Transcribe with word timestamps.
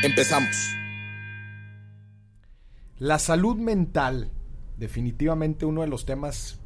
Empezamos. 0.00 0.76
La 2.98 3.18
salud 3.18 3.56
mental, 3.56 4.30
definitivamente 4.76 5.66
uno 5.66 5.80
de 5.80 5.88
los 5.88 6.06
temas, 6.06 6.60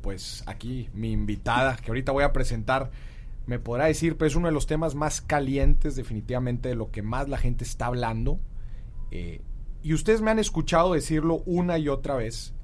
pues 0.00 0.42
aquí 0.46 0.88
mi 0.94 1.12
invitada, 1.12 1.76
que 1.76 1.90
ahorita 1.90 2.12
voy 2.12 2.24
a 2.24 2.32
presentar, 2.32 2.90
me 3.44 3.58
podrá 3.58 3.84
decir, 3.84 4.16
pero 4.16 4.26
es 4.26 4.36
uno 4.36 4.48
de 4.48 4.54
los 4.54 4.66
temas 4.66 4.94
más 4.94 5.20
calientes 5.20 5.96
definitivamente 5.96 6.70
de 6.70 6.76
lo 6.76 6.90
que 6.90 7.02
más 7.02 7.28
la 7.28 7.36
gente 7.36 7.62
está 7.62 7.86
hablando. 7.86 8.40
Eh, 9.10 9.42
y 9.82 9.92
ustedes 9.92 10.22
me 10.22 10.30
han 10.30 10.38
escuchado 10.38 10.94
decirlo 10.94 11.42
una 11.44 11.76
y 11.76 11.88
otra 11.88 12.14
vez. 12.14 12.54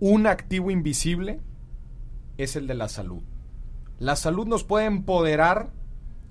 Un 0.00 0.26
activo 0.26 0.70
invisible 0.70 1.40
es 2.36 2.56
el 2.56 2.66
de 2.66 2.74
la 2.74 2.90
salud. 2.90 3.22
La 3.98 4.16
salud 4.16 4.46
nos 4.46 4.64
puede 4.64 4.84
empoderar 4.84 5.72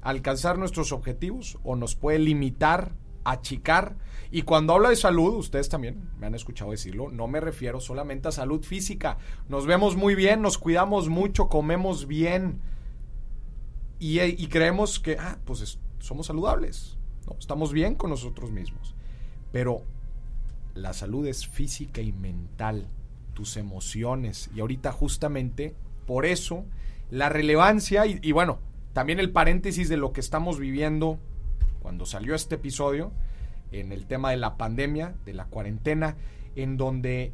alcanzar 0.04 0.58
nuestros 0.58 0.92
objetivos 0.92 1.58
o 1.64 1.76
nos 1.76 1.96
puede 1.96 2.20
limitar, 2.20 2.92
achicar. 3.24 3.96
Y 4.32 4.42
cuando 4.42 4.74
hablo 4.74 4.90
de 4.90 4.96
salud, 4.96 5.36
ustedes 5.36 5.70
también 5.70 6.10
me 6.20 6.28
han 6.28 6.36
escuchado 6.36 6.72
decirlo, 6.72 7.10
no 7.10 7.28
me 7.28 7.40
refiero 7.40 7.80
solamente 7.80 8.28
a 8.28 8.32
salud 8.32 8.64
física. 8.64 9.18
Nos 9.48 9.66
vemos 9.66 9.96
muy 9.96 10.16
bien, 10.16 10.42
nos 10.42 10.58
cuidamos 10.58 11.08
mucho, 11.08 11.48
comemos 11.48 12.08
bien 12.08 12.62
y, 14.00 14.48
creemos 14.48 15.00
que, 15.00 15.18
ah, 15.18 15.38
pues 15.46 15.80
somos 16.00 16.28
saludables, 16.28 16.98
estamos 17.40 17.72
bien 17.72 17.96
con 17.96 18.10
nosotros 18.10 18.52
mismos. 18.52 18.96
Pero 19.54 19.84
la 20.74 20.92
salud 20.94 21.26
es 21.28 21.48
física 21.48 22.02
y 22.02 22.12
mental, 22.12 22.90
tus 23.34 23.56
emociones. 23.56 24.50
Y 24.54 24.60
ahorita 24.60 24.92
justamente 24.92 25.76
por 26.06 26.26
eso 26.26 26.66
la 27.10 27.30
relevancia 27.30 28.06
y 28.06 28.32
bueno, 28.34 28.60
también 28.94 29.20
el 29.20 29.32
paréntesis 29.32 29.90
de 29.90 29.98
lo 29.98 30.14
que 30.14 30.22
estamos 30.22 30.60
viviendo 30.60 31.20
cuando 31.82 32.06
salió 32.06 32.36
este 32.36 32.56
episodio 32.56 33.12
en 33.72 33.92
el 33.92 34.06
tema 34.06 34.30
de 34.32 34.38
la 34.38 34.56
pandemia, 34.56 35.16
de 35.26 35.34
la 35.34 35.46
cuarentena, 35.46 36.16
en 36.56 36.78
donde 36.78 37.34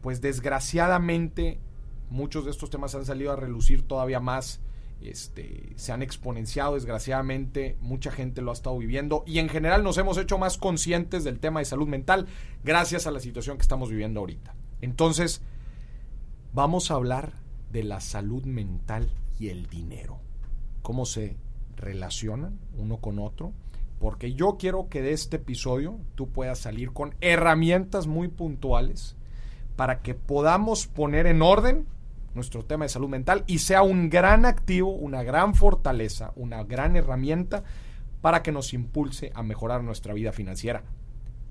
pues 0.00 0.20
desgraciadamente 0.20 1.60
muchos 2.08 2.44
de 2.44 2.50
estos 2.50 2.70
temas 2.70 2.94
han 2.94 3.04
salido 3.04 3.32
a 3.32 3.36
relucir 3.36 3.82
todavía 3.82 4.20
más, 4.20 4.60
este, 5.02 5.74
se 5.76 5.92
han 5.92 6.02
exponenciado 6.02 6.74
desgraciadamente, 6.74 7.76
mucha 7.80 8.10
gente 8.10 8.40
lo 8.40 8.50
ha 8.50 8.54
estado 8.54 8.78
viviendo 8.78 9.22
y 9.26 9.38
en 9.38 9.50
general 9.50 9.84
nos 9.84 9.98
hemos 9.98 10.16
hecho 10.16 10.38
más 10.38 10.56
conscientes 10.56 11.24
del 11.24 11.38
tema 11.38 11.60
de 11.60 11.66
salud 11.66 11.86
mental 11.88 12.26
gracias 12.64 13.06
a 13.06 13.10
la 13.10 13.20
situación 13.20 13.58
que 13.58 13.62
estamos 13.62 13.90
viviendo 13.90 14.20
ahorita. 14.20 14.54
Entonces, 14.80 15.42
vamos 16.54 16.90
a 16.90 16.94
hablar 16.94 17.34
de 17.70 17.82
la 17.82 18.00
salud 18.00 18.44
mental 18.44 19.10
y 19.38 19.48
el 19.48 19.66
dinero 19.66 20.25
cómo 20.86 21.04
se 21.04 21.36
relacionan 21.74 22.60
uno 22.78 22.98
con 22.98 23.18
otro, 23.18 23.52
porque 23.98 24.34
yo 24.34 24.56
quiero 24.56 24.88
que 24.88 25.02
de 25.02 25.10
este 25.10 25.38
episodio 25.38 25.98
tú 26.14 26.28
puedas 26.28 26.60
salir 26.60 26.92
con 26.92 27.16
herramientas 27.20 28.06
muy 28.06 28.28
puntuales 28.28 29.16
para 29.74 29.98
que 29.98 30.14
podamos 30.14 30.86
poner 30.86 31.26
en 31.26 31.42
orden 31.42 31.88
nuestro 32.36 32.64
tema 32.64 32.84
de 32.84 32.90
salud 32.90 33.08
mental 33.08 33.42
y 33.48 33.58
sea 33.58 33.82
un 33.82 34.10
gran 34.10 34.46
activo, 34.46 34.92
una 34.92 35.24
gran 35.24 35.56
fortaleza, 35.56 36.30
una 36.36 36.62
gran 36.62 36.94
herramienta 36.94 37.64
para 38.20 38.44
que 38.44 38.52
nos 38.52 38.72
impulse 38.72 39.32
a 39.34 39.42
mejorar 39.42 39.82
nuestra 39.82 40.14
vida 40.14 40.30
financiera. 40.30 40.84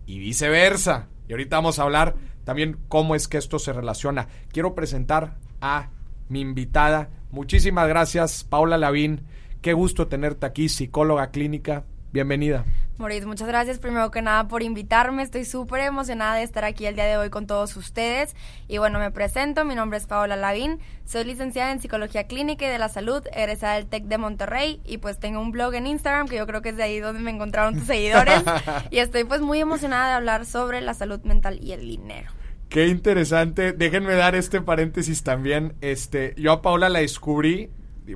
Y 0.06 0.18
viceversa. 0.20 1.10
Y 1.28 1.34
ahorita 1.34 1.58
vamos 1.58 1.78
a 1.78 1.84
hablar 1.84 2.16
también 2.46 2.78
cómo 2.88 3.16
es 3.16 3.28
que 3.28 3.38
esto 3.38 3.60
se 3.60 3.74
relaciona. 3.74 4.30
Quiero 4.54 4.76
presentar 4.76 5.36
a 5.60 5.90
mi 6.30 6.40
invitada. 6.40 7.10
Muchísimas 7.32 7.90
gracias, 7.90 8.46
Paula 8.46 8.78
Lavín. 8.78 9.26
Qué 9.66 9.74
gusto 9.74 10.08
tenerte 10.08 10.46
aquí, 10.46 10.70
psicóloga 10.70 11.32
clínica. 11.32 11.86
Bienvenida. 12.12 12.66
Moritz, 13.00 13.26
muchas 13.26 13.48
gracias 13.48 13.80
primero 13.80 14.12
que 14.12 14.22
nada 14.22 14.48
por 14.48 14.62
invitarme. 14.62 15.24
Estoy 15.24 15.44
súper 15.44 15.82
emocionada 15.82 16.36
de 16.36 16.44
estar 16.44 16.64
aquí 16.64 16.86
el 16.86 16.94
día 16.94 17.06
de 17.06 17.18
hoy 17.18 17.32
con 17.32 17.48
todos 17.48 17.76
ustedes. 17.76 18.36
Y 18.68 18.78
bueno, 18.78 19.00
me 19.00 19.10
presento. 19.10 19.66
Mi 19.66 19.74
nombre 19.74 19.98
es 19.98 20.06
Paola 20.06 20.36
Lavín. 20.36 20.78
Soy 21.06 21.24
licenciada 21.24 21.72
en 21.72 21.82
Psicología 21.82 22.28
Clínica 22.28 22.68
y 22.68 22.70
de 22.70 22.78
la 22.78 22.90
Salud, 22.90 23.24
egresada 23.34 23.74
del 23.74 23.88
TEC 23.88 24.04
de 24.04 24.20
Monterrey. 24.20 24.82
Y 24.86 25.00
pues 25.00 25.18
tengo 25.18 25.42
un 25.42 25.52
blog 25.52 25.74
en 25.74 25.88
Instagram 25.88 26.28
que 26.28 26.38
yo 26.38 26.46
creo 26.46 26.62
que 26.62 26.70
es 26.70 26.78
de 26.78 26.84
ahí 26.84 27.00
donde 27.00 27.24
me 27.24 27.32
encontraron 27.32 27.74
tus 27.74 27.88
seguidores. 27.88 28.44
y 28.92 29.00
estoy 29.00 29.24
pues 29.24 29.42
muy 29.42 29.62
emocionada 29.62 30.10
de 30.10 30.14
hablar 30.14 30.46
sobre 30.46 30.80
la 30.82 30.94
salud 30.94 31.22
mental 31.24 31.58
y 31.60 31.72
el 31.72 31.82
dinero. 31.82 32.30
Qué 32.70 32.86
interesante. 32.86 33.74
Déjenme 33.74 34.14
dar 34.14 34.36
este 34.36 34.62
paréntesis 34.62 35.24
también. 35.24 35.74
Este, 35.82 36.36
yo 36.38 36.52
a 36.52 36.62
Paula 36.62 36.88
la 36.88 37.00
descubrí. 37.00 37.72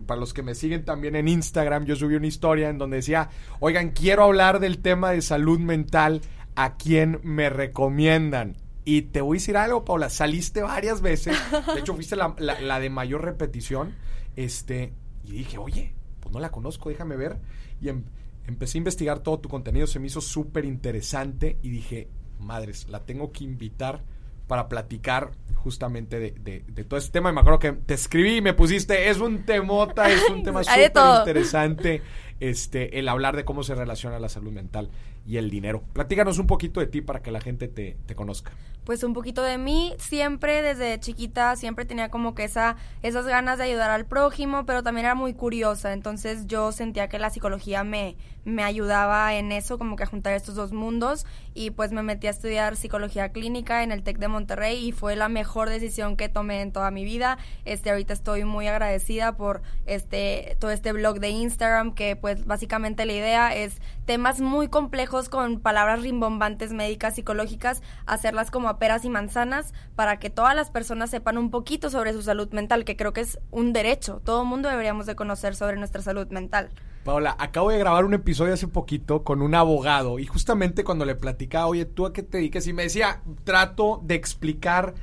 Para 0.06 0.20
los 0.20 0.34
que 0.34 0.44
me 0.44 0.56
siguen 0.56 0.86
también 0.86 1.16
en 1.16 1.28
Instagram, 1.28 1.86
yo 1.86 1.96
subí 1.96 2.16
una 2.16 2.28
historia 2.28 2.70
en 2.70 2.78
donde 2.78 2.98
decía, 2.98 3.30
oigan, 3.60 3.92
quiero 3.92 4.24
hablar 4.24 4.60
del 4.60 4.80
tema 4.80 5.12
de 5.12 5.22
salud 5.22 5.60
mental, 5.60 6.22
¿a 6.56 6.76
quién 6.76 7.20
me 7.24 7.50
recomiendan? 7.50 8.56
Y 8.86 9.04
te 9.04 9.22
voy 9.22 9.38
a 9.38 9.40
decir 9.40 9.58
algo, 9.58 9.86
Paula, 9.86 10.10
saliste 10.10 10.62
varias 10.62 11.02
veces, 11.02 11.38
de 11.74 11.80
hecho 11.80 11.94
fuiste 11.94 12.16
la, 12.16 12.36
la, 12.40 12.80
de 12.80 12.90
mayor 12.90 13.24
repetición, 13.24 13.96
este, 14.36 14.94
y 15.24 15.32
dije, 15.32 15.58
oye, 15.58 15.94
pues 16.20 16.34
no 16.34 16.40
la 16.40 16.52
conozco, 16.52 16.90
déjame 16.90 17.16
ver. 17.16 17.38
Y 17.82 17.90
em, 17.90 18.04
empecé 18.48 18.78
a 18.78 18.80
investigar 18.80 19.20
todo 19.20 19.40
tu 19.40 19.50
contenido, 19.50 19.88
se 19.88 20.00
me 20.00 20.08
hizo 20.08 20.22
súper 20.22 20.66
interesante 20.66 21.58
y 21.62 21.70
dije, 21.70 22.10
madres, 22.40 22.88
la 22.90 23.06
tengo 23.06 23.32
que 23.32 23.44
invitar 23.44 24.04
para 24.50 24.68
platicar 24.68 25.30
justamente 25.56 26.20
de, 26.20 26.84
todo 26.84 26.98
este 26.98 27.12
tema. 27.12 27.30
Y 27.30 27.34
me 27.34 27.40
acuerdo 27.40 27.60
que 27.60 27.72
te 27.72 27.94
escribí 27.94 28.38
y 28.38 28.42
me 28.42 28.54
pusiste, 28.54 29.10
es 29.10 29.20
un 29.20 29.46
temota, 29.46 30.10
es 30.10 30.28
un 30.30 30.44
tema 30.44 30.64
súper 30.64 30.92
interesante 31.20 32.02
este, 32.40 33.00
el 33.00 33.08
hablar 33.10 33.36
de 33.36 33.46
cómo 33.46 33.64
se 33.64 33.76
relaciona 33.76 34.20
la 34.20 34.30
salud 34.30 34.52
mental 34.52 34.90
y 35.26 35.38
el 35.38 35.50
dinero. 35.50 35.84
Platícanos 35.94 36.40
un 36.40 36.48
poquito 36.48 36.80
de 36.80 36.88
ti 36.88 37.02
para 37.02 37.22
que 37.22 37.32
la 37.32 37.42
gente 37.42 37.68
te, 37.68 37.98
te 38.06 38.16
conozca 38.16 38.52
pues 38.90 39.04
un 39.04 39.14
poquito 39.14 39.44
de 39.44 39.60
mí. 39.60 39.94
Siempre 40.00 40.64
desde 40.64 41.00
chiquita, 41.00 41.56
siempre 41.56 41.86
tenía 41.86 42.10
como 42.10 42.34
que 42.34 42.44
esa, 42.44 42.76
esas 43.04 43.28
ganas 43.28 43.60
de 43.60 43.66
ayudar 43.66 43.92
al 43.92 44.08
prójimo, 44.08 44.66
pero 44.66 44.82
también 44.82 45.06
era 45.06 45.14
muy 45.14 45.36
curiosa. 45.36 45.94
Entonces 45.94 46.48
yo 46.48 46.72
sentía 46.72 47.08
que 47.08 47.20
la 47.20 47.30
psicología 47.30 47.84
me, 47.84 48.18
me 48.46 48.64
ayudaba 48.64 49.36
en 49.36 49.52
eso, 49.52 49.78
como 49.78 49.96
que 49.96 50.02
a 50.02 50.08
juntar 50.08 50.34
estos 50.34 50.56
dos 50.56 50.72
mundos. 50.72 51.28
Y 51.54 51.70
pues 51.70 51.92
me 51.92 52.02
metí 52.02 52.26
a 52.26 52.32
estudiar 52.32 52.76
psicología 52.76 53.30
clínica 53.30 53.84
en 53.84 53.92
el 53.92 54.02
TEC 54.02 54.18
de 54.18 54.28
Monterrey 54.28 54.88
y 54.88 54.92
fue 54.92 55.16
la 55.16 55.30
mejor 55.30 55.70
decisión 55.70 56.18
que 56.18 56.28
tomé 56.28 56.62
en 56.62 56.72
toda 56.72 56.90
mi 56.90 57.06
vida. 57.06 57.38
Este, 57.66 57.92
ahorita 57.92 58.14
estoy 58.14 58.44
muy 58.44 58.66
agradecida 58.66 59.38
por 59.38 59.62
este, 59.86 60.58
todo 60.60 60.72
este 60.72 60.94
blog 60.94 61.20
de 61.20 61.30
Instagram, 61.30 61.94
que 61.94 62.16
pues 62.16 62.44
básicamente 62.46 63.06
la 63.06 63.14
idea 63.14 63.56
es 63.56 63.82
temas 64.10 64.42
muy 64.42 64.70
complejos 64.70 65.30
con 65.30 65.60
palabras 65.60 66.02
rimbombantes 66.02 66.74
médicas, 66.74 67.14
psicológicas, 67.14 67.84
hacerlas 68.08 68.50
como 68.50 68.76
peras 68.80 69.06
y 69.06 69.10
manzanas 69.12 69.72
para 69.96 70.18
que 70.18 70.32
todas 70.32 70.56
las 70.56 70.72
personas 70.72 71.12
sepan 71.12 71.38
un 71.38 71.52
poquito 71.52 71.92
sobre 71.92 72.14
su 72.14 72.24
salud 72.24 72.50
mental, 72.52 72.86
que 72.86 72.96
creo 72.98 73.14
que 73.14 73.22
es 73.22 73.38
un 73.52 73.72
derecho. 73.72 74.20
Todo 74.26 74.46
mundo 74.46 74.68
deberíamos 74.68 75.06
de 75.06 75.16
conocer 75.16 75.56
sobre 75.56 75.78
nuestra 75.78 76.02
salud 76.02 76.28
mental. 76.30 76.72
Paola, 77.04 77.36
acabo 77.38 77.70
de 77.70 77.78
grabar 77.78 78.04
un 78.04 78.16
episodio 78.16 78.56
hace 78.56 78.68
poquito 78.68 79.24
con 79.24 79.44
un 79.44 79.54
abogado 79.54 80.18
y 80.18 80.26
justamente 80.26 80.84
cuando 80.84 81.06
le 81.06 81.14
platicaba, 81.14 81.68
oye, 81.68 81.86
¿tú 81.86 82.08
a 82.08 82.12
qué 82.12 82.24
te 82.24 82.40
dedicas? 82.40 82.66
Y 82.66 82.74
me 82.74 82.82
decía, 82.82 83.22
trato 83.44 84.02
de 84.04 84.16
explicar 84.16 84.96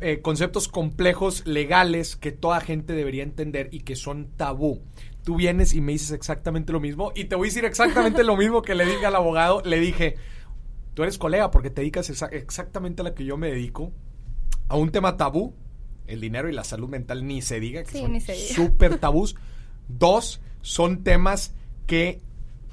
eh, 0.00 0.20
conceptos 0.20 0.68
complejos 0.68 1.46
legales 1.46 2.16
que 2.16 2.32
toda 2.32 2.60
gente 2.60 2.94
debería 2.94 3.22
entender 3.22 3.68
y 3.72 3.80
que 3.80 3.96
son 3.96 4.28
tabú. 4.36 4.82
Tú 5.24 5.36
vienes 5.36 5.74
y 5.74 5.80
me 5.80 5.92
dices 5.92 6.10
exactamente 6.10 6.72
lo 6.72 6.80
mismo 6.80 7.12
y 7.14 7.24
te 7.24 7.36
voy 7.36 7.48
a 7.48 7.50
decir 7.50 7.64
exactamente 7.64 8.24
lo 8.24 8.36
mismo 8.36 8.62
que 8.62 8.74
le 8.74 8.84
dije 8.84 9.06
al 9.06 9.14
abogado. 9.14 9.62
Le 9.64 9.78
dije, 9.78 10.16
tú 10.94 11.02
eres 11.02 11.18
colega 11.18 11.50
porque 11.50 11.70
te 11.70 11.82
dedicas 11.82 12.10
exactamente 12.10 13.02
a 13.02 13.04
lo 13.04 13.14
que 13.14 13.24
yo 13.24 13.36
me 13.36 13.48
dedico, 13.48 13.92
a 14.68 14.76
un 14.76 14.90
tema 14.90 15.16
tabú, 15.16 15.54
el 16.06 16.20
dinero 16.20 16.48
y 16.48 16.52
la 16.52 16.64
salud 16.64 16.88
mental 16.88 17.26
ni 17.26 17.42
se 17.42 17.60
diga, 17.60 17.84
que 17.84 17.98
son 17.98 18.20
súper 18.20 18.98
tabús. 18.98 19.36
Dos, 19.88 20.40
son 20.62 21.04
temas 21.04 21.54
que 21.86 22.20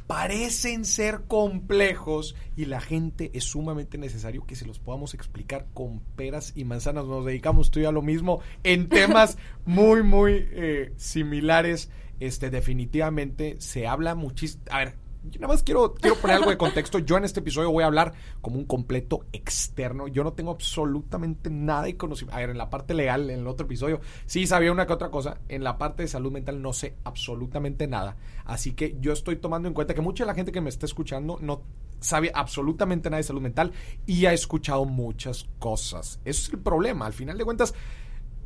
parecen 0.08 0.86
ser 0.86 1.26
complejos 1.28 2.36
y 2.56 2.66
la 2.66 2.80
gente 2.80 3.30
es 3.34 3.44
sumamente 3.44 3.98
necesario 3.98 4.46
que 4.46 4.56
se 4.56 4.66
los 4.66 4.80
podamos 4.80 5.14
explicar 5.14 5.68
con 5.74 6.00
peras 6.16 6.54
y 6.56 6.64
manzanas. 6.64 7.06
Nos 7.06 7.26
dedicamos 7.26 7.72
tú 7.72 7.82
y 7.82 7.86
a 7.86 7.92
lo 7.92 8.02
mismo 8.02 8.40
en 8.64 8.88
temas 8.90 9.38
muy, 9.66 10.04
muy 10.04 10.48
eh, 10.52 10.94
similares. 10.96 11.92
Este, 12.20 12.50
definitivamente 12.50 13.58
se 13.60 13.86
habla 13.86 14.16
muchísimo. 14.16 14.64
A 14.72 14.80
ver, 14.80 14.96
Yo 15.30 15.40
nada 15.40 15.54
más 15.54 15.64
quiero, 15.64 15.94
quiero 15.94 16.16
poner 16.18 16.38
algo 16.38 16.50
de 16.50 16.58
contexto. 16.58 17.00
Yo 17.00 17.18
en 17.18 17.26
este 17.26 17.40
episodio 17.40 17.72
voy 17.72 17.84
a 17.84 17.88
hablar 17.88 18.14
como 18.42 18.58
un 18.58 18.66
completo 18.66 19.26
externo. 19.32 20.08
Yo 20.08 20.24
no 20.24 20.34
tengo 20.34 20.52
absolutamente 20.52 21.50
nada 21.50 21.84
de 21.84 21.98
conocimiento. 21.98 22.36
A 22.36 22.40
ver, 22.40 22.50
en 22.50 22.58
la 22.58 22.70
parte 22.70 22.94
legal, 22.94 23.30
en 23.30 23.40
el 23.40 23.48
otro 23.48 23.66
episodio, 23.66 24.02
sí 24.26 24.48
sabía 24.48 24.72
una 24.72 24.88
que 24.88 24.94
otra 24.94 25.10
cosa. 25.10 25.40
En 25.50 25.64
la 25.64 25.78
parte 25.78 26.04
de 26.04 26.08
salud 26.08 26.32
mental 26.32 26.62
no 26.62 26.74
sé 26.74 26.96
absolutamente 27.04 27.88
nada. 27.88 28.18
Así 28.46 28.74
que 28.74 28.98
yo 29.00 29.14
estoy 29.14 29.38
tomando 29.38 29.68
en 29.68 29.74
cuenta 29.74 29.94
que 29.94 30.02
mucha 30.02 30.24
de 30.24 30.28
la 30.28 30.36
gente 30.36 30.52
que 30.52 30.62
me 30.62 30.70
está 30.70 30.86
escuchando 30.86 31.38
no 31.42 31.62
sabe 32.00 32.32
absolutamente 32.34 33.10
nada 33.10 33.18
de 33.18 33.24
salud 33.24 33.42
mental 33.42 33.72
y 34.06 34.26
ha 34.26 34.34
escuchado 34.34 34.86
muchas 34.86 35.48
cosas. 35.60 36.20
Eso 36.26 36.48
es 36.48 36.54
el 36.54 36.60
problema. 36.60 37.06
Al 37.06 37.14
final 37.14 37.38
de 37.38 37.46
cuentas, 37.46 37.74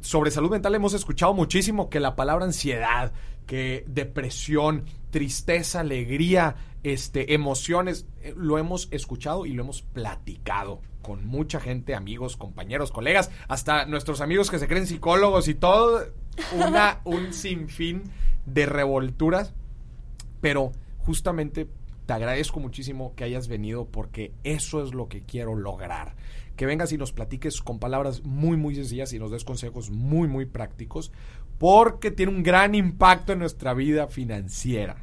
sobre 0.02 0.32
salud 0.32 0.50
mental 0.50 0.74
hemos 0.76 0.94
escuchado 0.94 1.34
muchísimo 1.34 1.90
que 1.90 2.00
la 2.00 2.16
palabra 2.16 2.46
ansiedad, 2.46 3.12
que 3.46 3.84
depresión, 3.88 4.86
tristeza, 5.10 5.82
alegría, 5.82 6.56
este, 6.84 7.34
emociones, 7.34 8.06
eh, 8.22 8.34
lo 8.36 8.58
hemos 8.58 8.88
escuchado 8.92 9.46
y 9.46 9.54
lo 9.54 9.64
hemos 9.64 9.82
platicado 9.82 10.82
con 11.02 11.26
mucha 11.26 11.60
gente, 11.60 11.96
amigos, 11.96 12.38
compañeros, 12.38 12.92
colegas, 12.92 13.32
hasta 13.48 13.86
nuestros 13.86 14.22
amigos 14.22 14.50
que 14.50 14.60
se 14.60 14.68
creen 14.68 14.88
psicólogos 14.88 15.48
y 15.48 15.56
todo, 15.56 16.06
una, 16.54 17.02
un 17.06 17.34
sinfín 17.34 18.04
de 18.46 18.66
revolturas, 18.66 19.54
pero 20.42 20.72
justamente 21.00 21.68
te 22.06 22.14
agradezco 22.14 22.60
muchísimo 22.60 23.14
que 23.16 23.24
hayas 23.24 23.48
venido 23.48 23.86
porque 23.86 24.34
eso 24.44 24.84
es 24.84 24.94
lo 24.94 25.08
que 25.08 25.24
quiero 25.24 25.56
lograr. 25.56 26.16
Que 26.56 26.66
vengas 26.66 26.92
y 26.92 26.98
nos 26.98 27.14
platiques 27.14 27.62
con 27.62 27.80
palabras 27.80 28.24
muy, 28.24 28.58
muy 28.58 28.76
sencillas 28.76 29.14
y 29.14 29.20
nos 29.20 29.32
des 29.32 29.46
consejos 29.46 29.90
muy, 29.90 30.28
muy 30.28 30.46
prácticos 30.46 31.12
porque 31.62 32.10
tiene 32.10 32.32
un 32.32 32.42
gran 32.42 32.74
impacto 32.74 33.34
en 33.34 33.40
nuestra 33.40 33.76
vida 33.76 34.08
financiera. 34.08 34.98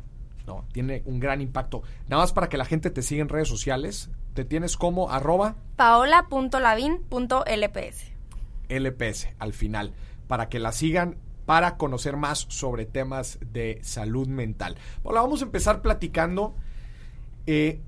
No, 0.45 0.65
tiene 0.73 1.03
un 1.05 1.21
gran 1.21 1.41
impacto. 1.41 1.85
Nada 2.09 2.25
más 2.25 2.33
para 2.33 2.49
que 2.49 2.57
la 2.57 2.65
gente 2.65 2.91
te 2.91 3.03
siga 3.03 3.23
en 3.23 3.29
redes 3.29 3.47
sociales. 3.47 4.11
Te 4.35 4.45
tienes 4.45 4.77
como 4.77 5.13
arroba 5.13 5.55
paola.lavin.lps. 5.77 8.11
LPS 8.69 9.29
al 9.39 9.53
final. 9.53 9.95
Para 10.27 10.49
que 10.49 10.59
la 10.59 10.73
sigan 10.73 11.19
para 11.47 11.77
conocer 11.77 12.17
más 12.17 12.47
sobre 12.49 12.87
temas 12.87 13.39
de 13.53 13.79
salud 13.85 14.27
mental. 14.27 14.79
Hola, 15.05 15.21
vamos 15.21 15.43
a 15.43 15.45
empezar 15.45 15.81
platicando 15.81 16.57
eh, 17.47 17.81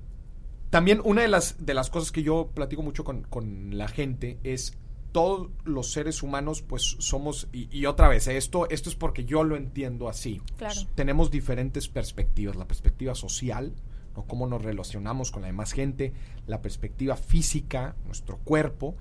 también 0.69 1.01
una 1.03 1.23
de 1.23 1.27
las, 1.27 1.65
de 1.65 1.73
las 1.73 1.89
cosas 1.89 2.13
que 2.13 2.23
yo 2.23 2.51
platico 2.53 2.83
mucho 2.83 3.03
con, 3.03 3.77
la 3.77 3.89
gente 3.89 4.39
es 4.43 4.77
todos 5.11 5.49
los 5.63 5.91
seres 5.91 6.23
humanos 6.23 6.61
pues 6.61 6.95
somos 6.99 7.47
y, 7.51 7.85
otra 7.85 8.07
vez 8.07 8.27
esto 8.27 8.69
esto 8.69 8.89
es 8.89 8.95
porque 8.95 9.25
yo 9.25 9.43
lo 9.43 9.55
entiendo 9.55 10.09
así 10.09 10.41
claro. 10.57 10.81
tenemos 10.95 11.31
diferentes 11.31 11.87
perspectivas 11.87 12.55
la 12.55 12.67
perspectiva 12.67 13.15
social 13.15 13.73
¿no? 14.15 14.23
cómo 14.23 14.47
nos 14.47 14.61
relacionamos 14.61 15.31
con 15.31 15.41
la 15.41 15.47
demás 15.47 15.73
gente 15.73 16.13
la 16.47 16.61
perspectiva 16.61 17.15
física 17.15 17.95
nuestro 18.05 18.37
cuerpo 18.37 18.95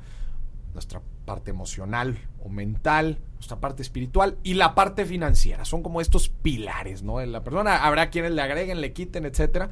nuestra 0.74 1.02
parte 1.24 1.50
emocional 1.50 2.18
o 2.44 2.48
mental, 2.48 3.18
nuestra 3.34 3.60
parte 3.60 3.82
espiritual 3.82 4.38
y 4.42 4.54
la 4.54 4.74
parte 4.74 5.04
financiera. 5.04 5.64
Son 5.64 5.82
como 5.82 6.00
estos 6.00 6.28
pilares, 6.28 7.02
¿no? 7.02 7.18
De 7.18 7.26
la 7.26 7.42
persona. 7.42 7.84
Habrá 7.84 8.10
quienes 8.10 8.32
le 8.32 8.42
agreguen, 8.42 8.80
le 8.80 8.92
quiten, 8.92 9.24
etcétera. 9.24 9.70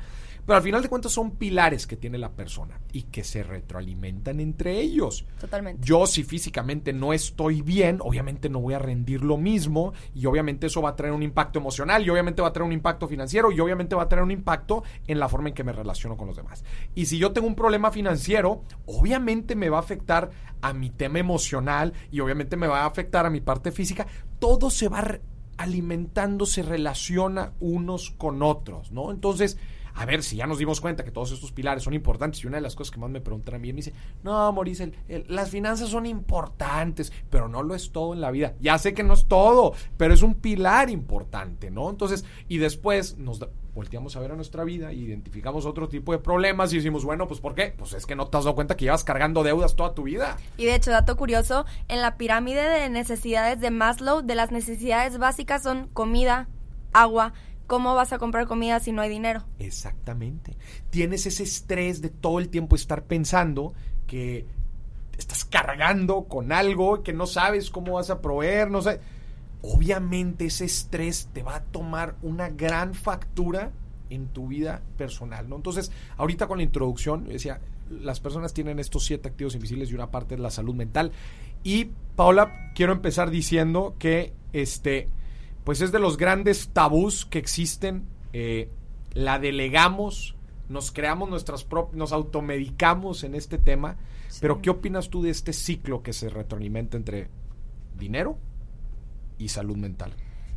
Pero 0.48 0.56
al 0.56 0.62
final 0.62 0.80
de 0.80 0.88
cuentas 0.88 1.12
son 1.12 1.32
pilares 1.32 1.86
que 1.86 1.98
tiene 1.98 2.16
la 2.16 2.32
persona 2.32 2.80
y 2.90 3.02
que 3.02 3.22
se 3.22 3.42
retroalimentan 3.42 4.40
entre 4.40 4.80
ellos. 4.80 5.26
Totalmente. 5.38 5.86
Yo 5.86 6.06
si 6.06 6.24
físicamente 6.24 6.94
no 6.94 7.12
estoy 7.12 7.60
bien, 7.60 7.98
obviamente 8.00 8.48
no 8.48 8.58
voy 8.58 8.72
a 8.72 8.78
rendir 8.78 9.22
lo 9.22 9.36
mismo 9.36 9.92
y 10.14 10.24
obviamente 10.24 10.68
eso 10.68 10.80
va 10.80 10.88
a 10.88 10.96
traer 10.96 11.12
un 11.12 11.22
impacto 11.22 11.58
emocional 11.58 12.02
y 12.02 12.08
obviamente 12.08 12.40
va 12.40 12.48
a 12.48 12.52
traer 12.54 12.66
un 12.66 12.72
impacto 12.72 13.06
financiero 13.06 13.52
y 13.52 13.60
obviamente 13.60 13.94
va 13.94 14.04
a 14.04 14.08
traer 14.08 14.24
un 14.24 14.30
impacto 14.30 14.84
en 15.06 15.20
la 15.20 15.28
forma 15.28 15.50
en 15.50 15.54
que 15.54 15.64
me 15.64 15.72
relaciono 15.74 16.16
con 16.16 16.26
los 16.26 16.36
demás. 16.36 16.64
Y 16.94 17.04
si 17.04 17.18
yo 17.18 17.32
tengo 17.32 17.46
un 17.46 17.54
problema 17.54 17.90
financiero, 17.90 18.62
obviamente 18.86 19.54
me 19.54 19.68
va 19.68 19.76
a 19.76 19.80
afectar 19.80 20.30
a 20.62 20.72
mi 20.72 20.88
tema 20.88 21.18
emocional 21.18 21.92
y 22.10 22.20
obviamente 22.20 22.56
me 22.56 22.68
va 22.68 22.84
a 22.84 22.86
afectar 22.86 23.26
a 23.26 23.30
mi 23.30 23.42
parte 23.42 23.70
física. 23.70 24.06
Todo 24.38 24.70
se 24.70 24.88
va 24.88 25.20
alimentando, 25.58 26.46
se 26.46 26.62
relaciona 26.62 27.52
unos 27.60 28.12
con 28.12 28.42
otros, 28.42 28.92
¿no? 28.92 29.10
Entonces, 29.10 29.58
a 29.98 30.04
ver, 30.04 30.22
si 30.22 30.36
ya 30.36 30.46
nos 30.46 30.58
dimos 30.58 30.80
cuenta 30.80 31.02
que 31.02 31.10
todos 31.10 31.32
estos 31.32 31.50
pilares 31.50 31.82
son 31.82 31.92
importantes 31.92 32.44
y 32.44 32.46
una 32.46 32.58
de 32.58 32.60
las 32.60 32.76
cosas 32.76 32.92
que 32.92 33.00
más 33.00 33.10
me 33.10 33.20
preguntan 33.20 33.56
a 33.56 33.58
mí 33.58 33.72
me 33.72 33.78
dice, 33.78 33.92
no, 34.22 34.52
Maurice, 34.52 34.92
las 35.26 35.50
finanzas 35.50 35.88
son 35.88 36.06
importantes, 36.06 37.12
pero 37.28 37.48
no 37.48 37.64
lo 37.64 37.74
es 37.74 37.90
todo 37.90 38.14
en 38.14 38.20
la 38.20 38.30
vida. 38.30 38.54
Ya 38.60 38.78
sé 38.78 38.94
que 38.94 39.02
no 39.02 39.14
es 39.14 39.26
todo, 39.26 39.74
pero 39.96 40.14
es 40.14 40.22
un 40.22 40.34
pilar 40.34 40.88
importante, 40.88 41.72
¿no? 41.72 41.90
Entonces, 41.90 42.24
y 42.46 42.58
después 42.58 43.18
nos 43.18 43.40
volteamos 43.74 44.14
a 44.14 44.20
ver 44.20 44.30
a 44.30 44.36
nuestra 44.36 44.62
vida, 44.62 44.92
identificamos 44.92 45.66
otro 45.66 45.88
tipo 45.88 46.12
de 46.12 46.18
problemas 46.18 46.72
y 46.72 46.76
decimos, 46.76 47.04
bueno, 47.04 47.26
pues 47.26 47.40
¿por 47.40 47.56
qué? 47.56 47.74
Pues 47.76 47.92
es 47.92 48.06
que 48.06 48.14
no 48.14 48.28
te 48.28 48.36
has 48.36 48.44
dado 48.44 48.54
cuenta 48.54 48.76
que 48.76 48.84
llevas 48.84 49.02
cargando 49.02 49.42
deudas 49.42 49.74
toda 49.74 49.94
tu 49.94 50.04
vida. 50.04 50.36
Y 50.58 50.66
de 50.66 50.76
hecho, 50.76 50.92
dato 50.92 51.16
curioso, 51.16 51.66
en 51.88 52.02
la 52.02 52.16
pirámide 52.16 52.62
de 52.62 52.88
necesidades 52.88 53.58
de 53.58 53.72
Maslow, 53.72 54.22
de 54.22 54.36
las 54.36 54.52
necesidades 54.52 55.18
básicas 55.18 55.64
son 55.64 55.88
comida, 55.88 56.46
agua, 56.92 57.32
¿cómo 57.68 57.94
vas 57.94 58.12
a 58.12 58.18
comprar 58.18 58.48
comida 58.48 58.80
si 58.80 58.90
no 58.90 59.02
hay 59.02 59.10
dinero? 59.10 59.44
Exactamente. 59.60 60.56
Tienes 60.90 61.26
ese 61.26 61.44
estrés 61.44 62.02
de 62.02 62.08
todo 62.08 62.40
el 62.40 62.48
tiempo 62.48 62.74
estar 62.74 63.04
pensando 63.04 63.74
que 64.08 64.46
estás 65.16 65.44
cargando 65.44 66.24
con 66.24 66.50
algo 66.50 67.04
que 67.04 67.12
no 67.12 67.26
sabes 67.26 67.70
cómo 67.70 67.92
vas 67.92 68.10
a 68.10 68.20
proveer, 68.20 68.70
no 68.70 68.82
sé. 68.82 69.00
Obviamente 69.62 70.46
ese 70.46 70.64
estrés 70.64 71.28
te 71.32 71.42
va 71.42 71.56
a 71.56 71.62
tomar 71.62 72.16
una 72.22 72.48
gran 72.48 72.94
factura 72.94 73.70
en 74.10 74.28
tu 74.28 74.48
vida 74.48 74.82
personal, 74.96 75.48
¿no? 75.48 75.56
Entonces, 75.56 75.92
ahorita 76.16 76.46
con 76.46 76.58
la 76.58 76.64
introducción, 76.64 77.24
decía, 77.24 77.60
las 77.90 78.20
personas 78.20 78.54
tienen 78.54 78.78
estos 78.78 79.04
siete 79.04 79.28
activos 79.28 79.54
invisibles 79.54 79.90
y 79.90 79.94
una 79.94 80.10
parte 80.10 80.34
es 80.34 80.40
la 80.40 80.50
salud 80.50 80.74
mental. 80.74 81.12
Y 81.64 81.90
Paola, 82.16 82.72
quiero 82.74 82.92
empezar 82.92 83.30
diciendo 83.30 83.94
que 83.98 84.32
este 84.52 85.08
pues 85.68 85.82
es 85.82 85.92
de 85.92 85.98
los 85.98 86.16
grandes 86.16 86.70
tabús 86.70 87.26
que 87.26 87.38
existen. 87.38 88.08
Eh, 88.32 88.70
la 89.12 89.38
delegamos, 89.38 90.34
nos 90.70 90.90
creamos 90.90 91.28
nuestras 91.28 91.62
propias, 91.62 91.94
nos 91.94 92.12
automedicamos 92.12 93.22
en 93.22 93.34
este 93.34 93.58
tema. 93.58 93.98
Pero 94.40 94.62
¿qué 94.62 94.70
opinas 94.70 95.10
tú 95.10 95.20
de 95.20 95.28
este 95.28 95.52
ciclo 95.52 96.02
que 96.02 96.14
se 96.14 96.30
retroalimenta 96.30 96.96
entre 96.96 97.28
dinero 97.98 98.38
y 99.36 99.50
salud 99.50 99.76
mental? 99.76 100.14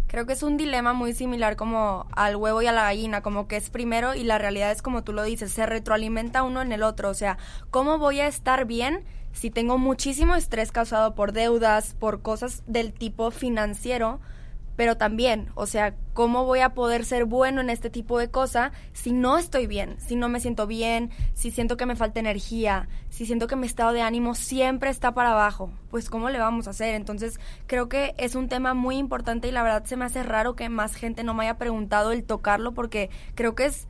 Creo 0.08 0.25
que 0.25 0.31
es 0.31 0.44
un 0.44 0.56
dilema 0.56 0.94
muy 0.94 1.12
similar 1.12 1.58
como 1.58 2.08
al 2.13 2.38
huevo 2.38 2.62
y 2.62 2.68
a 2.68 2.72
la 2.72 2.84
gallina, 2.84 3.22
como 3.22 3.50
que 3.50 3.58
es 3.58 3.69
primero 3.69 4.16
y 4.16 4.24
la 4.24 4.38
realidad 4.38 4.72
es 4.72 4.81
como 4.81 5.04
tú 5.04 5.12
lo 5.12 5.24
dices, 5.24 5.52
se 5.52 5.66
retroalimenta 5.66 6.44
uno 6.44 6.62
en 6.62 6.72
el 6.72 6.84
otro. 6.84 7.10
O 7.10 7.15
sea, 7.15 7.38
¿cómo 7.70 7.98
voy 7.98 8.22
a 8.22 8.27
estar 8.27 8.63
bien 8.63 9.03
si 9.34 9.51
tengo 9.51 9.77
muchísimo 9.77 10.36
estrés 10.36 10.72
causado 10.72 11.15
por 11.15 11.34
deudas, 11.34 11.96
por 12.00 12.22
cosas 12.22 12.63
del 12.65 12.94
tipo 12.94 13.30
financiero? 13.30 14.22
Pero 14.75 14.98
también, 14.98 15.50
o 15.56 15.66
sea, 15.66 15.96
¿cómo 16.13 16.46
voy 16.46 16.60
a 16.60 16.74
poder 16.74 17.06
ser 17.06 17.25
bueno 17.25 17.62
en 17.62 17.70
este 17.70 17.90
tipo 17.90 18.18
de 18.18 18.30
cosas 18.30 18.72
si 18.94 19.12
no 19.12 19.38
estoy 19.38 19.68
bien, 19.68 20.00
si 20.00 20.16
no 20.16 20.30
me 20.30 20.40
siento 20.40 20.68
bien, 20.68 21.12
si 21.34 21.51
siento 21.51 21.78
que 21.78 21.86
me 21.86 21.96
falta 21.96 22.20
energía, 22.20 22.88
si 23.10 23.25
siento 23.25 23.48
que 23.48 23.56
mi 23.56 23.68
estado 23.68 23.94
de 23.94 24.01
ánimo 24.01 24.36
siempre 24.36 24.90
está 24.90 25.13
para 25.13 25.32
abajo? 25.32 25.72
Pues 25.90 26.10
¿cómo 26.10 26.30
le 26.30 26.40
vamos 26.40 26.68
a 26.68 26.72
hacer? 26.72 26.96
Entonces, 26.96 27.40
creo 27.68 27.90
que 27.90 28.13
es 28.18 28.36
un 28.36 28.50
tema 28.50 28.74
muy 28.74 28.98
importante 28.98 29.48
y 29.48 29.51
la 29.51 29.63
verdad 29.63 29.86
se 29.86 29.98
me 29.98 30.06
hace 30.06 30.24
raro 30.24 30.56
que 30.56 30.70
más 30.70 30.96
gente 30.96 31.24
no 31.24 31.34
me 31.34 31.44
haya 31.44 31.58
preguntado 31.58 32.12
el 32.12 32.24
tocarlo 32.24 32.74
porque 32.74 33.10
creo 33.36 33.56
que 33.56 33.66
es 33.66 33.88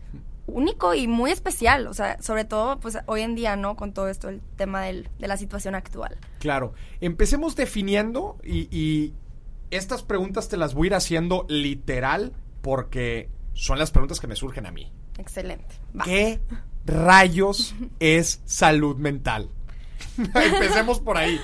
único 0.48 0.94
y 0.94 1.08
muy 1.08 1.32
especial, 1.32 1.88
o 1.88 1.94
sea, 1.94 2.22
sobre 2.22 2.44
todo 2.46 2.80
pues 2.80 2.98
hoy 3.06 3.22
en 3.22 3.36
día, 3.36 3.56
¿no? 3.56 3.76
Con 3.76 3.94
todo 3.94 4.10
esto, 4.10 4.28
el 4.28 4.42
tema 4.58 4.82
del, 4.82 5.10
de 5.20 5.28
la 5.28 5.38
situación 5.38 5.76
actual. 5.76 6.18
Claro, 6.40 6.74
empecemos 7.00 7.56
definiendo 7.56 8.38
y 8.44 9.14
estas 9.72 10.04
preguntas 10.04 10.50
te 10.50 10.58
las 10.58 10.74
voy 10.74 10.86
a 10.86 10.90
ir 10.90 10.96
haciendo 10.96 11.46
literal 11.50 12.34
porque 12.62 13.30
son 13.54 13.80
las 13.80 13.92
preguntas 13.92 14.20
que 14.20 14.28
me 14.28 14.36
surgen 14.36 14.66
a 14.66 14.72
mí. 14.72 14.92
Excelente. 15.18 15.75
¿Qué 16.04 16.40
rayos 16.86 17.75
es 18.00 18.42
salud 18.46 18.98
mental? 18.98 19.50
Empecemos 20.18 21.00
por 21.00 21.18
ahí. 21.18 21.40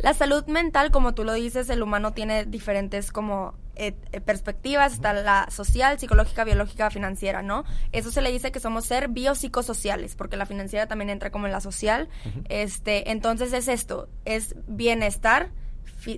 La 0.00 0.14
salud 0.14 0.44
mental, 0.46 0.90
como 0.90 1.14
tú 1.14 1.24
lo 1.24 1.34
dices, 1.34 1.68
el 1.70 1.82
humano 1.82 2.12
tiene 2.12 2.44
diferentes 2.44 3.12
como 3.12 3.54
eh, 3.76 3.94
eh, 4.12 4.20
perspectivas, 4.20 4.94
está 4.94 5.12
la 5.12 5.48
social, 5.50 5.98
psicológica, 5.98 6.44
biológica, 6.44 6.90
financiera, 6.90 7.42
¿no? 7.42 7.64
Eso 7.92 8.10
se 8.10 8.22
le 8.22 8.32
dice 8.32 8.50
que 8.52 8.60
somos 8.60 8.86
ser 8.86 9.08
biopsicosociales, 9.08 10.16
porque 10.16 10.36
la 10.36 10.46
financiera 10.46 10.86
también 10.86 11.10
entra 11.10 11.30
como 11.30 11.46
en 11.46 11.52
la 11.52 11.60
social. 11.60 12.08
Este, 12.48 13.10
entonces 13.10 13.52
es 13.52 13.68
esto, 13.68 14.08
es 14.24 14.54
bienestar, 14.66 15.50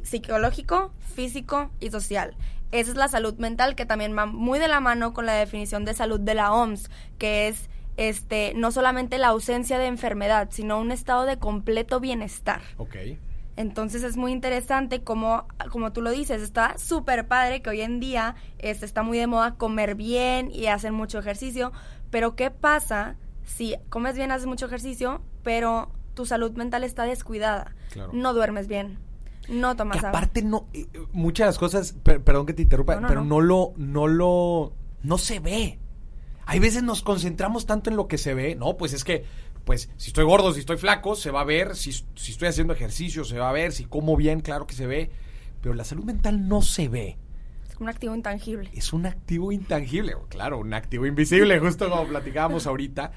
psicológico, 0.04 0.92
físico 1.14 1.70
y 1.80 1.90
social. 1.90 2.36
Esa 2.72 2.90
es 2.90 2.96
la 2.96 3.08
salud 3.08 3.34
mental 3.34 3.74
que 3.74 3.84
también 3.84 4.16
va 4.16 4.26
muy 4.26 4.58
de 4.58 4.68
la 4.68 4.80
mano 4.80 5.12
con 5.12 5.26
la 5.26 5.34
definición 5.34 5.84
de 5.84 5.94
salud 5.94 6.20
de 6.20 6.34
la 6.34 6.52
OMS, 6.52 6.90
que 7.18 7.48
es 7.48 7.68
este 7.98 8.54
no 8.54 8.72
solamente 8.72 9.18
la 9.18 9.28
ausencia 9.28 9.78
de 9.78 9.86
enfermedad, 9.86 10.48
sino 10.50 10.80
un 10.80 10.90
estado 10.90 11.26
de 11.26 11.38
completo 11.38 12.00
bienestar. 12.00 12.62
Ok. 12.78 12.96
Entonces 13.56 14.02
es 14.02 14.16
muy 14.16 14.32
interesante 14.32 15.02
como, 15.02 15.46
como 15.70 15.92
tú 15.92 16.00
lo 16.00 16.10
dices, 16.10 16.40
está 16.40 16.78
súper 16.78 17.28
padre 17.28 17.60
que 17.60 17.68
hoy 17.68 17.82
en 17.82 18.00
día 18.00 18.34
este, 18.58 18.86
está 18.86 19.02
muy 19.02 19.18
de 19.18 19.26
moda 19.26 19.56
comer 19.56 19.94
bien 19.94 20.50
y 20.50 20.66
hacer 20.66 20.92
mucho 20.92 21.18
ejercicio, 21.18 21.72
pero 22.10 22.34
¿qué 22.34 22.50
pasa 22.50 23.16
si 23.44 23.76
comes 23.90 24.16
bien, 24.16 24.32
haces 24.32 24.46
mucho 24.46 24.66
ejercicio, 24.66 25.20
pero 25.42 25.92
tu 26.14 26.24
salud 26.24 26.52
mental 26.52 26.82
está 26.82 27.04
descuidada? 27.04 27.74
No 28.14 28.32
duermes 28.32 28.68
bien, 28.68 28.98
no 29.48 29.76
tomas 29.76 30.00
que 30.00 30.06
aparte 30.06 30.42
no, 30.42 30.68
eh, 30.72 30.86
muchas 31.12 31.46
de 31.46 31.48
las 31.48 31.58
cosas, 31.58 31.94
perdón 32.02 32.46
que 32.46 32.54
te 32.54 32.62
interrumpa, 32.62 33.00
pero 33.06 33.24
no 33.24 33.40
lo, 33.40 33.72
no 33.76 34.06
lo, 34.06 34.72
no 35.02 35.18
se 35.18 35.40
ve. 35.40 35.78
Hay 36.44 36.58
veces 36.58 36.82
nos 36.82 37.02
concentramos 37.02 37.66
tanto 37.66 37.90
en 37.90 37.96
lo 37.96 38.08
que 38.08 38.18
se 38.18 38.34
ve, 38.34 38.54
no, 38.54 38.76
pues 38.76 38.92
es 38.92 39.04
que 39.04 39.24
pues 39.64 39.90
si 39.96 40.08
estoy 40.08 40.24
gordo, 40.24 40.52
si 40.52 40.60
estoy 40.60 40.76
flaco, 40.76 41.14
se 41.14 41.30
va 41.30 41.42
a 41.42 41.44
ver, 41.44 41.76
si, 41.76 41.92
si 41.92 42.32
estoy 42.32 42.48
haciendo 42.48 42.72
ejercicio, 42.72 43.24
se 43.24 43.38
va 43.38 43.48
a 43.48 43.52
ver, 43.52 43.72
si 43.72 43.84
como 43.84 44.16
bien, 44.16 44.40
claro 44.40 44.66
que 44.66 44.74
se 44.74 44.86
ve, 44.86 45.10
pero 45.60 45.74
la 45.74 45.84
salud 45.84 46.04
mental 46.04 46.48
no 46.48 46.62
se 46.62 46.88
ve. 46.88 47.16
Es 47.70 47.76
un 47.78 47.88
activo 47.88 48.14
intangible. 48.14 48.70
Es 48.74 48.92
un 48.92 49.06
activo 49.06 49.52
intangible, 49.52 50.14
claro, 50.28 50.58
un 50.58 50.74
activo 50.74 51.06
invisible, 51.06 51.58
justo 51.60 51.88
como 51.88 52.06
platicábamos 52.06 52.66
ahorita, 52.66 53.12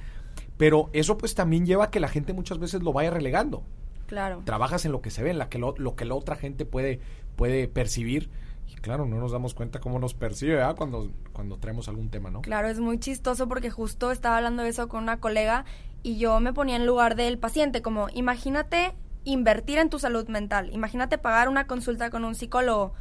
pero 0.58 0.90
eso 0.94 1.18
pues 1.18 1.36
también 1.36 1.66
lleva 1.66 1.86
a 1.86 1.92
que 1.92 2.00
la 2.00 2.08
gente 2.08 2.34
muchas 2.34 2.60
veces 2.60 2.84
lo 2.84 2.94
vaya 2.94 3.10
relegando. 3.10 3.64
Claro. 4.08 4.42
Trabajas 4.46 4.86
en 4.86 4.92
lo 4.92 5.02
que 5.02 5.12
se 5.12 5.24
ve, 5.24 5.32
en 5.32 5.38
la 5.38 5.50
que 5.50 5.58
lo, 5.58 5.76
lo 5.78 5.96
que 5.96 6.06
la 6.06 6.16
otra 6.16 6.36
gente 6.36 6.66
puede, 6.66 7.00
puede 7.36 7.68
percibir 7.68 8.30
y 8.68 8.76
claro, 8.76 9.06
no 9.06 9.18
nos 9.18 9.32
damos 9.32 9.54
cuenta 9.54 9.80
cómo 9.80 10.00
nos 10.00 10.14
percibe 10.14 10.62
cuando, 10.76 11.12
cuando 11.34 11.58
traemos 11.58 11.88
algún 11.88 12.10
tema, 12.10 12.32
¿no? 12.32 12.42
Claro, 12.42 12.68
es 12.68 12.80
muy 12.80 13.00
chistoso 13.00 13.48
porque 13.48 13.70
justo 13.70 14.12
estaba 14.12 14.38
hablando 14.38 14.64
de 14.64 14.70
eso 14.70 14.88
con 14.88 15.04
una 15.04 15.20
colega 15.20 15.66
y 16.04 16.18
yo 16.18 16.40
me 16.40 16.54
ponía 16.54 16.76
en 16.76 16.86
lugar 16.86 17.16
del 17.16 17.38
paciente, 17.38 17.82
como 17.82 18.10
imagínate 18.14 18.96
invertir 19.24 19.80
en 19.80 19.90
tu 19.90 20.00
salud 20.00 20.28
mental, 20.28 20.70
imagínate 20.72 21.18
pagar 21.18 21.50
una 21.50 21.68
consulta 21.68 22.10
con 22.10 22.26
un 22.26 22.36
psicólogo, 22.36 22.94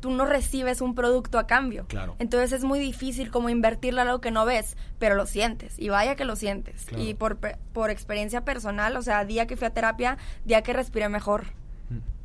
tú 0.00 0.10
no 0.10 0.24
recibes 0.24 0.80
un 0.80 0.94
producto 0.94 1.38
a 1.38 1.46
cambio. 1.46 1.86
Claro. 1.88 2.16
Entonces 2.18 2.52
es 2.52 2.64
muy 2.64 2.78
difícil 2.78 3.30
como 3.30 3.48
invertirle 3.48 4.00
a 4.00 4.04
algo 4.04 4.20
que 4.20 4.30
no 4.30 4.44
ves, 4.44 4.76
pero 4.98 5.14
lo 5.14 5.26
sientes, 5.26 5.78
y 5.78 5.88
vaya 5.88 6.16
que 6.16 6.24
lo 6.24 6.36
sientes. 6.36 6.86
Y 6.96 7.14
por, 7.14 7.38
por 7.72 7.90
experiencia 7.90 8.44
personal, 8.44 8.96
o 8.96 9.02
sea, 9.02 9.24
día 9.24 9.46
que 9.46 9.56
fui 9.56 9.66
a 9.66 9.74
terapia, 9.74 10.18
día 10.44 10.62
que 10.62 10.72
respiré 10.72 11.08
mejor. 11.08 11.46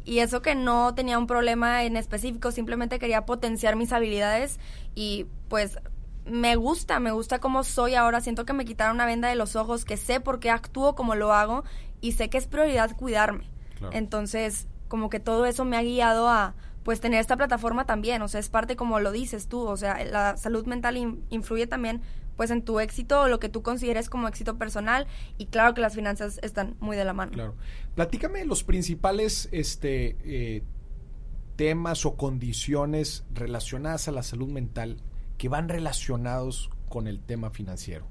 Y 0.06 0.20
eso 0.20 0.42
que 0.42 0.54
no 0.54 0.94
tenía 0.96 1.18
un 1.18 1.28
problema 1.28 1.86
en 1.86 1.96
específico, 1.96 2.52
simplemente 2.52 3.00
quería 3.00 3.26
potenciar 3.26 3.78
mis 3.78 3.94
habilidades 3.94 4.60
y 4.96 5.28
pues 5.48 5.80
me 6.26 6.58
gusta, 6.58 7.00
me 7.00 7.12
gusta 7.12 7.40
cómo 7.40 7.64
soy 7.64 7.96
ahora, 7.96 8.20
siento 8.20 8.46
que 8.46 8.52
me 8.52 8.66
quitaron 8.66 8.96
una 8.96 9.06
venda 9.06 9.30
de 9.30 9.36
los 9.36 9.56
ojos, 9.56 9.86
que 9.86 9.96
sé 9.96 10.20
por 10.20 10.40
qué 10.40 10.50
actúo 10.50 10.96
como 10.96 11.16
lo 11.16 11.34
hago 11.34 11.64
y 12.02 12.14
sé 12.14 12.30
que 12.30 12.38
es 12.38 12.48
prioridad 12.48 12.96
cuidarme. 12.98 13.50
Entonces, 13.92 14.68
como 14.88 15.10
que 15.10 15.20
todo 15.20 15.46
eso 15.46 15.66
me 15.66 15.76
ha 15.76 15.82
guiado 15.82 16.30
a 16.30 16.54
pues 16.84 17.00
tener 17.00 17.20
esta 17.20 17.38
plataforma 17.38 17.86
también, 17.86 18.22
o 18.22 18.28
sea, 18.28 18.40
es 18.40 18.50
parte 18.50 18.76
como 18.76 19.00
lo 19.00 19.12
dices 19.12 19.48
tú, 19.48 19.62
o 19.62 19.78
sea, 19.78 20.04
la 20.06 20.38
salud 20.38 20.66
mental 20.66 20.98
influye 21.30 21.68
también 21.68 22.02
pues 22.36 22.52
en 22.52 22.64
tu 22.64 22.80
éxito 22.80 23.22
o 23.22 23.28
lo 23.28 23.40
que 23.40 23.50
tú 23.50 23.62
consideres 23.62 24.10
como 24.10 24.28
éxito 24.28 24.58
personal 24.58 25.08
y 25.38 25.46
claro 25.48 25.74
que 25.74 25.82
las 25.82 25.96
finanzas 25.96 26.40
están 26.42 26.76
muy 26.80 26.98
de 26.98 27.06
la 27.06 27.14
mano. 27.14 27.32
Claro. 27.32 27.56
Platícame 27.96 28.46
los 28.46 28.64
principales 28.64 29.50
este 29.52 30.18
eh, 30.24 30.64
temas 31.56 32.06
o 32.06 32.16
condiciones 32.16 33.24
relacionadas 33.34 34.08
a 34.08 34.12
la 34.12 34.24
salud 34.24 34.50
mental 34.50 34.98
que 35.38 35.50
van 35.50 35.70
relacionados 35.70 36.70
con 36.90 37.08
el 37.08 37.20
tema 37.20 37.50
financiero. 37.50 38.08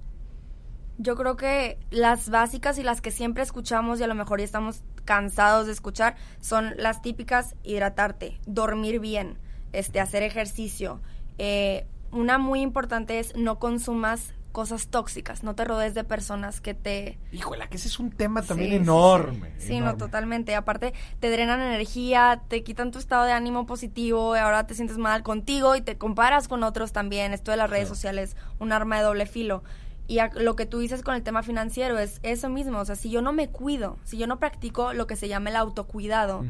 Yo 0.99 1.16
creo 1.16 1.37
que 1.37 1.78
las 1.90 2.28
básicas 2.30 2.78
y 2.78 2.82
las 2.82 3.00
que 3.00 3.11
siempre 3.11 3.42
escuchamos 3.42 4.00
y 4.00 4.02
a 4.02 4.06
lo 4.06 4.14
mejor 4.14 4.38
ya 4.38 4.44
estamos 4.44 4.82
cansados 5.04 5.66
de 5.66 5.72
escuchar 5.72 6.16
son 6.40 6.75
las 6.76 7.02
típicas 7.02 7.56
hidratarte, 7.62 8.38
dormir 8.46 9.00
bien, 9.00 9.38
este, 9.72 10.00
hacer 10.00 10.22
ejercicio, 10.22 11.00
eh, 11.38 11.87
una 12.12 12.38
muy 12.38 12.61
importante 12.61 13.18
es 13.18 13.34
no 13.37 13.58
consumas 13.58 14.34
cosas 14.52 14.88
tóxicas, 14.88 15.42
no 15.42 15.54
te 15.54 15.64
rodees 15.64 15.94
de 15.94 16.04
personas 16.04 16.61
que 16.61 16.75
te... 16.75 17.18
Híjole, 17.32 17.66
que 17.68 17.78
ese 17.78 17.88
es 17.88 17.99
un 17.99 18.11
tema 18.11 18.42
también 18.42 18.72
enorme. 18.72 19.50
Sí, 19.56 19.80
no, 19.80 19.96
totalmente. 19.96 20.54
Aparte, 20.54 20.92
te 21.20 21.30
drenan 21.30 21.61
energía, 21.61 22.42
te 22.49 22.62
quitan 22.62 22.90
tu 22.90 22.99
estado 22.99 23.25
de 23.25 23.32
ánimo 23.32 23.64
positivo 23.64 24.37
y 24.37 24.38
ahora 24.38 24.66
te 24.66 24.75
sientes 24.75 24.99
mal 24.99 25.22
contigo 25.22 25.75
y 25.75 25.80
te 25.80 25.96
comparas 25.96 26.49
con 26.49 26.62
otros 26.64 26.92
también. 26.92 27.32
Esto 27.32 27.50
de 27.50 27.56
las 27.56 27.70
redes 27.70 27.88
sociales, 27.88 28.37
un 28.58 28.72
arma 28.72 28.99
de 28.99 29.04
doble 29.04 29.25
filo. 29.25 29.64
Y 30.09 30.18
lo 30.35 30.56
que 30.56 30.66
tú 30.66 30.80
dices 30.80 31.02
con 31.02 31.14
el 31.14 31.23
tema 31.23 31.42
financiero 31.42 31.99
es 31.99 32.21
eso 32.23 32.49
mismo. 32.49 32.80
O 32.80 32.85
sea, 32.85 32.97
si 32.97 33.11
yo 33.11 33.23
no 33.23 33.32
me 33.32 33.49
cuido, 33.49 33.99
si 34.04 34.18
yo 34.18 34.26
no 34.26 34.38
practico 34.38 34.92
lo 34.92 35.06
que 35.06 35.16
se 35.16 35.28
llama 35.28 35.50
el 35.50 35.56
autocuidado, 35.56 36.44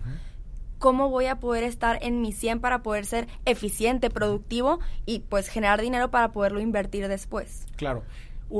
cómo 0.82 1.10
voy 1.10 1.26
a 1.26 1.38
poder 1.38 1.62
estar 1.62 1.98
en 2.02 2.20
mi 2.20 2.32
100 2.32 2.60
para 2.60 2.82
poder 2.82 3.06
ser 3.06 3.28
eficiente, 3.44 4.10
productivo 4.10 4.80
y 5.06 5.20
pues 5.20 5.48
generar 5.48 5.80
dinero 5.80 6.10
para 6.10 6.32
poderlo 6.32 6.60
invertir 6.60 7.06
después. 7.06 7.66
Claro. 7.76 8.02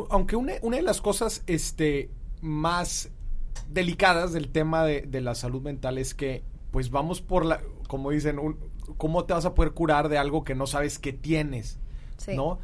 aunque 0.09 0.37
una, 0.37 0.55
de 0.63 0.83
las 0.83 1.01
cosas 1.01 1.43
este, 1.49 2.11
más 2.41 3.11
delicadas 3.69 4.33
del 4.33 4.51
tema 4.51 4.85
de, 4.85 5.21
la 5.21 5.35
salud 5.35 5.63
mental 5.63 5.99
es 5.99 6.15
que 6.15 6.45
pues 6.71 6.91
vamos 6.91 7.21
por 7.21 7.45
la, 7.45 7.61
como 7.89 8.11
dicen, 8.11 8.39
¿cómo 8.99 9.25
te 9.25 9.35
vas 9.35 9.45
a 9.45 9.55
poder 9.55 9.73
curar 9.73 10.09
de 10.09 10.17
algo 10.17 10.45
que 10.45 10.55
no 10.55 10.69
sabes 10.69 11.01
que 11.01 11.13
tienes? 11.13 11.81
¿No? 12.29 12.61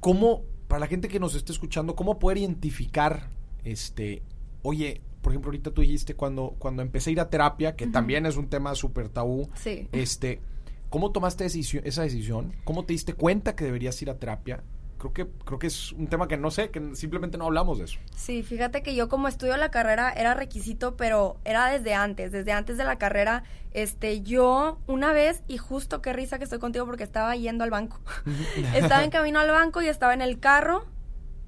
¿Cómo, 0.00 0.44
para 0.70 0.80
la 0.80 0.86
gente 0.86 1.08
que 1.08 1.18
nos 1.18 1.34
esté 1.34 1.50
escuchando, 1.50 1.96
cómo 1.96 2.20
poder 2.20 2.38
identificar, 2.38 3.28
este, 3.64 4.22
oye, 4.62 5.00
por 5.20 5.32
ejemplo, 5.32 5.48
ahorita 5.48 5.72
tú 5.72 5.82
dijiste 5.82 6.14
cuando, 6.14 6.54
cuando 6.60 6.80
empecé 6.80 7.10
a 7.10 7.12
ir 7.12 7.20
a 7.20 7.28
terapia, 7.28 7.74
que 7.74 7.88
también 7.88 8.24
es 8.24 8.36
un 8.36 8.48
tema 8.48 8.76
súper 8.76 9.08
tabú, 9.08 9.50
sí. 9.54 9.88
este, 9.90 10.40
¿cómo 10.88 11.10
tomaste 11.10 11.44
esa 11.44 12.02
decisión? 12.02 12.54
¿Cómo 12.62 12.84
te 12.84 12.92
diste 12.92 13.14
cuenta 13.14 13.56
que 13.56 13.64
deberías 13.64 14.00
ir 14.00 14.10
a 14.10 14.18
terapia? 14.20 14.62
Creo 15.00 15.12
que, 15.14 15.26
creo 15.46 15.58
que 15.58 15.66
es 15.66 15.92
un 15.92 16.08
tema 16.08 16.28
que 16.28 16.36
no 16.36 16.50
sé, 16.50 16.70
que 16.70 16.94
simplemente 16.94 17.38
no 17.38 17.46
hablamos 17.46 17.78
de 17.78 17.86
eso. 17.86 17.98
Sí, 18.14 18.42
fíjate 18.42 18.82
que 18.82 18.94
yo 18.94 19.08
como 19.08 19.28
estudio 19.28 19.56
la 19.56 19.70
carrera 19.70 20.12
era 20.12 20.34
requisito, 20.34 20.96
pero 20.96 21.38
era 21.44 21.68
desde 21.68 21.94
antes, 21.94 22.32
desde 22.32 22.52
antes 22.52 22.76
de 22.76 22.84
la 22.84 22.98
carrera, 22.98 23.42
este, 23.72 24.20
yo 24.20 24.78
una 24.86 25.14
vez, 25.14 25.42
y 25.48 25.56
justo 25.56 26.02
qué 26.02 26.12
risa 26.12 26.36
que 26.36 26.44
estoy 26.44 26.58
contigo 26.58 26.84
porque 26.84 27.02
estaba 27.02 27.34
yendo 27.34 27.64
al 27.64 27.70
banco. 27.70 27.98
estaba 28.74 29.02
en 29.02 29.10
camino 29.10 29.40
al 29.40 29.50
banco 29.50 29.80
y 29.80 29.88
estaba 29.88 30.12
en 30.12 30.20
el 30.20 30.38
carro 30.38 30.86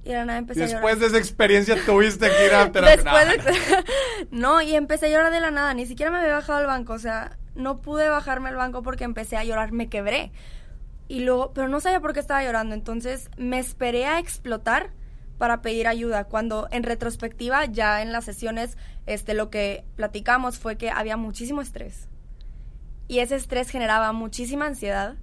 y 0.05 0.09
de 0.09 0.25
nada 0.25 0.39
empecé 0.39 0.61
Después 0.61 0.99
de 0.99 1.07
esa 1.07 1.19
experiencia 1.19 1.77
tuviste 1.85 2.29
que 2.29 2.47
ir 2.47 2.55
a 2.55 2.73
terapia. 2.73 2.97
Después 2.97 3.55
no, 4.31 4.61
y 4.61 4.75
empecé 4.75 5.07
a 5.07 5.09
llorar 5.11 5.33
de 5.33 5.41
la 5.41 5.51
nada. 5.51 5.75
Ni 5.75 5.87
siquiera 5.87 6.11
me 6.11 6.19
había 6.19 6.35
bajado 6.35 6.59
al 6.59 6.67
banco. 6.67 6.93
O 6.95 6.99
sea, 6.99 7.39
no 7.55 7.81
pude 7.81 8.09
bajarme 8.09 8.49
al 8.49 8.57
banco 8.57 8.83
porque 8.83 9.05
empecé 9.05 9.37
a 9.37 9.45
llorar. 9.45 9.73
Me 9.73 9.89
quebré. 9.89 10.33
Y 11.09 11.21
luego, 11.21 11.53
pero 11.53 11.69
no 11.69 11.81
sabía 11.81 12.01
por 12.01 12.13
qué 12.13 12.21
estaba 12.21 12.45
llorando. 12.45 12.75
Entonces 12.75 13.31
me 13.37 13.59
esperé 13.59 14.07
a 14.07 14.19
explotar 14.19 14.91
para 15.39 15.63
pedir 15.63 15.89
ayuda. 15.89 16.25
Cuando 16.25 16.69
en 16.71 16.83
retrospectiva, 16.83 17.65
ya 17.67 18.03
en 18.03 18.13
las 18.13 18.25
sesiones, 18.25 18.77
este, 19.07 19.35
lo 19.35 19.51
que 19.51 19.85
platicamos 19.97 20.59
fue 20.59 20.77
que 20.77 20.91
había 20.91 21.17
muchísimo 21.17 21.61
estrés. 21.61 22.09
Y 23.09 23.19
ese 23.19 23.37
estrés 23.37 23.69
generaba 23.69 24.13
muchísima 24.13 24.67
ansiedad. 24.67 25.17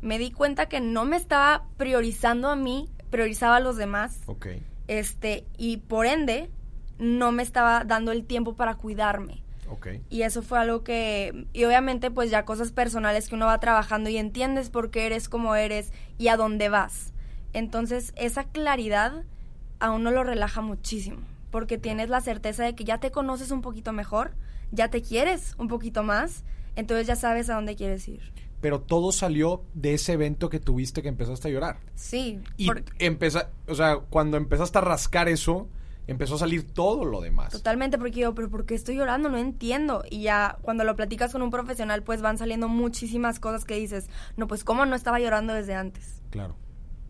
Me 0.00 0.18
di 0.18 0.30
cuenta 0.30 0.66
que 0.66 0.80
no 0.80 1.04
me 1.04 1.16
estaba 1.16 1.66
priorizando 1.76 2.48
a 2.48 2.56
mí 2.56 2.90
priorizaba 3.14 3.56
a 3.56 3.60
los 3.60 3.76
demás. 3.76 4.22
Este, 4.88 5.46
y 5.56 5.76
por 5.76 6.04
ende, 6.04 6.50
no 6.98 7.30
me 7.30 7.44
estaba 7.44 7.84
dando 7.84 8.10
el 8.10 8.24
tiempo 8.26 8.56
para 8.56 8.74
cuidarme. 8.74 9.43
Y 10.10 10.22
eso 10.22 10.42
fue 10.42 10.58
algo 10.58 10.84
que, 10.84 11.46
y 11.52 11.64
obviamente 11.64 12.10
pues 12.10 12.30
ya 12.30 12.44
cosas 12.44 12.72
personales 12.72 13.28
que 13.28 13.34
uno 13.34 13.46
va 13.46 13.60
trabajando 13.60 14.10
y 14.10 14.16
entiendes 14.16 14.70
por 14.70 14.90
qué 14.90 15.06
eres 15.06 15.28
como 15.28 15.54
eres 15.54 15.92
y 16.18 16.28
a 16.28 16.36
dónde 16.36 16.68
vas. 16.68 17.12
Entonces 17.52 18.12
esa 18.16 18.44
claridad 18.44 19.24
a 19.80 19.90
uno 19.90 20.10
lo 20.10 20.24
relaja 20.24 20.60
muchísimo, 20.60 21.18
porque 21.50 21.78
tienes 21.78 22.08
la 22.08 22.20
certeza 22.20 22.64
de 22.64 22.74
que 22.74 22.84
ya 22.84 22.98
te 22.98 23.10
conoces 23.10 23.50
un 23.50 23.62
poquito 23.62 23.92
mejor, 23.92 24.34
ya 24.72 24.88
te 24.88 25.02
quieres 25.02 25.54
un 25.58 25.68
poquito 25.68 26.02
más, 26.02 26.44
entonces 26.76 27.06
ya 27.06 27.16
sabes 27.16 27.50
a 27.50 27.54
dónde 27.54 27.76
quieres 27.76 28.08
ir 28.08 28.34
pero 28.64 28.80
todo 28.80 29.12
salió 29.12 29.62
de 29.74 29.92
ese 29.92 30.14
evento 30.14 30.48
que 30.48 30.58
tuviste 30.58 31.02
que 31.02 31.08
empezaste 31.08 31.48
a 31.48 31.50
llorar. 31.50 31.80
Sí. 31.96 32.40
Y 32.56 32.70
empezó, 32.98 33.42
o 33.68 33.74
sea, 33.74 33.98
cuando 34.08 34.38
empezaste 34.38 34.78
a 34.78 34.80
rascar 34.80 35.28
eso, 35.28 35.68
empezó 36.06 36.34
a 36.36 36.38
salir 36.38 36.72
todo 36.72 37.04
lo 37.04 37.20
demás. 37.20 37.52
Totalmente, 37.52 37.98
porque 37.98 38.20
yo, 38.20 38.34
pero 38.34 38.50
¿por 38.50 38.66
qué 38.66 38.74
estoy 38.74 38.96
llorando? 38.96 39.28
No 39.28 39.38
entiendo. 39.38 40.04
Y 40.10 40.22
ya 40.22 40.58
cuando 40.62 40.84
lo 40.84 40.96
platicas 40.96 41.32
con 41.32 41.42
un 41.42 41.50
profesional, 41.50 42.02
pues 42.02 42.22
van 42.22 42.38
saliendo 42.38 42.68
muchísimas 42.68 43.40
cosas 43.40 43.64
que 43.64 43.76
dices, 43.76 44.08
no, 44.36 44.46
pues 44.46 44.64
cómo 44.64 44.86
no 44.86 44.96
estaba 44.96 45.20
llorando 45.20 45.52
desde 45.54 45.74
antes. 45.74 46.22
Claro, 46.30 46.56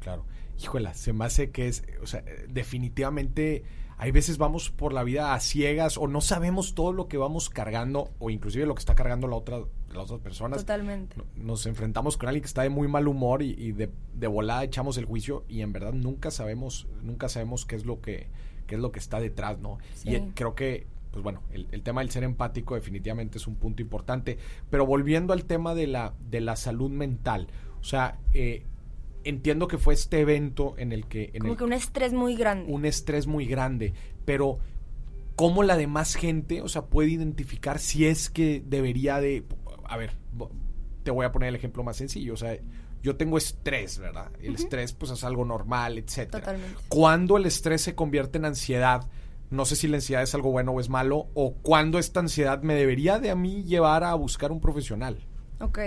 claro. 0.00 0.24
Híjola, 0.60 0.94
se 0.94 1.12
me 1.12 1.24
hace 1.24 1.50
que 1.50 1.68
es, 1.68 1.82
o 2.02 2.06
sea, 2.06 2.22
definitivamente 2.48 3.64
hay 3.96 4.10
veces 4.10 4.38
vamos 4.38 4.70
por 4.70 4.92
la 4.92 5.04
vida 5.04 5.34
a 5.34 5.40
ciegas 5.40 5.98
o 5.98 6.06
no 6.08 6.20
sabemos 6.20 6.74
todo 6.74 6.92
lo 6.92 7.08
que 7.08 7.16
vamos 7.16 7.48
cargando 7.48 8.10
o 8.18 8.30
inclusive 8.30 8.66
lo 8.66 8.74
que 8.74 8.80
está 8.80 8.94
cargando 8.94 9.28
la 9.28 9.36
otra 9.36 9.60
las 9.88 10.04
otras 10.04 10.20
personas. 10.20 10.58
Totalmente. 10.58 11.16
Nos 11.36 11.66
enfrentamos 11.66 12.16
con 12.16 12.28
alguien 12.28 12.42
que 12.42 12.48
está 12.48 12.62
de 12.62 12.68
muy 12.68 12.88
mal 12.88 13.06
humor 13.06 13.42
y, 13.42 13.72
de, 13.72 13.90
de, 14.12 14.26
volada 14.26 14.64
echamos 14.64 14.98
el 14.98 15.04
juicio 15.04 15.44
y 15.48 15.60
en 15.60 15.72
verdad 15.72 15.92
nunca 15.92 16.32
sabemos, 16.32 16.88
nunca 17.02 17.28
sabemos 17.28 17.64
qué 17.64 17.76
es 17.76 17.86
lo 17.86 18.00
que, 18.00 18.26
qué 18.66 18.74
es 18.76 18.80
lo 18.80 18.92
que 18.92 18.98
está 18.98 19.20
detrás, 19.20 19.58
¿no? 19.58 19.78
Y 20.04 20.18
creo 20.34 20.54
que 20.54 20.86
pues 21.10 21.22
bueno, 21.22 21.44
el, 21.52 21.68
el, 21.70 21.84
tema 21.84 22.00
del 22.00 22.10
ser 22.10 22.24
empático 22.24 22.74
definitivamente 22.74 23.38
es 23.38 23.46
un 23.46 23.54
punto 23.54 23.80
importante. 23.80 24.36
Pero 24.68 24.84
volviendo 24.84 25.32
al 25.32 25.44
tema 25.44 25.72
de 25.72 25.86
la, 25.86 26.12
de 26.28 26.40
la 26.40 26.56
salud 26.56 26.90
mental, 26.90 27.46
o 27.80 27.84
sea, 27.84 28.18
eh, 28.32 28.64
entiendo 29.24 29.68
que 29.68 29.78
fue 29.78 29.94
este 29.94 30.20
evento 30.20 30.74
en 30.76 30.92
el 30.92 31.06
que... 31.06 31.30
En 31.32 31.42
Como 31.42 31.56
que 31.56 31.64
un 31.64 31.72
estrés 31.72 32.12
muy 32.12 32.34
grande. 32.34 32.72
Un 32.72 32.84
estrés 32.84 33.26
muy 33.26 33.46
grande, 33.46 33.94
pero 34.24 34.58
¿cómo 35.36 35.62
la 35.62 35.76
demás 35.76 36.14
gente, 36.14 36.62
o 36.62 36.68
sea, 36.68 36.86
puede 36.86 37.10
identificar 37.10 37.78
si 37.78 38.06
es 38.06 38.30
que 38.30 38.62
debería 38.64 39.20
de... 39.20 39.44
A 39.84 39.96
ver, 39.96 40.16
te 41.02 41.10
voy 41.10 41.26
a 41.26 41.32
poner 41.32 41.50
el 41.50 41.54
ejemplo 41.54 41.82
más 41.82 41.96
sencillo, 41.96 42.34
o 42.34 42.36
sea, 42.36 42.58
yo 43.04 43.16
tengo 43.16 43.36
estrés, 43.36 43.98
¿verdad? 43.98 44.30
El 44.40 44.54
estrés 44.54 44.94
pues 44.94 45.12
es 45.12 45.24
algo 45.24 45.44
normal, 45.44 45.98
etcétera. 45.98 46.40
Totalmente. 46.40 46.80
Cuando 46.88 47.36
el 47.36 47.44
estrés 47.44 47.82
se 47.82 47.94
convierte 47.94 48.38
en 48.38 48.46
ansiedad, 48.46 49.02
no 49.50 49.66
sé 49.66 49.76
si 49.76 49.88
la 49.88 49.96
ansiedad 49.96 50.22
es 50.22 50.34
algo 50.34 50.50
bueno 50.52 50.72
o 50.72 50.80
es 50.80 50.88
malo, 50.88 51.26
o 51.34 51.52
cuando 51.52 51.98
esta 51.98 52.20
ansiedad 52.20 52.62
me 52.62 52.74
debería 52.74 53.18
de 53.18 53.30
a 53.30 53.34
mí 53.34 53.62
llevar 53.64 54.04
a 54.04 54.14
buscar 54.14 54.52
un 54.52 54.60
profesional. 54.60 55.18
Ok. 55.60 55.80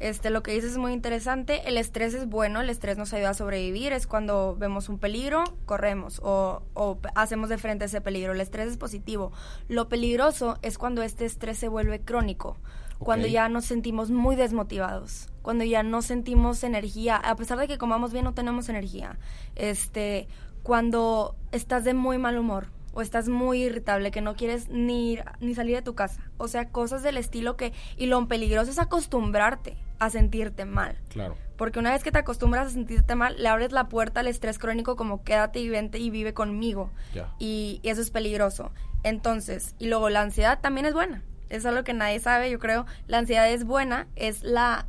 Este, 0.00 0.28
lo 0.28 0.42
que 0.42 0.50
dices 0.50 0.72
es 0.72 0.76
muy 0.76 0.92
interesante. 0.92 1.68
El 1.68 1.78
estrés 1.78 2.14
es 2.14 2.26
bueno, 2.26 2.60
el 2.60 2.68
estrés 2.68 2.98
nos 2.98 3.14
ayuda 3.14 3.30
a 3.30 3.34
sobrevivir. 3.34 3.92
Es 3.92 4.08
cuando 4.08 4.56
vemos 4.58 4.88
un 4.88 4.98
peligro, 4.98 5.44
corremos 5.66 6.20
o, 6.20 6.64
o, 6.74 6.98
hacemos 7.14 7.48
de 7.48 7.58
frente 7.58 7.84
a 7.84 7.86
ese 7.86 8.00
peligro. 8.00 8.32
El 8.32 8.40
estrés 8.40 8.72
es 8.72 8.76
positivo. 8.76 9.30
Lo 9.68 9.88
peligroso 9.88 10.58
es 10.62 10.78
cuando 10.78 11.02
este 11.02 11.26
estrés 11.26 11.58
se 11.58 11.68
vuelve 11.68 12.00
crónico, 12.00 12.58
okay. 12.96 13.04
cuando 13.04 13.26
ya 13.28 13.48
nos 13.48 13.64
sentimos 13.64 14.10
muy 14.10 14.36
desmotivados, 14.36 15.28
cuando 15.42 15.64
ya 15.64 15.82
no 15.82 16.02
sentimos 16.02 16.64
energía, 16.64 17.16
a 17.16 17.36
pesar 17.36 17.58
de 17.58 17.68
que 17.68 17.78
comamos 17.78 18.12
bien 18.12 18.24
no 18.24 18.34
tenemos 18.34 18.68
energía. 18.68 19.18
Este, 19.54 20.28
cuando 20.62 21.36
estás 21.52 21.84
de 21.84 21.94
muy 21.94 22.18
mal 22.18 22.38
humor, 22.38 22.68
o 22.96 23.02
estás 23.02 23.28
muy 23.28 23.64
irritable, 23.64 24.10
que 24.10 24.22
no 24.22 24.36
quieres 24.36 24.70
ni, 24.70 25.18
ni 25.38 25.54
salir 25.54 25.76
de 25.76 25.82
tu 25.82 25.94
casa. 25.94 26.30
O 26.38 26.48
sea, 26.48 26.70
cosas 26.70 27.02
del 27.02 27.18
estilo 27.18 27.54
que... 27.54 27.74
Y 27.98 28.06
lo 28.06 28.26
peligroso 28.26 28.70
es 28.70 28.78
acostumbrarte 28.78 29.76
a 29.98 30.08
sentirte 30.08 30.64
mal. 30.64 30.96
Claro. 31.10 31.36
Porque 31.58 31.78
una 31.78 31.92
vez 31.92 32.02
que 32.02 32.10
te 32.10 32.18
acostumbras 32.18 32.68
a 32.68 32.70
sentirte 32.70 33.14
mal, 33.14 33.36
le 33.38 33.48
abres 33.48 33.72
la 33.72 33.88
puerta 33.88 34.20
al 34.20 34.28
estrés 34.28 34.58
crónico 34.58 34.96
como 34.96 35.24
quédate 35.24 35.60
y 35.60 35.68
vente 35.68 35.98
y 35.98 36.08
vive 36.08 36.32
conmigo. 36.32 36.90
Y 37.38 37.80
eso 37.82 38.00
es 38.00 38.10
peligroso. 38.10 38.72
Entonces, 39.02 39.74
y 39.78 39.88
luego 39.88 40.08
la 40.08 40.22
ansiedad 40.22 40.60
también 40.62 40.86
es 40.86 40.94
buena. 40.94 41.22
Es 41.50 41.64
algo 41.66 41.84
que 41.84 41.94
nadie 41.94 42.18
sabe, 42.20 42.50
yo 42.50 42.58
creo. 42.58 42.86
La 43.06 43.18
ansiedad 43.18 43.48
es 43.50 43.64
buena, 43.64 44.06
es 44.16 44.42
la 44.42 44.86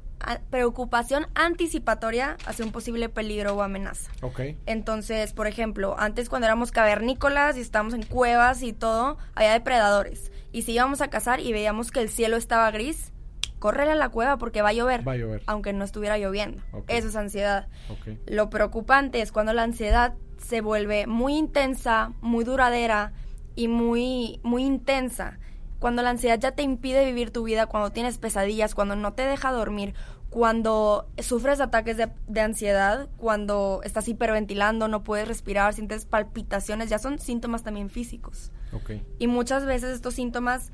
preocupación 0.49 1.27
anticipatoria 1.35 2.37
hacia 2.45 2.65
un 2.65 2.71
posible 2.71 3.09
peligro 3.09 3.55
o 3.55 3.61
amenaza. 3.61 4.11
Okay. 4.21 4.57
Entonces, 4.65 5.33
por 5.33 5.47
ejemplo, 5.47 5.95
antes 5.97 6.29
cuando 6.29 6.47
éramos 6.47 6.71
cavernícolas 6.71 7.57
y 7.57 7.61
estábamos 7.61 7.93
en 7.93 8.03
cuevas 8.03 8.63
y 8.63 8.73
todo, 8.73 9.17
había 9.35 9.53
depredadores. 9.53 10.31
Y 10.51 10.63
si 10.63 10.73
íbamos 10.73 11.01
a 11.01 11.09
cazar 11.09 11.39
y 11.39 11.53
veíamos 11.53 11.91
que 11.91 12.01
el 12.01 12.09
cielo 12.09 12.37
estaba 12.37 12.69
gris, 12.71 13.11
correr 13.59 13.89
a 13.89 13.95
la 13.95 14.09
cueva 14.09 14.37
porque 14.37 14.61
va 14.61 14.69
a 14.69 14.73
llover, 14.73 15.07
Va 15.07 15.13
a 15.13 15.17
llover. 15.17 15.43
aunque 15.45 15.73
no 15.73 15.83
estuviera 15.83 16.17
lloviendo. 16.17 16.63
Okay. 16.71 16.97
Eso 16.97 17.09
es 17.09 17.15
ansiedad. 17.15 17.67
Okay. 17.89 18.19
Lo 18.25 18.49
preocupante 18.49 19.21
es 19.21 19.31
cuando 19.31 19.53
la 19.53 19.63
ansiedad 19.63 20.15
se 20.37 20.61
vuelve 20.61 21.07
muy 21.07 21.35
intensa, 21.35 22.11
muy 22.21 22.43
duradera 22.43 23.13
y 23.55 23.67
muy, 23.67 24.39
muy 24.43 24.63
intensa 24.63 25.39
cuando 25.79 26.01
la 26.01 26.09
ansiedad 26.09 26.39
ya 26.39 26.51
te 26.51 26.63
impide 26.63 27.05
vivir 27.05 27.31
tu 27.31 27.43
vida, 27.43 27.67
cuando 27.67 27.91
tienes 27.91 28.17
pesadillas, 28.17 28.75
cuando 28.75 28.95
no 28.95 29.13
te 29.13 29.23
deja 29.23 29.51
dormir, 29.51 29.93
cuando 30.29 31.09
sufres 31.19 31.61
ataques 31.61 31.97
de, 31.97 32.09
de, 32.27 32.41
ansiedad, 32.41 33.07
cuando 33.17 33.81
estás 33.83 34.07
hiperventilando, 34.07 34.87
no 34.87 35.03
puedes 35.03 35.27
respirar, 35.27 35.73
sientes 35.73 36.05
palpitaciones, 36.05 36.89
ya 36.89 36.99
son 36.99 37.19
síntomas 37.19 37.63
también 37.63 37.89
físicos. 37.89 38.51
Okay. 38.73 39.05
Y 39.19 39.27
muchas 39.27 39.65
veces 39.65 39.95
estos 39.95 40.15
síntomas 40.15 40.71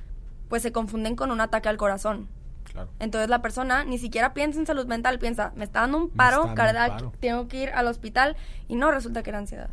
pues 0.47 0.61
se 0.61 0.71
confunden 0.71 1.15
con 1.15 1.31
un 1.31 1.41
ataque 1.41 1.69
al 1.69 1.77
corazón. 1.77 2.29
Claro. 2.63 2.89
Entonces 2.99 3.29
la 3.29 3.41
persona 3.41 3.83
ni 3.83 3.97
siquiera 3.97 4.33
piensa 4.33 4.59
en 4.59 4.65
salud 4.65 4.87
mental, 4.87 5.19
piensa, 5.19 5.51
me 5.55 5.63
está 5.63 5.81
dando 5.81 5.97
un 5.97 6.09
paro 6.09 6.55
cardíaco, 6.55 7.13
tengo 7.19 7.47
que 7.47 7.63
ir 7.63 7.69
al 7.69 7.87
hospital 7.87 8.35
y 8.67 8.75
no 8.75 8.91
resulta 8.91 9.21
que 9.21 9.29
era 9.29 9.39
ansiedad. 9.39 9.69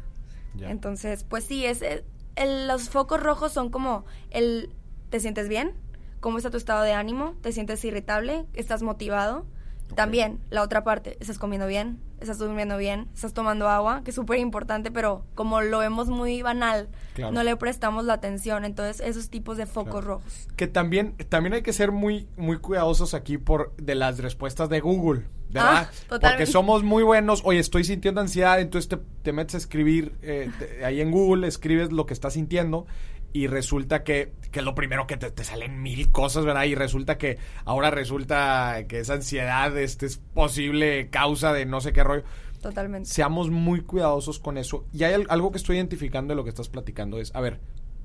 Ya. 0.54 0.70
Entonces, 0.70 1.25
pues 1.25 1.44
sí, 1.44 1.64
es, 1.64 1.82
el, 1.82 2.68
los 2.68 2.90
focos 2.90 3.22
rojos 3.22 3.52
son 3.52 3.70
como 3.70 4.04
el 4.30 4.75
¿Te 5.10 5.18
sientes 5.18 5.49
bien? 5.49 5.73
¿Cómo 6.20 6.38
está 6.38 6.50
tu 6.50 6.56
estado 6.56 6.82
de 6.82 6.92
ánimo? 6.92 7.34
¿Te 7.42 7.50
sientes 7.50 7.84
irritable? 7.84 8.46
¿Estás 8.54 8.82
motivado? 8.82 9.44
Okay. 9.86 9.96
También, 9.96 10.38
la 10.50 10.62
otra 10.62 10.84
parte, 10.84 11.16
¿estás 11.18 11.38
comiendo 11.38 11.66
bien? 11.66 11.99
¿Estás 12.20 12.38
durmiendo 12.38 12.76
bien? 12.76 13.08
¿Estás 13.12 13.32
tomando 13.32 13.68
agua? 13.68 14.02
Que 14.04 14.10
es 14.10 14.14
súper 14.14 14.38
importante, 14.38 14.92
pero 14.92 15.25
como 15.34 15.62
lo 15.62 15.80
vemos 15.80 16.08
muy 16.08 16.42
banal, 16.42 16.88
claro. 17.14 17.32
no 17.32 17.42
le 17.42 17.56
prestamos 17.56 18.04
la 18.04 18.12
atención. 18.12 18.64
Entonces, 18.64 19.00
esos 19.04 19.30
tipos 19.30 19.56
de 19.56 19.66
focos 19.66 19.92
claro. 19.92 20.06
rojos. 20.06 20.49
Que 20.54 20.68
también, 20.68 21.16
también 21.28 21.54
hay 21.54 21.62
que 21.62 21.73
ser 21.73 21.90
muy, 21.90 22.28
muy 22.36 22.58
cuidadosos 22.58 23.12
aquí 23.14 23.36
por 23.36 23.75
de 23.76 23.96
las 23.96 24.18
respuestas 24.18 24.68
de 24.68 24.78
Google. 24.78 25.25
¿verdad? 25.49 25.90
Ah, 26.08 26.20
Porque 26.20 26.46
somos 26.46 26.84
muy 26.84 27.02
buenos. 27.02 27.42
Oye, 27.44 27.58
estoy 27.58 27.82
sintiendo 27.82 28.20
ansiedad, 28.20 28.60
entonces 28.60 28.88
te, 28.88 28.99
te 29.23 29.32
metes 29.32 29.56
a 29.56 29.58
escribir 29.58 30.14
eh, 30.23 30.49
te, 30.56 30.84
ahí 30.84 31.00
en 31.00 31.10
Google, 31.10 31.49
escribes 31.49 31.90
lo 31.90 32.06
que 32.06 32.14
estás 32.14 32.34
sintiendo 32.34 32.86
y 33.32 33.47
resulta 33.47 34.02
que, 34.02 34.32
que 34.50 34.62
lo 34.62 34.75
primero 34.75 35.06
que 35.06 35.16
te, 35.16 35.30
te, 35.30 35.45
salen 35.45 35.82
mil 35.82 36.10
cosas, 36.10 36.45
¿verdad? 36.45 36.64
Y 36.64 36.75
resulta 36.75 37.19
que 37.19 37.38
ahora 37.64 37.90
resulta 37.90 38.84
que 38.88 39.00
esa 39.00 39.14
ansiedad 39.14 39.76
este, 39.78 40.06
es 40.06 40.19
posible 40.19 41.08
causa 41.10 41.52
de 41.52 41.66
no 41.66 41.80
sé 41.80 41.93
qué 41.93 42.02
rollo. 42.04 42.25
Totalmente. 42.60 43.08
Seamos 43.08 43.50
muy 43.50 43.82
cuidadosos 43.82 44.38
con 44.38 44.58
eso. 44.58 44.84
Y 44.93 45.04
hay 45.04 45.25
algo 45.28 45.50
que 45.50 45.58
estoy 45.58 45.76
identificando 45.76 46.32
de 46.32 46.36
lo 46.36 46.45
que 46.45 46.50
estás 46.50 46.69
platicando 46.69 47.19
es, 47.19 47.34
a 47.34 47.40
ver, 47.40 47.60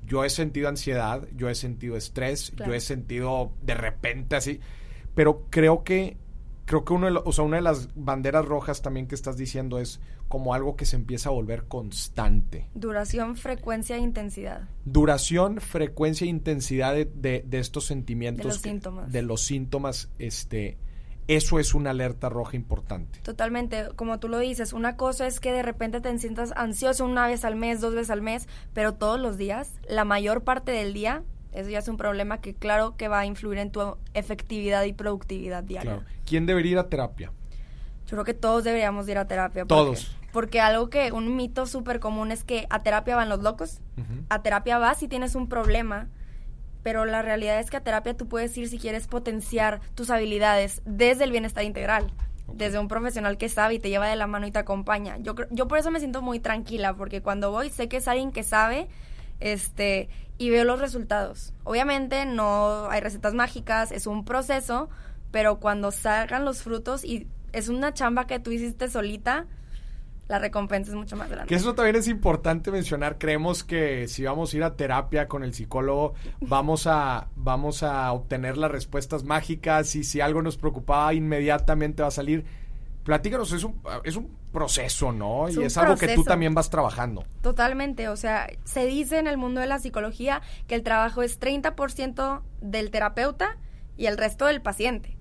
yo 0.06 0.24
he 0.24 0.30
sentido 0.30 0.68
ansiedad, 0.68 1.26
yo 1.34 1.48
he 1.48 1.54
sentido 1.54 1.96
estrés, 1.96 2.52
Claro. 2.56 2.70
yo 2.70 2.76
he 2.76 2.80
sentido 2.80 3.52
de 3.62 3.74
repente 3.74 4.36
así, 4.36 4.60
pero 5.14 5.46
creo 5.50 5.82
que 5.82 6.16
creo 6.66 6.84
que 6.84 6.92
uno 6.92 7.06
de, 7.06 7.12
lo- 7.12 7.22
o 7.24 7.32
sea, 7.32 7.44
una 7.44 7.56
de 7.56 7.62
las 7.62 7.88
banderas 7.94 8.44
rojas 8.44 8.82
también 8.82 9.06
que 9.06 9.14
estás 9.14 9.36
diciendo 9.38 9.78
es 9.78 9.98
como 10.28 10.52
algo 10.52 10.76
que 10.76 10.84
se 10.84 10.96
empieza 10.96 11.30
a 11.30 11.32
volver 11.32 11.64
constante. 11.68 12.68
Duración, 12.74 13.36
frecuencia 13.36 13.96
e 13.96 14.00
intensidad. 14.00 14.68
Duración, 14.84 15.60
frecuencia 15.60 16.24
e 16.26 16.28
intensidad 16.28 16.92
de, 16.94 17.04
de- 17.06 17.44
de 17.46 17.58
estos 17.58 17.86
sentimientos. 17.86 18.44
De 18.44 18.48
los 18.52 18.58
que- 18.60 18.68
síntomas. 18.70 19.12
De 19.12 19.22
los 19.22 19.40
síntomas, 19.42 20.10
este, 20.18 20.76
eso 21.28 21.58
es 21.58 21.74
una 21.74 21.90
alerta 21.90 22.28
roja 22.28 22.56
importante. 22.56 23.20
Totalmente, 23.20 23.88
como 23.96 24.18
tú 24.20 24.28
lo 24.28 24.38
dices, 24.38 24.72
una 24.72 24.96
cosa 24.96 25.26
es 25.26 25.40
que 25.40 25.52
de 25.52 25.62
repente 25.62 26.00
te 26.00 26.16
sientas 26.18 26.52
ansioso 26.56 27.04
una 27.04 27.26
vez 27.26 27.44
al 27.44 27.56
mes, 27.56 27.80
dos 27.80 27.94
veces 27.94 28.10
al 28.10 28.22
mes, 28.22 28.48
pero 28.74 28.94
todos 28.94 29.18
los 29.20 29.36
días, 29.36 29.72
la 29.88 30.04
mayor 30.04 30.44
parte 30.44 30.72
del 30.72 30.92
día, 30.92 31.22
eso 31.56 31.70
ya 31.70 31.78
es 31.78 31.88
un 31.88 31.96
problema 31.96 32.40
que 32.40 32.54
claro 32.54 32.96
que 32.96 33.08
va 33.08 33.20
a 33.20 33.26
influir 33.26 33.58
en 33.58 33.70
tu 33.70 33.96
efectividad 34.12 34.84
y 34.84 34.92
productividad 34.92 35.64
diaria. 35.64 35.92
Claro. 35.96 36.06
¿Quién 36.26 36.44
debería 36.44 36.72
ir 36.72 36.78
a 36.78 36.88
terapia? 36.88 37.32
Yo 38.06 38.10
creo 38.10 38.24
que 38.24 38.34
todos 38.34 38.62
deberíamos 38.62 39.06
de 39.06 39.12
ir 39.12 39.18
a 39.18 39.26
terapia. 39.26 39.64
Todos. 39.64 40.14
Porque 40.32 40.60
algo 40.60 40.90
que, 40.90 41.12
un 41.12 41.34
mito 41.34 41.64
súper 41.64 41.98
común 41.98 42.30
es 42.30 42.44
que 42.44 42.66
a 42.68 42.82
terapia 42.82 43.16
van 43.16 43.30
los 43.30 43.42
locos, 43.42 43.80
a 44.28 44.42
terapia 44.42 44.76
vas 44.76 44.98
si 44.98 45.08
tienes 45.08 45.34
un 45.34 45.48
problema, 45.48 46.08
pero 46.82 47.06
la 47.06 47.22
realidad 47.22 47.58
es 47.58 47.70
que 47.70 47.78
a 47.78 47.82
terapia 47.82 48.14
tú 48.14 48.28
puedes 48.28 48.56
ir 48.58 48.68
si 48.68 48.78
quieres 48.78 49.06
potenciar 49.06 49.80
tus 49.94 50.10
habilidades 50.10 50.82
desde 50.84 51.24
el 51.24 51.30
bienestar 51.30 51.64
integral, 51.64 52.12
desde 52.52 52.78
un 52.78 52.86
profesional 52.86 53.38
que 53.38 53.48
sabe 53.48 53.74
y 53.74 53.78
te 53.78 53.88
lleva 53.88 54.08
de 54.08 54.16
la 54.16 54.26
mano 54.26 54.46
y 54.46 54.50
te 54.50 54.58
acompaña. 54.58 55.16
Yo, 55.20 55.34
yo 55.50 55.66
por 55.68 55.78
eso 55.78 55.90
me 55.90 56.00
siento 56.00 56.20
muy 56.20 56.38
tranquila, 56.38 56.94
porque 56.94 57.22
cuando 57.22 57.50
voy 57.50 57.70
sé 57.70 57.88
que 57.88 57.96
es 57.96 58.06
alguien 58.06 58.30
que 58.30 58.42
sabe 58.42 58.88
este, 59.40 60.08
y 60.38 60.50
veo 60.50 60.64
los 60.64 60.80
resultados. 60.80 61.54
Obviamente 61.64 62.26
no 62.26 62.88
hay 62.90 63.00
recetas 63.00 63.34
mágicas, 63.34 63.92
es 63.92 64.06
un 64.06 64.24
proceso, 64.24 64.88
pero 65.30 65.58
cuando 65.60 65.90
salgan 65.90 66.44
los 66.44 66.62
frutos 66.62 67.04
y 67.04 67.26
es 67.52 67.68
una 67.68 67.94
chamba 67.94 68.26
que 68.26 68.38
tú 68.38 68.50
hiciste 68.50 68.88
solita, 68.88 69.46
la 70.28 70.38
recompensa 70.38 70.90
es 70.90 70.96
mucho 70.96 71.16
más 71.16 71.30
grande. 71.30 71.48
Que 71.48 71.54
eso 71.54 71.74
también 71.74 71.96
es 71.96 72.08
importante 72.08 72.70
mencionar. 72.70 73.16
Creemos 73.18 73.62
que 73.62 74.08
si 74.08 74.24
vamos 74.24 74.52
a 74.52 74.56
ir 74.56 74.64
a 74.64 74.74
terapia 74.76 75.28
con 75.28 75.44
el 75.44 75.54
psicólogo, 75.54 76.14
vamos 76.40 76.86
a, 76.86 77.28
vamos 77.36 77.82
a 77.82 78.12
obtener 78.12 78.56
las 78.56 78.70
respuestas 78.70 79.22
mágicas 79.24 79.94
y 79.94 80.02
si 80.02 80.20
algo 80.20 80.42
nos 80.42 80.56
preocupaba, 80.56 81.14
inmediatamente 81.14 82.02
va 82.02 82.08
a 82.08 82.12
salir. 82.12 82.44
Platícanos, 83.06 83.52
es 83.52 83.62
un, 83.62 83.80
es 84.02 84.16
un 84.16 84.36
proceso, 84.52 85.12
¿no? 85.12 85.46
Es 85.46 85.56
y 85.56 85.62
es 85.62 85.76
algo 85.78 85.96
que 85.96 86.08
tú 86.08 86.24
también 86.24 86.54
vas 86.54 86.70
trabajando. 86.70 87.22
Totalmente, 87.40 88.08
o 88.08 88.16
sea, 88.16 88.48
se 88.64 88.84
dice 88.84 89.20
en 89.20 89.28
el 89.28 89.36
mundo 89.36 89.60
de 89.60 89.68
la 89.68 89.78
psicología 89.78 90.42
que 90.66 90.74
el 90.74 90.82
trabajo 90.82 91.22
es 91.22 91.38
30% 91.38 92.42
del 92.60 92.90
terapeuta 92.90 93.58
y 93.96 94.06
el 94.06 94.18
resto 94.18 94.46
del 94.46 94.60
paciente. 94.60 95.15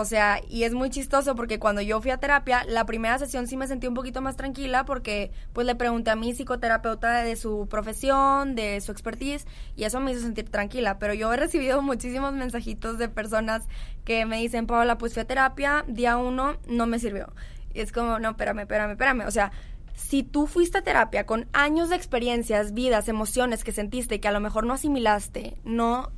O 0.00 0.04
sea, 0.04 0.40
y 0.48 0.62
es 0.62 0.74
muy 0.74 0.90
chistoso 0.90 1.34
porque 1.34 1.58
cuando 1.58 1.82
yo 1.82 2.00
fui 2.00 2.12
a 2.12 2.18
terapia, 2.18 2.64
la 2.68 2.86
primera 2.86 3.18
sesión 3.18 3.48
sí 3.48 3.56
me 3.56 3.66
sentí 3.66 3.88
un 3.88 3.94
poquito 3.94 4.20
más 4.20 4.36
tranquila 4.36 4.84
porque 4.84 5.32
pues 5.52 5.66
le 5.66 5.74
pregunté 5.74 6.12
a 6.12 6.14
mi 6.14 6.32
psicoterapeuta 6.32 7.24
de 7.24 7.34
su 7.34 7.66
profesión, 7.68 8.54
de 8.54 8.80
su 8.80 8.92
expertise 8.92 9.44
y 9.74 9.82
eso 9.82 9.98
me 9.98 10.12
hizo 10.12 10.20
sentir 10.20 10.50
tranquila. 10.50 11.00
Pero 11.00 11.14
yo 11.14 11.32
he 11.32 11.36
recibido 11.36 11.82
muchísimos 11.82 12.32
mensajitos 12.32 12.96
de 12.96 13.08
personas 13.08 13.66
que 14.04 14.24
me 14.24 14.38
dicen, 14.38 14.68
Paola, 14.68 14.98
pues 14.98 15.14
fui 15.14 15.22
a 15.22 15.26
terapia, 15.26 15.84
día 15.88 16.16
uno 16.16 16.58
no 16.68 16.86
me 16.86 17.00
sirvió. 17.00 17.32
Y 17.74 17.80
es 17.80 17.90
como, 17.90 18.20
no, 18.20 18.30
espérame, 18.30 18.60
espérame, 18.60 18.92
espérame. 18.92 19.26
O 19.26 19.32
sea, 19.32 19.50
si 19.96 20.22
tú 20.22 20.46
fuiste 20.46 20.78
a 20.78 20.82
terapia 20.82 21.26
con 21.26 21.48
años 21.52 21.88
de 21.88 21.96
experiencias, 21.96 22.72
vidas, 22.72 23.08
emociones 23.08 23.64
que 23.64 23.72
sentiste 23.72 24.20
que 24.20 24.28
a 24.28 24.32
lo 24.32 24.38
mejor 24.38 24.64
no 24.64 24.74
asimilaste, 24.74 25.56
no 25.64 26.12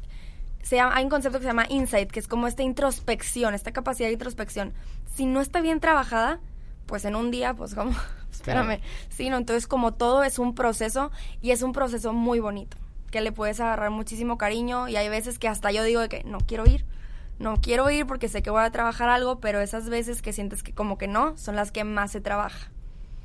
se 0.62 0.76
llama, 0.76 0.94
hay 0.96 1.04
un 1.04 1.10
concepto 1.10 1.38
que 1.38 1.44
se 1.44 1.50
llama 1.50 1.66
insight, 1.68 2.10
que 2.10 2.20
es 2.20 2.28
como 2.28 2.46
esta 2.46 2.62
introspección, 2.62 3.54
esta 3.54 3.72
capacidad 3.72 4.08
de 4.08 4.12
introspección. 4.12 4.72
Si 5.14 5.26
no 5.26 5.40
está 5.40 5.60
bien 5.60 5.80
trabajada, 5.80 6.40
pues 6.86 7.04
en 7.04 7.16
un 7.16 7.30
día, 7.30 7.54
pues 7.54 7.74
como, 7.74 7.92
espérame. 8.32 8.80
Sí, 9.08 9.30
no, 9.30 9.36
entonces 9.36 9.66
como 9.66 9.94
todo 9.94 10.22
es 10.24 10.38
un 10.38 10.54
proceso 10.54 11.10
y 11.40 11.52
es 11.52 11.62
un 11.62 11.72
proceso 11.72 12.12
muy 12.12 12.40
bonito, 12.40 12.76
que 13.10 13.20
le 13.20 13.32
puedes 13.32 13.60
agarrar 13.60 13.90
muchísimo 13.90 14.38
cariño 14.38 14.88
y 14.88 14.96
hay 14.96 15.08
veces 15.08 15.38
que 15.38 15.48
hasta 15.48 15.72
yo 15.72 15.82
digo 15.82 16.00
de 16.00 16.08
que 16.08 16.24
no 16.24 16.38
quiero 16.38 16.66
ir, 16.66 16.84
no 17.38 17.60
quiero 17.60 17.88
ir 17.90 18.06
porque 18.06 18.28
sé 18.28 18.42
que 18.42 18.50
voy 18.50 18.62
a 18.62 18.70
trabajar 18.70 19.08
algo, 19.08 19.40
pero 19.40 19.60
esas 19.60 19.88
veces 19.88 20.20
que 20.20 20.32
sientes 20.32 20.62
que 20.62 20.72
como 20.72 20.98
que 20.98 21.08
no, 21.08 21.36
son 21.38 21.56
las 21.56 21.72
que 21.72 21.84
más 21.84 22.12
se 22.12 22.20
trabaja. 22.20 22.70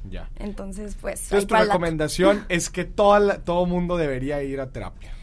Ya. 0.09 0.29
Entonces, 0.35 0.95
pues... 1.01 1.23
Entonces 1.23 1.47
tu 1.47 1.55
recomendación 1.55 2.45
es 2.47 2.69
que 2.69 2.85
todo, 2.85 3.39
todo 3.39 3.65
mundo 3.65 3.97
debería 3.97 4.41
ir 4.43 4.61
a 4.61 4.69
terapia. 4.69 5.14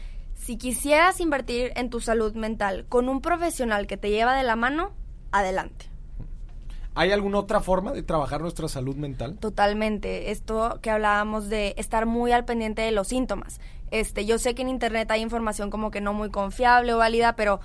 Si 0.43 0.57
quisieras 0.57 1.21
invertir 1.21 1.71
en 1.77 1.89
tu 1.89 2.01
salud 2.01 2.33
mental 2.35 2.85
con 2.89 3.07
un 3.07 3.21
profesional 3.21 3.87
que 3.87 3.95
te 3.95 4.09
lleva 4.09 4.35
de 4.35 4.43
la 4.43 4.57
mano, 4.57 4.91
adelante. 5.31 5.85
¿Hay 6.95 7.13
alguna 7.13 7.39
otra 7.39 7.61
forma 7.61 7.93
de 7.93 8.03
trabajar 8.03 8.41
nuestra 8.41 8.67
salud 8.67 8.97
mental? 8.97 9.37
Totalmente. 9.39 10.31
Esto 10.31 10.79
que 10.81 10.89
hablábamos 10.89 11.47
de 11.47 11.73
estar 11.77 12.05
muy 12.05 12.33
al 12.33 12.43
pendiente 12.43 12.81
de 12.81 12.91
los 12.91 13.07
síntomas. 13.07 13.61
Este, 13.89 14.25
yo 14.25 14.37
sé 14.37 14.53
que 14.53 14.63
en 14.63 14.67
internet 14.67 15.09
hay 15.11 15.21
información 15.21 15.69
como 15.69 15.91
que 15.91 16.01
no 16.01 16.11
muy 16.11 16.29
confiable 16.29 16.93
o 16.93 16.97
válida, 16.97 17.37
pero 17.37 17.61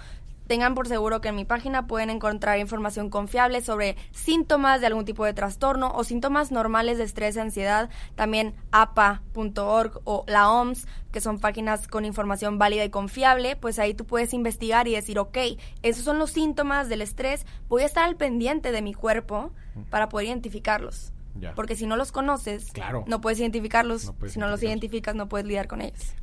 tengan 0.49 0.75
por 0.75 0.89
seguro 0.89 1.21
que 1.21 1.29
en 1.29 1.37
mi 1.37 1.45
página 1.45 1.87
pueden 1.87 2.11
encontrar 2.11 2.59
información 2.59 3.11
confiable 3.11 3.61
sobre 3.61 3.97
síntomas 4.11 4.81
de 4.81 4.89
algún 4.89 5.05
tipo 5.05 5.25
de 5.25 5.35
trastorno 5.35 5.93
o 5.95 6.03
síntomas 6.03 6.51
normales 6.51 6.99
de 6.99 7.05
estrés 7.05 7.37
y 7.37 7.41
ansiedad. 7.41 7.91
También 8.17 8.55
APA.org 8.73 10.01
o 10.05 10.25
la 10.27 10.51
OMS, 10.51 10.89
que 11.13 11.21
son 11.21 11.39
páginas 11.39 11.87
con 11.87 12.05
información 12.05 12.59
válida 12.59 12.85
y 12.85 12.91
confiable. 12.91 13.57
Pues 13.57 13.79
ahí 13.79 13.95
tú 13.95 14.07
puedes 14.07 14.33
investigar 14.33 14.89
y 14.89 14.95
decir, 14.95 15.19
ok, 15.19 15.39
esos 15.83 16.03
son 16.03 16.19
los 16.19 16.31
síntomas 16.31 16.89
del 16.89 17.03
estrés. 17.03 17.47
Voy 17.69 17.83
a 17.83 17.87
estar 17.87 18.05
al 18.05 18.17
pendiente 18.17 18.73
de 18.73 18.83
mi 18.83 18.95
cuerpo 18.95 19.53
para 19.91 20.09
poder 20.09 20.29
identificarlos. 20.29 21.13
Porque 21.55 21.77
si 21.77 21.87
no 21.87 21.97
los 21.97 22.11
conoces, 22.11 22.73
no 23.07 23.21
puedes 23.21 23.39
identificarlos. 23.39 24.13
si 24.27 24.41
no 24.41 24.49
los 24.49 24.63
identificas, 24.63 25.15
no 25.15 25.29
puedes 25.29 25.47
lidiar 25.47 25.69
con 25.69 25.83
ellos. 25.83 26.15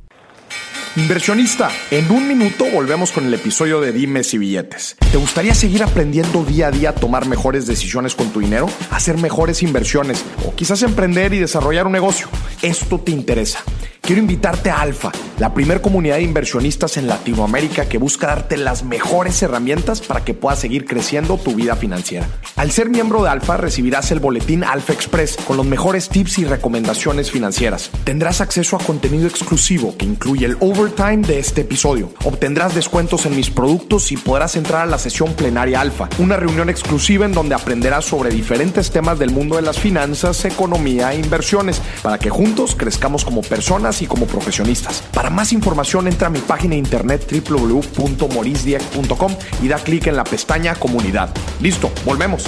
Inversionista, 0.96 1.70
en 1.90 2.10
un 2.10 2.26
minuto 2.26 2.64
volvemos 2.72 3.12
con 3.12 3.26
el 3.26 3.34
episodio 3.34 3.82
de 3.82 3.92
Dimes 3.92 4.32
y 4.32 4.38
Billetes. 4.38 4.96
¿Te 5.12 5.18
gustaría 5.18 5.54
seguir 5.54 5.82
aprendiendo 5.82 6.42
día 6.42 6.68
a 6.68 6.70
día 6.70 6.90
a 6.90 6.94
tomar 6.94 7.26
mejores 7.26 7.66
decisiones 7.66 8.14
con 8.14 8.30
tu 8.30 8.40
dinero? 8.40 8.70
Hacer 8.90 9.18
mejores 9.18 9.62
inversiones 9.62 10.24
o 10.46 10.54
quizás 10.54 10.82
emprender 10.82 11.34
y 11.34 11.38
desarrollar 11.38 11.84
un 11.84 11.92
negocio. 11.92 12.28
Esto 12.62 12.98
te 12.98 13.12
interesa. 13.12 13.62
Quiero 14.06 14.22
invitarte 14.22 14.70
a 14.70 14.82
Alfa, 14.82 15.10
la 15.40 15.52
primer 15.52 15.80
comunidad 15.80 16.16
de 16.16 16.22
inversionistas 16.22 16.96
en 16.96 17.08
Latinoamérica 17.08 17.88
que 17.88 17.98
busca 17.98 18.28
darte 18.28 18.56
las 18.56 18.84
mejores 18.84 19.42
herramientas 19.42 20.00
para 20.00 20.24
que 20.24 20.32
puedas 20.32 20.60
seguir 20.60 20.84
creciendo 20.84 21.38
tu 21.38 21.56
vida 21.56 21.74
financiera. 21.74 22.24
Al 22.54 22.70
ser 22.70 22.88
miembro 22.88 23.24
de 23.24 23.30
Alfa 23.30 23.56
recibirás 23.56 24.12
el 24.12 24.20
boletín 24.20 24.62
Alfa 24.62 24.92
Express 24.92 25.36
con 25.36 25.56
los 25.56 25.66
mejores 25.66 26.08
tips 26.08 26.38
y 26.38 26.44
recomendaciones 26.44 27.32
financieras. 27.32 27.90
Tendrás 28.04 28.40
acceso 28.40 28.76
a 28.76 28.78
contenido 28.78 29.26
exclusivo 29.26 29.96
que 29.98 30.06
incluye 30.06 30.46
el 30.46 30.56
overtime 30.86 31.26
de 31.26 31.40
este 31.40 31.62
episodio. 31.62 32.12
Obtendrás 32.24 32.74
descuentos 32.74 33.26
en 33.26 33.34
mis 33.34 33.50
productos 33.50 34.12
y 34.12 34.16
podrás 34.16 34.54
entrar 34.54 34.82
a 34.82 34.86
la 34.86 34.98
sesión 34.98 35.34
plenaria 35.34 35.80
Alfa, 35.80 36.08
una 36.18 36.36
reunión 36.36 36.70
exclusiva 36.70 37.26
en 37.26 37.32
donde 37.32 37.56
aprenderás 37.56 38.04
sobre 38.04 38.30
diferentes 38.30 38.92
temas 38.92 39.18
del 39.18 39.32
mundo 39.32 39.56
de 39.56 39.62
las 39.62 39.80
finanzas, 39.80 40.44
economía 40.44 41.12
e 41.12 41.18
inversiones 41.18 41.82
para 42.02 42.18
que 42.18 42.30
juntos 42.30 42.76
crezcamos 42.76 43.24
como 43.24 43.42
personas 43.42 44.00
y 44.00 44.06
como 44.06 44.26
profesionistas. 44.26 45.02
Para 45.12 45.28
más 45.28 45.52
información 45.52 46.06
entra 46.06 46.28
a 46.28 46.30
mi 46.30 46.38
página 46.38 46.74
de 46.74 46.78
internet 46.78 47.26
www.morisdieck.com 47.48 49.34
y 49.62 49.68
da 49.68 49.78
clic 49.78 50.06
en 50.06 50.16
la 50.16 50.24
pestaña 50.24 50.76
Comunidad. 50.76 51.34
Listo, 51.60 51.90
volvemos. 52.04 52.44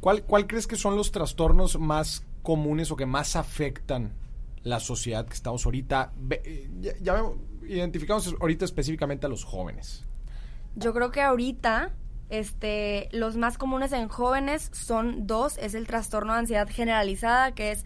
¿Cuál, 0.00 0.24
¿Cuál 0.24 0.48
crees 0.48 0.66
que 0.66 0.74
son 0.76 0.96
los 0.96 1.12
trastornos 1.12 1.78
más 1.78 2.24
comunes 2.42 2.90
o 2.90 2.96
que 2.96 3.06
más 3.06 3.36
afectan 3.36 4.23
la 4.64 4.80
sociedad 4.80 5.26
que 5.26 5.34
estamos 5.34 5.64
ahorita? 5.64 6.12
Eh, 6.30 6.68
ya, 6.80 6.92
ya 7.00 7.22
identificamos 7.66 8.34
ahorita 8.40 8.64
específicamente 8.64 9.26
a 9.26 9.28
los 9.28 9.44
jóvenes. 9.44 10.04
Yo 10.74 10.92
creo 10.92 11.10
que 11.10 11.22
ahorita 11.22 11.92
este, 12.30 13.08
los 13.12 13.36
más 13.36 13.58
comunes 13.58 13.92
en 13.92 14.08
jóvenes 14.08 14.70
son 14.72 15.26
dos, 15.26 15.58
es 15.58 15.74
el 15.74 15.86
trastorno 15.86 16.32
de 16.32 16.40
ansiedad 16.40 16.68
generalizada, 16.68 17.54
que 17.54 17.72
es 17.72 17.84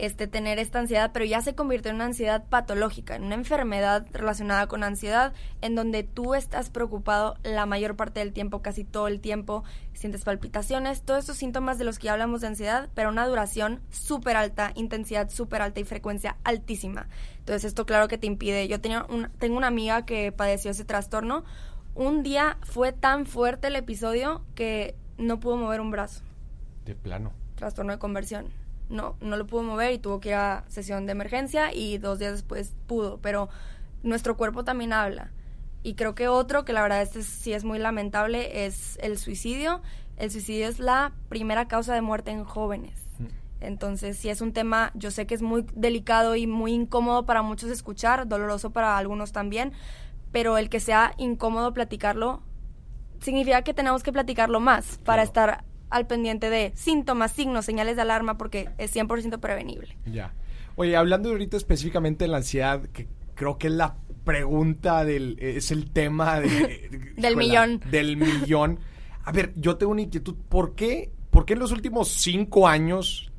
este, 0.00 0.26
tener 0.26 0.58
esta 0.58 0.78
ansiedad, 0.78 1.10
pero 1.12 1.26
ya 1.26 1.42
se 1.42 1.54
convirtió 1.54 1.90
en 1.90 1.96
una 1.96 2.06
ansiedad 2.06 2.42
patológica, 2.48 3.16
en 3.16 3.24
una 3.24 3.34
enfermedad 3.34 4.06
relacionada 4.12 4.66
con 4.66 4.82
ansiedad, 4.82 5.34
en 5.60 5.74
donde 5.74 6.04
tú 6.04 6.34
estás 6.34 6.70
preocupado 6.70 7.36
la 7.42 7.66
mayor 7.66 7.96
parte 7.96 8.20
del 8.20 8.32
tiempo, 8.32 8.62
casi 8.62 8.82
todo 8.82 9.08
el 9.08 9.20
tiempo, 9.20 9.62
sientes 9.92 10.24
palpitaciones, 10.24 11.02
todos 11.02 11.20
estos 11.20 11.36
síntomas 11.36 11.76
de 11.76 11.84
los 11.84 11.98
que 11.98 12.08
hablamos 12.08 12.40
de 12.40 12.46
ansiedad, 12.46 12.88
pero 12.94 13.10
una 13.10 13.26
duración 13.26 13.82
súper 13.90 14.38
alta, 14.38 14.72
intensidad 14.74 15.28
súper 15.28 15.60
alta 15.60 15.80
y 15.80 15.84
frecuencia 15.84 16.38
altísima. 16.44 17.06
Entonces 17.40 17.64
esto 17.64 17.84
claro 17.84 18.08
que 18.08 18.16
te 18.16 18.26
impide. 18.26 18.68
Yo 18.68 18.80
tenía 18.80 19.06
tengo 19.38 19.58
una 19.58 19.66
amiga 19.66 20.06
que 20.06 20.32
padeció 20.32 20.70
ese 20.70 20.86
trastorno. 20.86 21.44
Un 21.94 22.22
día 22.22 22.56
fue 22.62 22.92
tan 22.92 23.26
fuerte 23.26 23.66
el 23.66 23.76
episodio 23.76 24.46
que 24.54 24.94
no 25.18 25.40
pudo 25.40 25.58
mover 25.58 25.82
un 25.82 25.90
brazo. 25.90 26.22
De 26.86 26.94
plano. 26.94 27.32
Trastorno 27.56 27.92
de 27.92 27.98
conversión 27.98 28.59
no, 28.90 29.16
no 29.20 29.36
lo 29.36 29.46
pudo 29.46 29.62
mover 29.62 29.92
y 29.92 29.98
tuvo 29.98 30.20
que 30.20 30.30
ir 30.30 30.34
a 30.34 30.64
sesión 30.68 31.06
de 31.06 31.12
emergencia 31.12 31.72
y 31.72 31.98
dos 31.98 32.18
días 32.18 32.32
después 32.32 32.72
pudo, 32.86 33.18
pero 33.22 33.48
nuestro 34.02 34.36
cuerpo 34.36 34.64
también 34.64 34.92
habla. 34.92 35.30
Y 35.82 35.94
creo 35.94 36.14
que 36.14 36.28
otro, 36.28 36.64
que 36.64 36.72
la 36.72 36.82
verdad 36.82 37.00
este 37.00 37.22
sí 37.22 37.52
es 37.52 37.64
muy 37.64 37.78
lamentable, 37.78 38.66
es 38.66 38.98
el 39.00 39.16
suicidio. 39.16 39.80
El 40.16 40.30
suicidio 40.30 40.68
es 40.68 40.78
la 40.78 41.12
primera 41.30 41.68
causa 41.68 41.94
de 41.94 42.02
muerte 42.02 42.30
en 42.30 42.44
jóvenes. 42.44 43.00
Mm. 43.18 43.26
Entonces, 43.62 44.18
si 44.18 44.28
es 44.28 44.42
un 44.42 44.52
tema, 44.52 44.90
yo 44.94 45.10
sé 45.10 45.26
que 45.26 45.34
es 45.34 45.40
muy 45.40 45.64
delicado 45.74 46.36
y 46.36 46.46
muy 46.46 46.72
incómodo 46.72 47.24
para 47.24 47.40
muchos 47.40 47.70
escuchar, 47.70 48.28
doloroso 48.28 48.70
para 48.70 48.98
algunos 48.98 49.32
también, 49.32 49.72
pero 50.32 50.58
el 50.58 50.68
que 50.68 50.80
sea 50.80 51.14
incómodo 51.16 51.72
platicarlo 51.72 52.42
significa 53.20 53.62
que 53.62 53.74
tenemos 53.74 54.02
que 54.02 54.12
platicarlo 54.12 54.60
más 54.60 54.98
para 55.04 55.22
estar 55.22 55.64
al 55.90 56.06
pendiente 56.06 56.50
de 56.50 56.72
síntomas, 56.74 57.32
signos, 57.32 57.64
señales 57.64 57.96
de 57.96 58.02
alarma, 58.02 58.38
porque 58.38 58.70
es 58.78 58.94
100% 58.94 59.40
prevenible. 59.40 59.96
Ya. 60.06 60.32
Oye, 60.76 60.96
hablando 60.96 61.30
ahorita 61.30 61.56
específicamente 61.56 62.24
de 62.24 62.28
la 62.28 62.38
ansiedad, 62.38 62.82
que 62.92 63.08
creo 63.34 63.58
que 63.58 63.66
es 63.66 63.72
la 63.72 63.96
pregunta 64.24 65.04
del, 65.04 65.38
es 65.40 65.70
el 65.70 65.90
tema 65.90 66.40
del 67.16 67.36
millón. 67.36 67.80
Del 67.90 68.16
millón. 68.16 68.78
A 69.24 69.32
ver, 69.32 69.52
yo 69.56 69.76
tengo 69.76 69.92
una 69.92 70.02
inquietud. 70.02 70.36
¿Por 70.48 70.74
qué, 70.74 71.12
¿Por 71.30 71.44
qué 71.44 71.54
en 71.54 71.58
los 71.58 71.72
últimos 71.72 72.08
cinco 72.08 72.68
años 72.68 73.32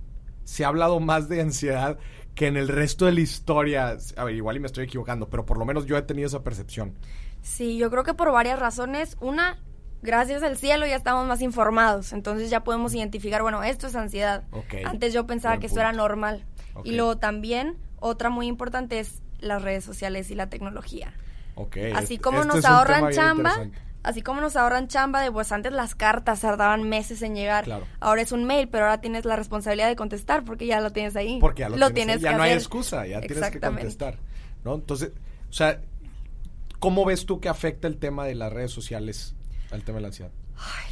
se 0.43 0.65
ha 0.65 0.67
hablado 0.67 0.99
más 0.99 1.29
de 1.29 1.41
ansiedad 1.41 1.97
que 2.35 2.47
en 2.47 2.57
el 2.57 2.67
resto 2.67 3.05
de 3.05 3.13
la 3.13 3.21
historia? 3.21 3.97
A 4.15 4.23
ver, 4.23 4.35
igual 4.35 4.57
y 4.57 4.59
me 4.59 4.67
estoy 4.67 4.85
equivocando, 4.85 5.29
pero 5.29 5.45
por 5.45 5.57
lo 5.57 5.65
menos 5.65 5.85
yo 5.85 5.97
he 5.97 6.01
tenido 6.01 6.27
esa 6.27 6.43
percepción. 6.43 6.93
Sí, 7.41 7.77
yo 7.77 7.89
creo 7.89 8.03
que 8.03 8.13
por 8.13 8.31
varias 8.31 8.59
razones. 8.59 9.17
Una, 9.19 9.59
gracias 10.01 10.43
al 10.43 10.57
cielo 10.57 10.85
ya 10.85 10.95
estamos 10.95 11.27
más 11.27 11.41
informados, 11.41 12.13
entonces 12.13 12.49
ya 12.49 12.63
podemos 12.63 12.93
identificar, 12.93 13.41
bueno, 13.41 13.63
esto 13.63 13.87
es 13.87 13.95
ansiedad. 13.95 14.43
Antes 14.85 15.13
yo 15.13 15.25
pensaba 15.27 15.59
que 15.59 15.67
esto 15.67 15.79
era 15.79 15.93
normal. 15.93 16.45
Y 16.83 16.93
luego 16.93 17.17
también, 17.17 17.77
otra 17.99 18.29
muy 18.29 18.47
importante 18.47 18.99
es 18.99 19.21
las 19.39 19.61
redes 19.61 19.83
sociales 19.83 20.31
y 20.31 20.35
la 20.35 20.49
tecnología. 20.49 21.13
Así 21.95 22.17
como 22.17 22.43
nos 22.43 22.65
ahorran 22.65 23.11
chamba, 23.11 23.67
así 24.03 24.21
como 24.21 24.41
nos 24.41 24.55
ahorran 24.55 24.87
chamba 24.87 25.21
de 25.21 25.31
pues 25.31 25.51
antes 25.51 25.71
las 25.71 25.95
cartas 25.95 26.41
tardaban 26.41 26.87
meses 26.87 27.21
en 27.21 27.35
llegar. 27.35 27.65
Ahora 27.99 28.21
es 28.21 28.31
un 28.31 28.45
mail, 28.45 28.67
pero 28.69 28.85
ahora 28.85 29.01
tienes 29.01 29.25
la 29.25 29.35
responsabilidad 29.35 29.87
de 29.87 29.95
contestar 29.95 30.43
porque 30.43 30.65
ya 30.65 30.81
lo 30.81 30.91
tienes 30.91 31.15
ahí. 31.15 31.39
Porque 31.39 31.61
ya 31.61 31.69
lo, 31.69 31.91
tienes, 31.91 32.21
ya 32.21 32.37
no 32.37 32.43
hay 32.43 32.53
excusa, 32.53 33.05
ya 33.05 33.21
tienes 33.21 33.49
que 33.51 33.59
contestar. 33.59 34.17
¿no? 34.63 34.75
Entonces, 34.75 35.11
o 35.49 35.53
sea, 35.53 35.81
¿cómo 36.79 37.05
ves 37.05 37.25
tú 37.25 37.39
que 37.39 37.49
afecta 37.49 37.87
el 37.87 37.97
tema 37.97 38.25
de 38.25 38.35
las 38.35 38.51
redes 38.51 38.71
sociales 38.71 39.35
al 39.71 39.83
tema 39.83 39.97
de 39.97 40.01
la 40.01 40.07
ansiedad? 40.09 40.31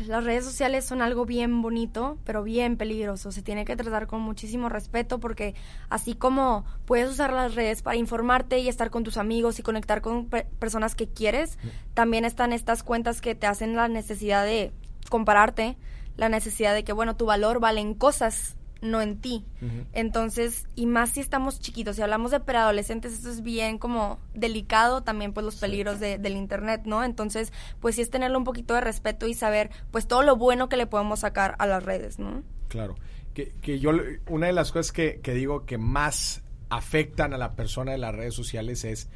las 0.07 0.23
redes 0.23 0.45
sociales 0.45 0.85
son 0.85 1.01
algo 1.01 1.25
bien 1.25 1.61
bonito, 1.61 2.17
pero 2.23 2.43
bien 2.43 2.77
peligroso. 2.77 3.31
Se 3.31 3.41
tiene 3.41 3.65
que 3.65 3.75
tratar 3.75 4.07
con 4.07 4.21
muchísimo 4.21 4.69
respeto 4.69 5.19
porque 5.19 5.53
así 5.89 6.15
como 6.15 6.65
puedes 6.85 7.09
usar 7.09 7.33
las 7.33 7.55
redes 7.55 7.81
para 7.81 7.97
informarte 7.97 8.59
y 8.59 8.67
estar 8.67 8.89
con 8.89 9.03
tus 9.03 9.17
amigos 9.17 9.59
y 9.59 9.63
conectar 9.63 10.01
con 10.01 10.27
personas 10.27 10.95
que 10.95 11.07
quieres, 11.07 11.57
mm. 11.57 11.93
también 11.93 12.25
están 12.25 12.53
estas 12.53 12.83
cuentas 12.83 13.21
que 13.21 13.35
te 13.35 13.47
hacen 13.47 13.75
la 13.75 13.87
necesidad 13.87 14.43
de 14.43 14.71
compararte, 15.09 15.77
la 16.15 16.29
necesidad 16.29 16.73
de 16.73 16.83
que, 16.83 16.93
bueno, 16.93 17.15
tu 17.15 17.25
valor 17.25 17.59
vale 17.59 17.81
en 17.81 17.93
cosas 17.93 18.55
no 18.81 19.01
en 19.01 19.19
ti. 19.19 19.45
Entonces, 19.93 20.67
y 20.75 20.85
más 20.85 21.11
si 21.11 21.19
estamos 21.19 21.59
chiquitos, 21.59 21.95
si 21.95 22.01
hablamos 22.01 22.31
de 22.31 22.39
preadolescentes, 22.39 23.13
esto 23.13 23.29
es 23.29 23.41
bien 23.41 23.77
como 23.77 24.19
delicado 24.33 25.03
también 25.03 25.33
pues 25.33 25.45
los 25.45 25.57
peligros 25.57 25.99
de, 25.99 26.17
del 26.17 26.35
internet, 26.35 26.81
¿no? 26.85 27.03
Entonces, 27.03 27.51
pues 27.79 27.95
sí 27.95 28.01
es 28.01 28.09
tenerle 28.09 28.37
un 28.37 28.43
poquito 28.43 28.73
de 28.73 28.81
respeto 28.81 29.27
y 29.27 29.33
saber 29.33 29.69
pues 29.91 30.07
todo 30.07 30.23
lo 30.23 30.35
bueno 30.35 30.69
que 30.69 30.77
le 30.77 30.87
podemos 30.87 31.19
sacar 31.21 31.55
a 31.59 31.67
las 31.67 31.83
redes, 31.83 32.19
¿no? 32.19 32.43
Claro. 32.67 32.95
que, 33.33 33.51
que 33.61 33.79
yo, 33.79 33.91
una 34.27 34.47
de 34.47 34.53
las 34.53 34.71
cosas 34.71 34.91
que, 34.91 35.19
que 35.21 35.33
digo 35.33 35.65
que 35.65 35.77
más 35.77 36.43
afectan 36.69 37.33
a 37.33 37.37
la 37.37 37.55
persona 37.55 37.91
de 37.91 37.97
las 37.97 38.15
redes 38.15 38.33
sociales 38.33 38.85
es, 38.85 39.09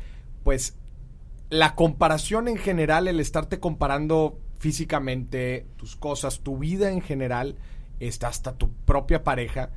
pues, 0.44 0.76
la 1.50 1.76
comparación 1.76 2.48
en 2.48 2.58
general, 2.58 3.08
el 3.08 3.20
estarte 3.20 3.60
comparando 3.60 4.40
físicamente 4.58 5.68
tus 5.78 5.96
cosas, 5.96 6.40
tu 6.40 6.58
vida 6.58 6.90
en 6.90 7.02
general, 7.02 7.58
está 8.08 8.28
hasta 8.28 8.58
tu 8.58 8.72
propia 8.72 9.24
pareja, 9.24 9.72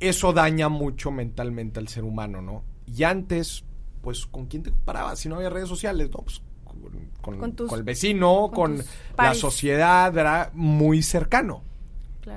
eso 0.00 0.32
daña 0.32 0.68
mucho 0.68 1.10
mentalmente 1.10 1.80
al 1.80 1.88
ser 1.88 2.04
humano, 2.04 2.40
¿no? 2.42 2.62
Y 2.86 3.02
antes, 3.02 3.64
pues, 4.02 4.26
¿con 4.26 4.46
quién 4.46 4.62
te 4.62 4.70
comparabas? 4.70 5.18
Si 5.18 5.28
no 5.28 5.36
había 5.36 5.50
redes 5.50 5.68
sociales, 5.68 6.10
¿no? 6.10 6.18
Pues 6.18 6.42
con, 7.20 7.40
con, 7.40 7.78
el 7.78 7.82
vecino, 7.82 8.50
con, 8.52 8.82
la 9.16 9.34
sociedad, 9.34 10.16
era 10.16 10.50
muy 10.54 11.02
cercano. 11.02 11.62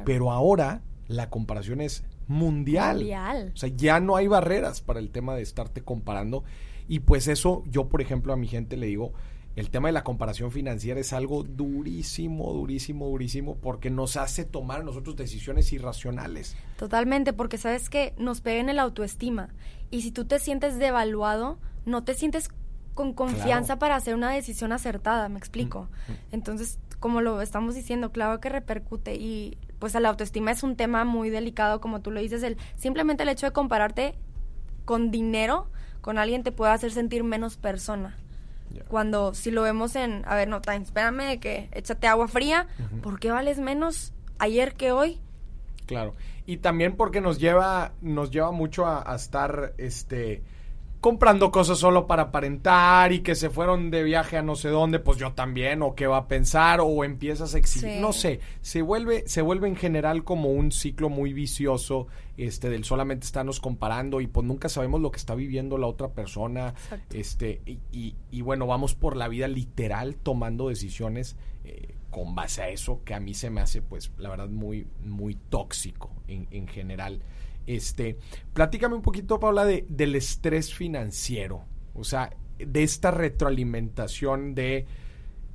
Pero 0.05 0.31
ahora 0.31 0.81
la 1.07 1.29
comparación 1.29 1.81
es 1.81 2.03
mundial. 2.27 2.97
mundial. 2.97 3.51
O 3.53 3.57
sea, 3.57 3.69
ya 3.69 3.99
no 3.99 4.15
hay 4.15 4.27
barreras 4.27 4.81
para 4.81 4.99
el 4.99 5.09
tema 5.09 5.35
de 5.35 5.41
estarte 5.41 5.83
comparando. 5.83 6.43
Y 6.87 6.99
pues 6.99 7.27
eso, 7.27 7.63
yo 7.67 7.89
por 7.89 8.01
ejemplo 8.01 8.33
a 8.33 8.37
mi 8.37 8.47
gente 8.47 8.77
le 8.77 8.87
digo, 8.87 9.13
el 9.55 9.69
tema 9.69 9.89
de 9.89 9.93
la 9.93 10.03
comparación 10.03 10.51
financiera 10.51 10.99
es 10.99 11.13
algo 11.13 11.43
durísimo, 11.43 12.53
durísimo, 12.53 13.07
durísimo, 13.07 13.55
porque 13.55 13.89
nos 13.89 14.17
hace 14.17 14.45
tomar 14.45 14.83
nosotros 14.83 15.15
decisiones 15.15 15.71
irracionales. 15.73 16.55
Totalmente, 16.77 17.33
porque 17.33 17.57
sabes 17.57 17.89
que 17.89 18.13
nos 18.17 18.41
pega 18.41 18.61
en 18.61 18.69
el 18.69 18.79
autoestima. 18.79 19.49
Y 19.89 20.03
si 20.03 20.11
tú 20.11 20.25
te 20.25 20.39
sientes 20.39 20.79
devaluado, 20.79 21.59
no 21.85 22.03
te 22.03 22.13
sientes 22.13 22.49
con 22.93 23.13
confianza 23.13 23.79
para 23.79 23.95
hacer 23.95 24.15
una 24.15 24.31
decisión 24.31 24.71
acertada, 24.71 25.27
me 25.29 25.37
explico. 25.37 25.83
Mm, 26.07 26.11
mm. 26.11 26.15
Entonces, 26.31 26.79
como 26.99 27.21
lo 27.21 27.41
estamos 27.41 27.75
diciendo, 27.75 28.11
claro 28.11 28.39
que 28.39 28.49
repercute 28.49 29.15
y 29.15 29.57
pues 29.79 29.95
a 29.95 29.99
la 29.99 30.09
autoestima 30.09 30.51
es 30.51 30.61
un 30.63 30.75
tema 30.75 31.03
muy 31.03 31.29
delicado, 31.29 31.81
como 31.81 32.01
tú 32.01 32.11
lo 32.11 32.21
dices, 32.21 32.43
el 32.43 32.57
simplemente 32.77 33.23
el 33.23 33.29
hecho 33.29 33.47
de 33.47 33.51
compararte 33.51 34.13
con 34.85 35.09
dinero 35.09 35.67
con 36.01 36.17
alguien 36.17 36.43
te 36.43 36.51
puede 36.51 36.71
hacer 36.71 36.91
sentir 36.91 37.23
menos 37.23 37.57
persona. 37.57 38.17
Cuando 38.87 39.33
si 39.33 39.51
lo 39.51 39.61
vemos 39.63 39.95
en, 39.95 40.23
a 40.25 40.35
ver, 40.35 40.47
no, 40.47 40.61
time, 40.61 40.83
espérame 40.83 41.27
de 41.27 41.39
que 41.39 41.69
échate 41.71 42.07
agua 42.07 42.27
fría, 42.27 42.67
¿por 43.01 43.19
qué 43.19 43.31
vales 43.31 43.59
menos 43.59 44.13
ayer 44.39 44.73
que 44.73 44.91
hoy? 44.91 45.19
Claro. 45.85 46.15
Y 46.45 46.57
también 46.57 46.95
porque 46.95 47.21
nos 47.21 47.39
lleva 47.39 47.93
nos 48.01 48.31
lleva 48.31 48.51
mucho 48.51 48.85
a, 48.85 49.09
a 49.11 49.15
estar 49.15 49.73
este 49.77 50.41
comprando 51.01 51.49
cosas 51.49 51.79
solo 51.79 52.05
para 52.05 52.23
aparentar 52.23 53.11
y 53.11 53.21
que 53.21 53.33
se 53.33 53.49
fueron 53.49 53.89
de 53.89 54.03
viaje 54.03 54.37
a 54.37 54.43
no 54.43 54.55
sé 54.55 54.69
dónde, 54.69 54.99
pues 54.99 55.17
yo 55.17 55.33
también, 55.33 55.81
o 55.81 55.95
qué 55.95 56.05
va 56.05 56.17
a 56.17 56.27
pensar, 56.27 56.79
o 56.79 57.03
empiezas 57.03 57.55
a 57.55 57.57
exigir, 57.57 57.99
no 57.99 58.13
sé, 58.13 58.39
se 58.61 58.83
vuelve, 58.83 59.23
se 59.27 59.41
vuelve 59.41 59.67
en 59.67 59.75
general 59.75 60.23
como 60.23 60.51
un 60.51 60.71
ciclo 60.71 61.09
muy 61.09 61.33
vicioso, 61.33 62.05
este, 62.37 62.69
del 62.69 62.83
solamente 62.83 63.25
estarnos 63.25 63.59
comparando 63.59 64.21
y 64.21 64.27
pues 64.27 64.45
nunca 64.45 64.69
sabemos 64.69 65.01
lo 65.01 65.11
que 65.11 65.17
está 65.17 65.33
viviendo 65.33 65.79
la 65.79 65.87
otra 65.87 66.09
persona, 66.09 66.75
este, 67.11 67.61
y, 67.65 68.15
y, 68.29 68.41
bueno, 68.41 68.67
vamos 68.67 68.93
por 68.93 69.17
la 69.17 69.27
vida 69.27 69.47
literal 69.47 70.17
tomando 70.17 70.69
decisiones 70.69 71.35
eh, 71.65 71.95
con 72.11 72.35
base 72.35 72.61
a 72.61 72.69
eso 72.69 73.01
que 73.03 73.15
a 73.15 73.19
mí 73.19 73.33
se 73.33 73.49
me 73.49 73.61
hace, 73.61 73.81
pues, 73.81 74.11
la 74.19 74.29
verdad, 74.29 74.49
muy, 74.49 74.85
muy 75.03 75.33
tóxico 75.33 76.11
en, 76.27 76.47
en 76.51 76.67
general. 76.67 77.23
Este, 77.67 78.17
platícame 78.53 78.95
un 78.95 79.01
poquito, 79.01 79.39
Paula, 79.39 79.65
de, 79.65 79.85
del 79.89 80.15
estrés 80.15 80.73
financiero. 80.73 81.65
O 81.93 82.03
sea, 82.03 82.31
de 82.57 82.83
esta 82.83 83.11
retroalimentación 83.11 84.55
de 84.55 84.85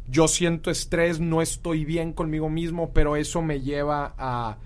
yo 0.08 0.28
siento 0.28 0.70
estrés, 0.70 1.20
no 1.20 1.42
estoy 1.42 1.84
bien 1.84 2.12
conmigo 2.12 2.48
mismo, 2.48 2.92
pero 2.92 3.16
eso 3.16 3.42
me 3.42 3.60
lleva 3.60 4.14
a, 4.16 4.58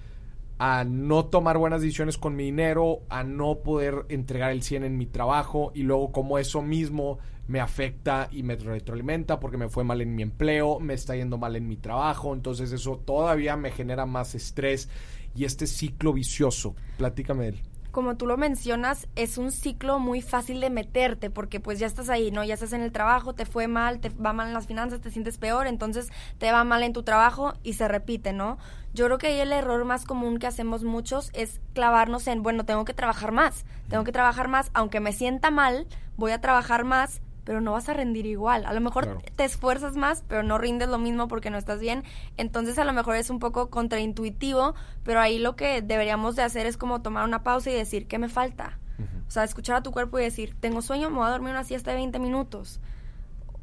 a 0.59 0.85
no 0.85 1.25
tomar 1.27 1.57
buenas 1.57 1.81
decisiones 1.81 2.19
con 2.19 2.37
mi 2.37 2.45
dinero, 2.45 3.01
a 3.09 3.25
no 3.25 3.61
poder 3.61 4.05
entregar 4.11 4.51
el 4.51 4.63
100 4.63 4.85
en 4.85 4.99
mi 4.99 5.07
trabajo 5.07 5.73
y 5.75 5.83
luego 5.83 6.13
como 6.13 6.39
eso 6.39 6.61
mismo 6.61 7.19
me 7.49 7.61
afecta 7.61 8.29
y 8.31 8.43
me 8.43 8.55
retroalimenta 8.57 9.41
porque 9.41 9.57
me 9.57 9.69
fue 9.69 9.83
mal 9.83 10.03
en 10.03 10.15
mi 10.15 10.23
empleo, 10.23 10.79
me 10.79 10.95
está 10.95 11.17
yendo 11.17 11.39
mal 11.39 11.57
en 11.57 11.67
mi 11.67 11.77
trabajo, 11.77 12.35
entonces 12.35 12.71
eso 12.73 12.99
todavía 12.99 13.57
me 13.57 13.71
genera 13.71 14.05
más 14.07 14.35
estrés 14.35 14.89
y 15.35 15.45
este 15.45 15.67
ciclo 15.67 16.13
vicioso. 16.13 16.75
Platícame 16.99 17.45
de 17.45 17.49
él. 17.51 17.63
Como 17.91 18.17
tú 18.17 18.27
lo 18.27 18.37
mencionas, 18.37 19.09
es 19.17 19.37
un 19.37 19.51
ciclo 19.51 19.99
muy 19.99 20.23
fácil 20.23 20.61
de 20.61 20.71
meterte 20.71 21.29
porque 21.29 21.59
pues 21.59 21.81
ya 21.81 21.89
estás 21.89 22.09
ahí, 22.09 22.31
¿no? 22.31 22.45
Ya 22.45 22.55
estás 22.55 22.73
en 22.73 22.83
el 22.83 22.93
trabajo, 22.93 23.35
te 23.35 23.47
fue 23.47 23.67
mal, 23.67 23.99
te 23.99 24.11
va 24.11 24.33
mal 24.33 24.47
en 24.47 24.55
las 24.55 24.69
finanzas, 24.69 25.01
te 25.01 25.11
sientes 25.11 25.39
peor, 25.39 25.67
entonces 25.67 26.09
te 26.39 26.53
va 26.53 26.63
mal 26.63 26.85
en 26.85 26.93
tu 26.93 27.03
trabajo 27.03 27.55
y 27.65 27.73
se 27.73 27.89
repite, 27.89 28.33
¿no? 28.33 28.59
Yo 28.95 29.07
creo 29.07 29.19
que 29.19 29.27
ahí 29.27 29.41
el 29.41 29.53
error 29.53 29.85
más 29.85 30.05
común 30.05 30.39
que 30.39 30.47
hacemos 30.47 30.85
muchos 30.85 31.31
es 31.33 31.61
clavarnos 31.75 32.29
en, 32.29 32.45
bueno, 32.45 32.65
tengo 32.65 32.85
que 32.85 32.95
trabajar 32.95 33.33
más, 33.33 33.65
tengo 33.89 34.05
que 34.05 34.13
trabajar 34.13 34.47
más, 34.47 34.71
aunque 34.73 35.01
me 35.01 35.13
sienta 35.13 35.51
mal, 35.51 35.89
voy 36.17 36.31
a 36.31 36.41
trabajar 36.41 36.85
más, 36.85 37.23
pero 37.45 37.61
no 37.61 37.73
vas 37.73 37.89
a 37.89 37.95
rendir 37.95 38.27
igual. 38.27 38.65
A 38.67 38.73
lo 38.73 38.81
mejor 38.81 39.23
te 39.37 39.45
esfuerzas 39.45 39.97
más, 39.97 40.25
pero 40.29 40.43
no 40.43 40.59
rindes 40.59 40.89
lo 40.89 40.99
mismo 40.99 41.29
porque 41.29 41.51
no 41.51 41.59
estás 41.59 41.81
bien. 41.81 42.05
Entonces 42.37 42.79
a 42.79 42.85
lo 42.85 42.93
mejor 42.93 43.17
es 43.17 43.31
un 43.31 43.39
poco 43.39 43.71
contraintuitivo, 43.71 44.75
pero 45.03 45.21
ahí 45.21 45.39
lo 45.39 45.57
que 45.57 45.83
deberíamos 45.83 46.37
de 46.37 46.43
hacer 46.43 46.67
es 46.67 46.77
como 46.77 47.03
tomar 47.03 47.25
una 47.25 47.43
pausa 47.43 47.71
y 47.71 47.75
decir, 47.75 48.07
¿qué 48.07 48.19
me 48.19 48.29
falta? 48.29 48.79
O 49.27 49.31
sea, 49.31 49.45
escuchar 49.45 49.77
a 49.77 49.83
tu 49.83 49.93
cuerpo 49.93 50.19
y 50.19 50.23
decir, 50.23 50.57
tengo 50.61 50.83
sueño, 50.83 51.09
me 51.09 51.17
voy 51.17 51.27
a 51.27 51.31
dormir 51.31 51.53
una 51.53 51.65
siesta 51.65 51.93
de 51.93 51.97
20 51.97 52.19
minutos. 52.19 52.81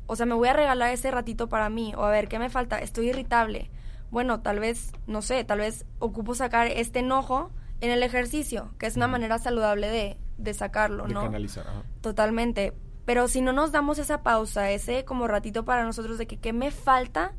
O 0.08 0.16
sea, 0.16 0.26
me 0.26 0.34
voy 0.34 0.48
a 0.48 0.54
regalar 0.54 0.92
ese 0.92 1.12
ratito 1.12 1.50
para 1.50 1.70
mí. 1.70 1.94
O 1.96 2.04
a 2.04 2.10
ver, 2.10 2.28
¿qué 2.28 2.40
me 2.40 2.50
falta? 2.50 2.80
Estoy 2.80 3.10
irritable. 3.10 3.70
Bueno, 4.10 4.40
tal 4.40 4.60
vez, 4.60 4.94
no 5.06 5.22
sé, 5.22 5.44
tal 5.44 5.60
vez 5.60 5.86
ocupo 6.00 6.34
sacar 6.34 6.68
este 6.68 7.00
enojo 7.00 7.52
en 7.82 7.92
el 7.92 8.02
ejercicio, 8.02 8.72
que 8.80 8.86
es 8.86 8.96
una 8.96 9.08
manera 9.08 9.38
saludable 9.38 9.90
de, 9.90 10.18
de 10.38 10.54
sacarlo, 10.54 11.06
de 11.08 11.14
¿no? 11.14 11.22
Canalizar, 11.22 11.66
Totalmente. 12.02 12.74
Pero 13.08 13.30
si 13.30 13.40
no 13.40 13.54
nos 13.54 13.72
damos 13.72 14.00
esa 14.00 14.22
pausa, 14.22 14.70
ese 14.72 15.06
como 15.06 15.30
ratito 15.30 15.64
para 15.64 15.86
nosotros 15.86 16.18
de 16.18 16.28
que 16.28 16.36
qué 16.36 16.52
me 16.52 16.72
falta, 16.72 17.32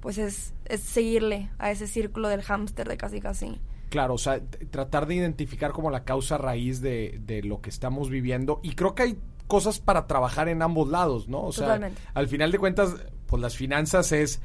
pues 0.00 0.18
es, 0.18 0.52
es 0.64 0.80
seguirle 0.80 1.48
a 1.58 1.70
ese 1.70 1.86
círculo 1.86 2.28
del 2.28 2.42
hámster 2.42 2.88
de 2.88 2.96
casi 2.96 3.20
casi. 3.20 3.60
Claro, 3.88 4.14
o 4.14 4.18
sea, 4.18 4.40
tratar 4.72 5.06
de 5.06 5.14
identificar 5.14 5.70
como 5.70 5.92
la 5.92 6.02
causa 6.02 6.38
raíz 6.38 6.80
de, 6.80 7.20
de 7.24 7.44
lo 7.44 7.60
que 7.60 7.70
estamos 7.70 8.10
viviendo. 8.10 8.58
Y 8.64 8.74
creo 8.74 8.96
que 8.96 9.04
hay 9.04 9.18
cosas 9.46 9.78
para 9.78 10.08
trabajar 10.08 10.48
en 10.48 10.60
ambos 10.60 10.88
lados, 10.88 11.28
¿no? 11.28 11.40
O 11.44 11.52
sea, 11.52 11.78
al 12.12 12.26
final 12.26 12.50
de 12.50 12.58
cuentas, 12.58 12.96
pues 13.26 13.40
las 13.40 13.56
finanzas 13.56 14.10
es, 14.10 14.40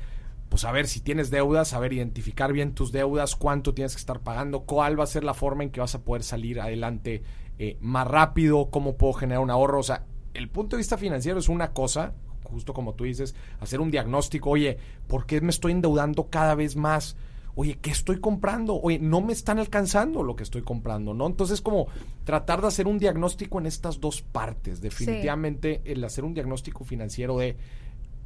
pues 0.50 0.64
a 0.64 0.72
ver 0.72 0.86
si 0.86 1.00
tienes 1.00 1.32
deudas, 1.32 1.70
saber 1.70 1.92
identificar 1.92 2.54
bien 2.54 2.76
tus 2.76 2.92
deudas, 2.92 3.36
cuánto 3.36 3.74
tienes 3.74 3.94
que 3.94 4.00
estar 4.00 4.20
pagando, 4.20 4.60
cuál 4.66 5.00
va 5.00 5.06
a 5.06 5.08
ser 5.08 5.24
la 5.24 5.34
forma 5.34 5.64
en 5.64 5.72
que 5.72 5.80
vas 5.80 5.96
a 5.96 6.04
poder 6.04 6.22
salir 6.22 6.62
adelante 6.62 7.24
eh, 7.58 7.78
más 7.82 8.08
rápido, 8.08 8.70
cómo 8.70 8.96
puedo 8.96 9.14
generar 9.14 9.42
un 9.42 9.50
ahorro. 9.50 9.80
O 9.80 9.84
sea, 9.84 10.06
el 10.34 10.50
punto 10.50 10.76
de 10.76 10.80
vista 10.80 10.98
financiero 10.98 11.40
es 11.40 11.50
una 11.50 11.72
cosa, 11.74 12.14
justo 12.44 12.74
como 12.74 12.94
tú 12.94 13.04
dices, 13.06 13.36
hacer 13.60 13.82
un 13.82 13.92
diagnóstico, 13.92 14.52
oye, 14.52 14.78
¿por 15.08 15.26
qué 15.26 15.42
me 15.42 15.50
estoy 15.50 15.72
endeudando 15.72 16.30
cada 16.30 16.56
vez 16.56 16.76
más? 16.76 17.16
Oye, 17.56 17.80
¿qué 17.82 17.92
estoy 17.92 18.20
comprando? 18.20 18.80
Oye, 18.82 19.00
no 19.00 19.20
me 19.20 19.34
están 19.34 19.60
alcanzando 19.60 20.24
lo 20.24 20.36
que 20.36 20.44
estoy 20.44 20.62
comprando, 20.62 21.14
¿no? 21.14 21.28
Entonces, 21.28 21.62
como 21.62 21.88
tratar 22.24 22.62
de 22.62 22.68
hacer 22.68 22.88
un 22.88 22.98
diagnóstico 22.98 23.60
en 23.60 23.66
estas 23.66 24.00
dos 24.00 24.22
partes. 24.22 24.80
Definitivamente, 24.80 25.82
el 25.86 26.04
hacer 26.04 26.24
un 26.24 26.34
diagnóstico 26.34 26.86
financiero 26.86 27.38
de, 27.38 27.58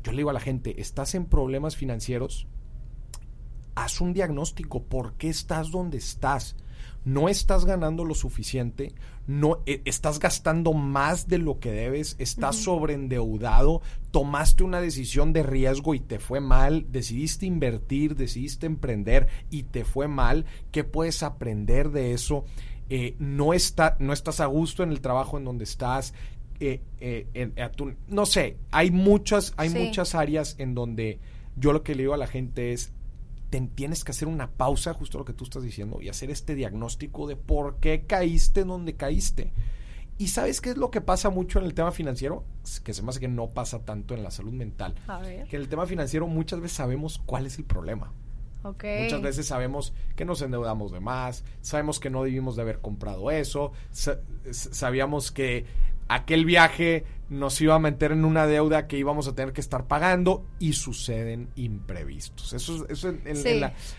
yo 0.03 0.11
le 0.11 0.17
digo 0.17 0.29
a 0.29 0.33
la 0.33 0.39
gente, 0.39 0.79
¿estás 0.79 1.15
en 1.15 1.25
problemas 1.25 1.75
financieros? 1.75 2.47
Haz 3.73 3.99
un 3.99 4.13
diagnóstico, 4.13 4.83
¿por 4.83 5.13
qué 5.13 5.29
estás 5.29 5.71
donde 5.71 5.97
estás? 5.97 6.55
No 7.05 7.29
estás 7.29 7.65
ganando 7.65 8.03
lo 8.03 8.15
suficiente, 8.15 8.93
no 9.27 9.61
e, 9.65 9.81
estás 9.85 10.19
gastando 10.19 10.73
más 10.73 11.27
de 11.27 11.37
lo 11.37 11.59
que 11.59 11.71
debes, 11.71 12.15
estás 12.19 12.57
sobreendeudado, 12.57 13.81
tomaste 14.11 14.63
una 14.63 14.81
decisión 14.81 15.31
de 15.31 15.43
riesgo 15.43 15.93
y 15.93 15.99
te 15.99 16.19
fue 16.19 16.41
mal, 16.41 16.87
decidiste 16.89 17.45
invertir, 17.45 18.15
decidiste 18.15 18.65
emprender 18.65 19.27
y 19.51 19.63
te 19.63 19.85
fue 19.85 20.07
mal, 20.07 20.45
¿qué 20.71 20.83
puedes 20.83 21.23
aprender 21.23 21.91
de 21.91 22.13
eso? 22.13 22.43
Eh, 22.89 23.15
no, 23.19 23.53
está, 23.53 23.95
no 23.99 24.11
estás 24.11 24.39
a 24.39 24.47
gusto 24.47 24.83
en 24.83 24.91
el 24.91 24.99
trabajo 24.99 25.37
en 25.37 25.45
donde 25.45 25.63
estás, 25.63 26.13
eh, 26.59 26.81
eh, 26.99 27.51
no 28.07 28.25
sé, 28.25 28.57
hay 28.71 28.89
muchas, 28.89 29.53
hay 29.57 29.69
muchas 29.69 30.15
áreas 30.15 30.55
en 30.57 30.73
donde 30.73 31.19
yo 31.55 31.71
lo 31.71 31.83
que 31.83 31.93
le 31.93 32.03
digo 32.03 32.13
a 32.13 32.17
la 32.17 32.27
gente 32.27 32.73
es 32.73 32.93
tienes 33.49 34.03
que 34.03 34.12
hacer 34.12 34.27
una 34.27 34.51
pausa, 34.51 34.93
justo 34.93 35.17
lo 35.17 35.25
que 35.25 35.34
tú 35.34 35.43
estás 35.43 35.63
diciendo, 35.63 36.01
y 36.01 36.10
hacer 36.10 36.29
este 36.29 36.55
diagnóstico 36.55 37.27
de 37.27 37.36
por 37.36 37.77
qué 37.77 38.05
caíste 38.05 38.62
en 38.62 38.67
donde 38.67 38.95
caíste. 38.95 39.53
¿Y 40.17 40.27
sabes 40.27 40.62
qué 40.62 40.69
es 40.69 40.77
lo 40.77 40.91
que 40.91 41.01
pasa 41.01 41.29
mucho 41.29 41.60
en 41.60 41.65
el 41.65 41.73
tema 41.73 41.91
financiero? 41.91 42.45
Que 42.84 42.93
se 42.93 43.01
me 43.01 43.10
hace 43.10 43.19
que 43.19 43.27
no 43.27 43.49
pasa 43.49 43.84
tanto 43.84 44.13
en 44.13 44.23
la 44.23 44.31
salud 44.31 44.53
mental. 44.53 44.95
Que 45.49 45.58
en 45.58 45.62
el 45.62 45.67
tema 45.67 45.86
financiero 45.86 46.27
muchas 46.27 46.62
veces 46.62 46.77
sabemos 46.77 47.21
cuál 47.25 47.45
es 47.45 47.58
el 47.58 47.65
problema. 47.65 48.13
Muchas 49.03 49.21
veces 49.21 49.45
sabemos 49.45 49.93
que 50.15 50.25
nos 50.25 50.41
endeudamos 50.41 50.91
de 50.91 50.99
más, 50.99 51.43
sabemos 51.62 51.99
que 51.99 52.10
no 52.10 52.23
debimos 52.23 52.55
de 52.55 52.63
haber 52.63 52.79
comprado 52.79 53.29
eso, 53.29 53.73
sabíamos 54.49 55.31
que 55.31 55.65
aquel 56.07 56.45
viaje 56.45 57.05
nos 57.29 57.59
iba 57.59 57.75
a 57.75 57.79
meter 57.79 58.11
en 58.11 58.23
una 58.23 58.45
deuda 58.45 58.87
que 58.87 58.97
íbamos 58.97 59.27
a 59.27 59.33
tener 59.33 59.51
que 59.51 59.61
estar 59.61 59.87
pagando 59.87 60.45
y 60.59 60.73
suceden 60.73 61.49
imprevistos. 61.55 62.53
Eso, 62.53 62.87
eso 62.87 63.13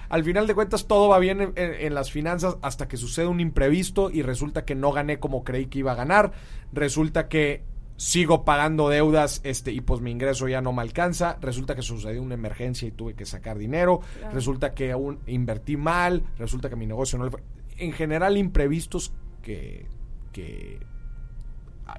al 0.09 0.25
final 0.25 0.47
de 0.47 0.55
cuentas 0.55 0.87
todo 0.87 1.09
va 1.09 1.19
bien 1.19 1.53
en, 1.57 1.95
las 1.95 2.13
finanzas 2.13 2.57
hasta 2.63 2.87
que 2.87 2.97
sucede 2.97 3.27
un 3.27 3.41
imprevisto 3.41 4.11
y 4.11 4.23
resulta 4.23 4.65
que 4.65 4.75
no 4.75 4.93
gané 4.93 5.19
como 5.19 5.43
creí 5.43 5.67
que 5.67 5.81
iba 5.81 5.93
a 5.93 5.97
ganar, 5.97 6.33
resulta 6.73 7.29
que 7.29 7.65
sigo 7.97 8.45
pagando 8.45 8.91
deudas 8.91 9.41
este 9.43 9.73
y 9.73 9.81
pues 9.81 10.01
mi 10.03 10.11
ingreso 10.11 10.47
ya 10.49 10.61
no 10.61 10.73
me 10.73 10.83
alcanza, 10.83 11.39
resulta 11.41 11.75
que 11.75 11.83
sucedió 11.83 12.23
una 12.23 12.35
emergencia 12.35 12.87
y 12.87 12.93
tuve 12.93 13.15
que 13.15 13.25
sacar 13.25 13.59
dinero, 13.59 14.01
resulta 14.33 14.73
que 14.73 14.93
aún 14.93 15.19
invertí 15.27 15.77
mal, 15.77 16.23
resulta 16.39 16.69
que 16.69 16.77
mi 16.77 16.87
negocio 16.87 17.19
no 17.19 17.25
le 17.25 17.31
fue. 17.33 17.43
En 17.79 17.93
general 17.93 18.37
imprevistos 18.37 19.13
que, 19.43 19.87
que 20.33 20.79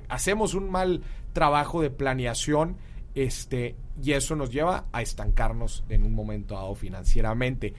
hacemos 0.10 0.54
un 0.54 0.70
mal 0.70 1.02
trabajo 1.34 1.82
de 1.82 1.90
planeación 1.90 2.78
este, 3.16 3.76
y 4.02 4.12
eso 4.12 4.36
nos 4.36 4.52
lleva 4.52 4.86
a 4.92 5.02
estancarnos 5.02 5.84
en 5.90 6.04
un 6.04 6.14
momento 6.14 6.56
dado 6.56 6.76
financieramente. 6.76 7.74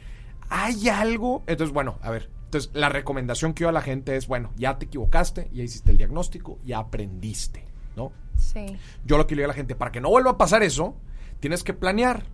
¿Hay 0.51 0.88
algo? 0.88 1.42
Entonces, 1.47 1.73
bueno, 1.73 1.99
a 2.03 2.11
ver, 2.11 2.31
entonces 2.44 2.71
la 2.75 2.88
recomendación 2.88 3.55
que 3.55 3.62
yo 3.62 3.68
a 3.68 3.73
la 3.73 3.83
gente 3.83 4.16
es, 4.16 4.27
bueno, 4.27 4.53
ya 4.57 4.79
te 4.79 4.87
equivocaste, 4.87 5.51
ya 5.53 5.62
hiciste 5.62 5.90
el 5.90 5.99
diagnóstico, 5.99 6.59
ya 6.64 6.79
aprendiste, 6.79 7.64
¿no? 7.94 8.11
Sí. 8.37 8.79
Yo 9.05 9.18
lo 9.18 9.27
que 9.27 9.35
le 9.35 9.42
digo 9.42 9.51
a 9.51 9.55
la 9.55 9.55
gente, 9.55 9.75
para 9.75 9.92
que 9.92 10.01
no 10.01 10.09
vuelva 10.09 10.33
a 10.33 10.38
pasar 10.38 10.62
eso, 10.62 10.97
tienes 11.40 11.62
que 11.62 11.75
planear. 11.75 12.25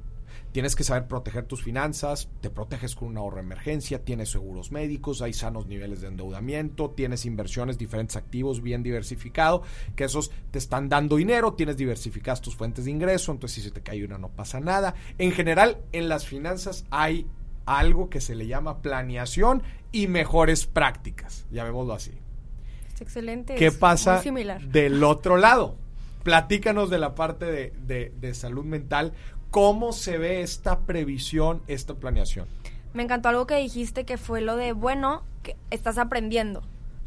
Tienes 0.55 0.77
que 0.77 0.85
saber 0.85 1.09
proteger 1.09 1.47
tus 1.47 1.65
finanzas, 1.65 2.29
te 2.41 2.49
proteges 2.49 2.95
con 2.95 3.09
un 3.09 3.19
ahorro 3.19 3.39
de 3.39 3.43
emergencia, 3.43 4.05
tienes 4.05 4.31
seguros 4.31 4.71
médicos, 4.71 5.21
hay 5.21 5.33
sanos 5.33 5.67
niveles 5.67 6.01
de 6.01 6.07
endeudamiento, 6.07 6.91
tienes 6.91 7.27
inversiones, 7.27 7.77
diferentes 7.77 8.15
activos 8.15 8.63
bien 8.63 8.85
diversificados, 8.85 9.63
que 9.97 10.05
esos 10.05 10.31
te 10.53 10.61
están 10.61 10.89
dando 10.89 11.17
dinero, 11.17 11.55
tienes 11.55 11.77
diversificadas 11.77 12.41
tus 12.41 12.55
fuentes 12.55 12.85
de 12.85 12.93
ingreso, 12.93 13.33
entonces 13.33 13.57
si 13.57 13.63
se 13.63 13.73
te 13.73 13.81
cae 13.81 14.05
una 14.05 14.17
no 14.17 14.29
pasa 14.29 14.61
nada. 14.61 14.95
En 15.19 15.33
general, 15.33 15.79
en 15.91 16.09
las 16.09 16.25
finanzas 16.25 16.85
hay 16.89 17.27
algo 17.67 18.09
que 18.09 18.21
se 18.21 18.37
le 18.37 18.47
llama 18.47 18.81
planeación 18.81 19.65
y 19.91 20.07
mejores 20.07 20.67
prácticas, 20.67 21.47
llamémoslo 21.51 21.95
así. 21.95 22.13
Es 22.95 23.01
excelente. 23.01 23.57
¿Qué 23.57 23.73
pasa 23.73 24.23
del 24.69 25.03
otro 25.03 25.37
lado? 25.37 25.79
Platícanos 26.23 26.91
de 26.91 26.99
la 26.99 27.17
parte 27.17 27.45
de, 27.45 28.13
de 28.17 28.35
salud 28.35 28.65
mental. 28.65 29.13
¿Cómo 29.55 29.93
se 29.93 30.19
ve 30.19 30.41
esta 30.43 30.81
previsión, 30.81 31.63
esta 31.69 31.95
planeación? 31.95 32.49
Me 32.93 33.05
encantó 33.05 33.29
algo 33.29 33.47
que 33.47 33.55
dijiste 33.55 34.05
que 34.05 34.19
fue 34.19 34.41
lo 34.41 34.57
de, 34.57 34.73
bueno, 34.73 35.23
que 35.45 35.57
estás 35.71 35.97
aprendiendo, 35.97 36.65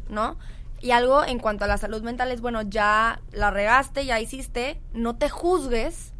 ¿no? 0.08 0.38
Y 0.80 0.92
algo 0.92 1.22
en 1.26 1.40
cuanto 1.40 1.66
a 1.66 1.68
la 1.68 1.76
salud 1.76 2.02
mental 2.02 2.32
es, 2.32 2.40
bueno, 2.40 2.62
ya 2.62 3.20
la 3.32 3.50
regaste, 3.50 4.06
ya 4.06 4.18
hiciste, 4.18 4.80
no 4.94 5.16
te 5.16 5.28
juzgues, 5.28 6.14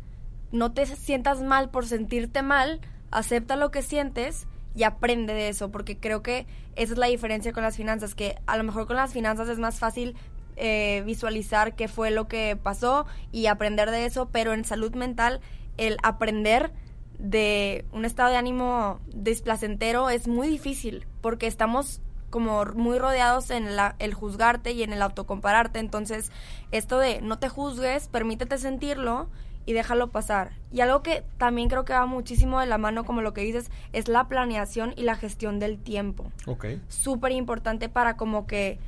no 0.53 0.71
te 0.73 0.85
sientas 0.85 1.41
mal 1.41 1.71
por 1.71 1.87
sentirte 1.87 2.43
mal, 2.43 2.83
acepta 3.11 3.57
lo 3.57 3.71
que 3.71 3.81
sientes 3.81 4.47
y 4.77 4.83
aprende 4.83 5.33
de 5.33 5.49
eso, 5.49 5.71
porque 5.71 5.97
creo 5.97 6.23
que 6.23 6.47
esa 6.77 6.93
es 6.93 6.99
la 6.99 7.07
diferencia 7.07 7.55
con 7.55 7.63
las 7.63 7.79
finanzas, 7.79 8.15
que 8.15 8.37
a 8.47 8.59
lo 8.59 8.65
mejor 8.65 8.87
con 8.87 8.97
las 8.97 9.15
finanzas 9.15 9.49
es 9.49 9.59
más 9.59 9.79
fácil 9.79 10.15
eh, 10.57 11.03
visualizar 11.07 11.75
qué 11.75 11.89
fue 11.89 12.11
lo 12.11 12.29
que 12.29 12.59
pasó 12.63 13.07
y 13.33 13.47
aprender 13.47 13.91
de 13.91 14.05
eso, 14.05 14.29
pero 14.31 14.53
en 14.53 14.67
salud 14.67 14.95
mental 14.95 15.41
el 15.79 15.97
aprender 16.03 16.73
de 17.19 17.85
un 17.93 18.05
estado 18.05 18.31
de 18.31 18.37
ánimo 18.37 19.01
desplacentero 19.07 20.11
es 20.11 20.29
muy 20.29 20.49
difícil 20.49 21.07
porque 21.21 21.47
estamos 21.47 22.01
como 22.31 22.65
muy 22.67 22.99
rodeados 22.99 23.51
en 23.51 23.69
el 23.99 24.15
juzgarte 24.15 24.73
y 24.73 24.83
en 24.83 24.93
el 24.93 25.03
autocompararte. 25.03 25.79
Entonces, 25.79 26.31
esto 26.73 26.99
de 26.99 27.23
no 27.23 27.39
te 27.39 27.49
juzgues, 27.49 28.09
permítete 28.09 28.59
sentirlo 28.59 29.29
y 29.65 29.73
déjalo 29.73 30.11
pasar. 30.11 30.53
Y 30.73 30.81
algo 30.81 31.03
que 31.03 31.25
también 31.37 31.69
creo 31.69 31.85
que 31.85 31.93
va 31.93 32.07
muchísimo 32.07 32.61
de 32.61 32.67
la 32.67 32.79
mano, 32.79 33.05
como 33.05 33.23
lo 33.23 33.35
que 33.35 33.43
dices, 33.43 33.71
es 33.93 34.09
la 34.09 34.29
planeación 34.29 34.95
y 34.97 35.03
la 35.03 35.15
gestión 35.15 35.59
del 35.59 35.79
tiempo. 35.79 36.33
Ok. 36.47 36.67
Súper 36.89 37.33
importante 37.33 37.89
para 37.89 38.17
como 38.17 38.47
que 38.47 38.79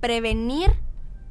prevenir 0.00 0.72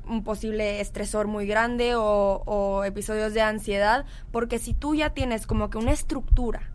un 0.07 0.23
posible 0.23 0.81
estresor 0.81 1.27
muy 1.27 1.47
grande 1.47 1.93
o, 1.95 2.83
episodios 2.85 3.33
de 3.33 3.41
ansiedad, 3.41 4.05
porque 4.31 4.59
si 4.59 4.73
tú 4.73 4.95
ya 4.95 5.11
tienes 5.11 5.47
como 5.47 5.69
que 5.69 5.77
una 5.77 5.91
estructura, 5.91 6.71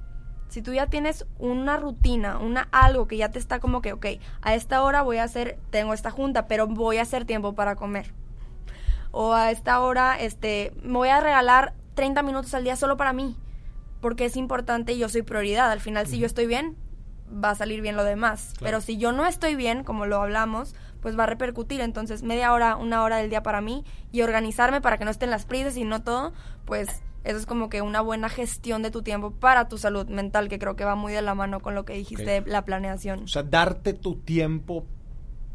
si 0.48 0.62
tú 0.62 0.72
ya 0.72 0.86
tienes 0.86 1.26
una 1.38 1.76
rutina, 1.76 2.38
una 2.38 2.68
algo 2.72 3.06
que 3.06 3.16
ya 3.16 3.30
te 3.30 3.38
está 3.38 3.60
como 3.60 3.82
que, 3.82 3.92
ok, 3.92 4.06
a 4.42 4.54
esta 4.54 4.82
hora 4.82 5.02
voy 5.02 5.18
a 5.18 5.24
hacer, 5.24 5.58
tengo 5.70 5.94
esta 5.94 6.10
junta, 6.10 6.48
pero 6.48 6.66
voy 6.66 6.98
a 6.98 7.02
hacer 7.02 7.24
tiempo 7.24 7.54
para 7.54 7.76
comer. 7.76 8.12
O 9.12 9.32
a 9.32 9.50
esta 9.50 9.80
hora, 9.80 10.18
este, 10.18 10.72
me 10.82 10.94
voy 10.94 11.08
a 11.08 11.20
regalar 11.20 11.74
30 11.94 12.22
minutos 12.22 12.54
al 12.54 12.64
día 12.64 12.76
solo 12.76 12.96
para 12.96 13.12
mí, 13.12 13.36
porque 14.00 14.24
es 14.24 14.36
importante 14.36 14.92
y 14.92 14.98
yo 14.98 15.08
soy 15.08 15.22
prioridad. 15.22 15.70
Al 15.70 15.80
final, 15.80 16.06
si 16.06 16.18
yo 16.18 16.26
estoy 16.26 16.46
bien, 16.46 16.76
va 17.32 17.50
a 17.50 17.54
salir 17.54 17.80
bien 17.80 17.96
lo 17.96 18.04
demás. 18.04 18.54
Pero 18.60 18.80
si 18.80 18.96
yo 18.96 19.12
no 19.12 19.26
estoy 19.26 19.54
bien, 19.56 19.84
como 19.84 20.06
lo 20.06 20.20
hablamos, 20.20 20.74
pues 21.00 21.18
va 21.18 21.24
a 21.24 21.26
repercutir. 21.26 21.80
Entonces, 21.80 22.22
media 22.22 22.52
hora, 22.52 22.76
una 22.76 23.02
hora 23.02 23.16
del 23.16 23.30
día 23.30 23.42
para 23.42 23.60
mí 23.60 23.84
y 24.12 24.22
organizarme 24.22 24.80
para 24.80 24.98
que 24.98 25.04
no 25.04 25.10
estén 25.10 25.30
las 25.30 25.46
prisas 25.46 25.76
y 25.76 25.84
no 25.84 26.02
todo, 26.02 26.32
pues 26.64 27.02
eso 27.24 27.36
es 27.36 27.46
como 27.46 27.68
que 27.68 27.82
una 27.82 28.00
buena 28.00 28.28
gestión 28.28 28.82
de 28.82 28.90
tu 28.90 29.02
tiempo 29.02 29.30
para 29.30 29.68
tu 29.68 29.76
salud 29.78 30.06
mental, 30.06 30.48
que 30.48 30.58
creo 30.58 30.76
que 30.76 30.84
va 30.84 30.94
muy 30.94 31.12
de 31.12 31.22
la 31.22 31.34
mano 31.34 31.60
con 31.60 31.74
lo 31.74 31.84
que 31.84 31.94
dijiste 31.94 32.42
la 32.46 32.64
planeación. 32.64 33.24
O 33.24 33.28
sea, 33.28 33.42
darte 33.42 33.92
tu 33.92 34.16
tiempo, 34.16 34.86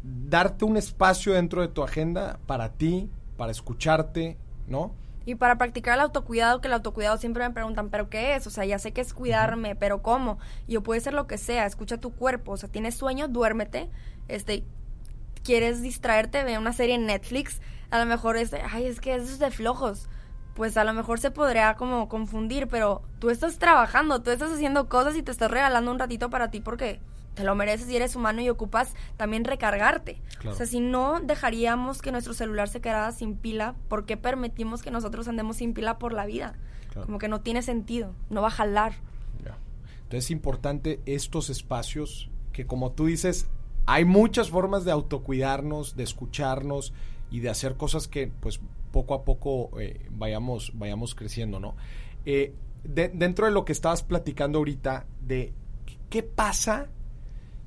darte 0.02 0.64
un 0.64 0.76
espacio 0.76 1.32
dentro 1.32 1.62
de 1.62 1.68
tu 1.68 1.82
agenda 1.82 2.38
para 2.46 2.72
ti, 2.72 3.10
para 3.36 3.50
escucharte, 3.50 4.36
¿no? 4.68 4.92
Y 5.26 5.34
para 5.34 5.58
practicar 5.58 5.94
el 5.94 6.00
autocuidado, 6.00 6.60
que 6.60 6.68
el 6.68 6.74
autocuidado 6.74 7.18
siempre 7.18 7.46
me 7.46 7.52
preguntan, 7.52 7.90
¿pero 7.90 8.08
qué 8.08 8.36
es? 8.36 8.46
O 8.46 8.50
sea, 8.50 8.64
ya 8.64 8.78
sé 8.78 8.92
que 8.92 9.02
es 9.02 9.12
cuidarme, 9.12 9.74
pero 9.74 10.00
¿cómo? 10.00 10.38
Y 10.66 10.74
yo 10.74 10.82
puede 10.82 11.00
ser 11.00 11.12
lo 11.12 11.26
que 11.26 11.36
sea, 11.36 11.66
escucha 11.66 11.98
tu 11.98 12.12
cuerpo, 12.14 12.52
o 12.52 12.56
sea, 12.56 12.68
tienes 12.68 12.94
sueño, 12.94 13.26
duérmete, 13.26 13.90
este, 14.28 14.64
quieres 15.42 15.82
distraerte, 15.82 16.44
ve 16.44 16.58
una 16.58 16.72
serie 16.72 16.94
en 16.94 17.06
Netflix, 17.06 17.60
a 17.90 17.98
lo 17.98 18.06
mejor 18.06 18.36
es, 18.36 18.54
ay, 18.54 18.86
es 18.86 19.00
que 19.00 19.16
eso 19.16 19.24
es 19.24 19.38
de 19.38 19.50
flojos. 19.50 20.08
Pues 20.54 20.76
a 20.78 20.84
lo 20.84 20.94
mejor 20.94 21.20
se 21.20 21.30
podría 21.30 21.74
como 21.74 22.08
confundir, 22.08 22.66
pero 22.68 23.02
tú 23.18 23.28
estás 23.28 23.58
trabajando, 23.58 24.22
tú 24.22 24.30
estás 24.30 24.50
haciendo 24.50 24.88
cosas 24.88 25.14
y 25.14 25.22
te 25.22 25.30
estás 25.30 25.50
regalando 25.50 25.90
un 25.90 25.98
ratito 25.98 26.30
para 26.30 26.50
ti 26.50 26.60
porque 26.60 26.98
te 27.36 27.44
lo 27.44 27.54
mereces 27.54 27.88
y 27.90 27.96
eres 27.96 28.16
humano 28.16 28.40
y 28.40 28.48
ocupas 28.48 28.94
también 29.16 29.44
recargarte. 29.44 30.20
O 30.48 30.54
sea, 30.54 30.66
si 30.66 30.80
no 30.80 31.20
dejaríamos 31.20 32.02
que 32.02 32.10
nuestro 32.10 32.34
celular 32.34 32.68
se 32.68 32.80
quedara 32.80 33.12
sin 33.12 33.36
pila, 33.36 33.76
¿por 33.88 34.06
qué 34.06 34.16
permitimos 34.16 34.82
que 34.82 34.90
nosotros 34.90 35.28
andemos 35.28 35.58
sin 35.58 35.74
pila 35.74 35.98
por 35.98 36.12
la 36.12 36.26
vida? 36.26 36.54
Como 37.04 37.18
que 37.18 37.28
no 37.28 37.42
tiene 37.42 37.60
sentido, 37.60 38.14
no 38.30 38.40
va 38.40 38.48
a 38.48 38.52
jalar. 38.52 38.94
Entonces 40.06 40.26
es 40.26 40.30
importante 40.30 41.00
estos 41.04 41.50
espacios 41.50 42.30
que 42.52 42.64
como 42.64 42.92
tú 42.92 43.06
dices, 43.06 43.48
hay 43.86 44.04
muchas 44.04 44.50
formas 44.50 44.84
de 44.84 44.92
autocuidarnos, 44.92 45.94
de 45.94 46.04
escucharnos 46.04 46.94
y 47.30 47.40
de 47.40 47.50
hacer 47.50 47.76
cosas 47.76 48.08
que 48.08 48.30
pues 48.40 48.60
poco 48.92 49.14
a 49.14 49.24
poco 49.24 49.78
eh, 49.78 50.08
vayamos, 50.10 50.72
vayamos 50.74 51.14
creciendo, 51.14 51.60
¿no? 51.60 51.74
Eh, 52.24 52.54
dentro 52.84 53.46
de 53.46 53.52
lo 53.52 53.64
que 53.64 53.72
estabas 53.72 54.02
platicando 54.04 54.58
ahorita, 54.58 55.06
de 55.20 55.52
qué 56.08 56.22
pasa, 56.22 56.88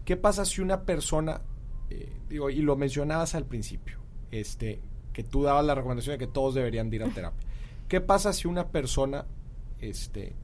qué 0.10 0.18
pasa 0.18 0.44
si 0.44 0.60
una 0.60 0.86
persona, 0.86 1.44
eh, 1.92 2.12
digo, 2.28 2.50
y 2.50 2.64
lo 2.64 2.76
mencionabas 2.76 3.36
al 3.36 3.46
principio, 3.46 4.00
este, 4.32 4.82
que 5.14 5.24
tú 5.24 5.44
dabas 5.44 5.64
la 5.64 5.76
recomendación 5.76 6.16
de 6.16 6.26
que 6.26 6.32
todos 6.32 6.56
deberían 6.56 6.92
ir 6.92 7.04
a 7.04 7.10
terapia. 7.14 7.48
¿Qué 7.88 8.02
pasa 8.02 8.34
si 8.34 8.48
una 8.48 8.70
persona, 8.70 9.28
este, 9.80 10.36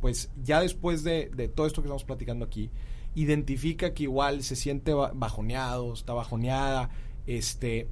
pues 0.00 0.32
ya 0.42 0.60
después 0.60 1.04
de, 1.04 1.30
de 1.32 1.46
todo 1.46 1.68
esto 1.68 1.82
que 1.82 1.86
estamos 1.86 2.02
platicando 2.02 2.44
aquí, 2.44 2.68
identifica 3.14 3.94
que 3.94 4.02
igual 4.02 4.42
se 4.42 4.56
siente 4.56 4.92
bajoneado, 4.92 5.92
está 5.92 6.12
bajoneada, 6.12 6.90
este, 7.28 7.88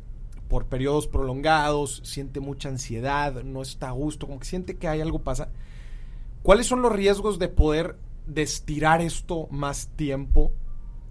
por 0.48 0.66
periodos 0.66 1.06
prolongados, 1.06 2.02
siente 2.02 2.40
mucha 2.40 2.70
ansiedad, 2.70 3.44
no 3.44 3.62
está 3.62 3.90
a 3.90 3.92
gusto, 3.92 4.26
como 4.26 4.40
que 4.40 4.46
siente 4.46 4.78
que 4.78 4.88
hay 4.88 5.00
algo 5.00 5.20
pasa. 5.20 5.52
¿Cuáles 6.42 6.66
son 6.66 6.82
los 6.82 6.90
riesgos 6.90 7.38
de 7.38 7.46
poder 7.46 8.00
destirar 8.26 9.00
esto 9.00 9.46
más 9.52 9.90
tiempo 9.94 10.50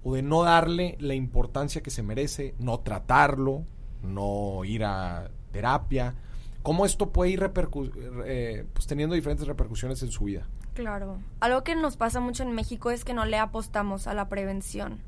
o 0.03 0.15
de 0.15 0.21
no 0.21 0.43
darle 0.43 0.97
la 0.99 1.13
importancia 1.13 1.81
que 1.81 1.89
se 1.89 2.03
merece, 2.03 2.55
no 2.59 2.79
tratarlo, 2.79 3.63
no 4.01 4.63
ir 4.65 4.83
a 4.83 5.29
terapia? 5.51 6.15
¿Cómo 6.61 6.85
esto 6.85 7.11
puede 7.11 7.31
ir 7.31 7.51
eh, 8.25 8.65
pues, 8.73 8.87
teniendo 8.87 9.15
diferentes 9.15 9.47
repercusiones 9.47 10.01
en 10.03 10.11
su 10.11 10.25
vida? 10.25 10.47
Claro. 10.73 11.19
Algo 11.39 11.63
que 11.63 11.75
nos 11.75 11.97
pasa 11.97 12.19
mucho 12.19 12.43
en 12.43 12.53
México 12.53 12.89
es 12.89 13.04
que 13.06 13.13
no 13.13 13.25
le 13.25 13.37
apostamos 13.37 14.08
a 14.08 14.13
la 14.13 14.29
prevención. 14.29 15.01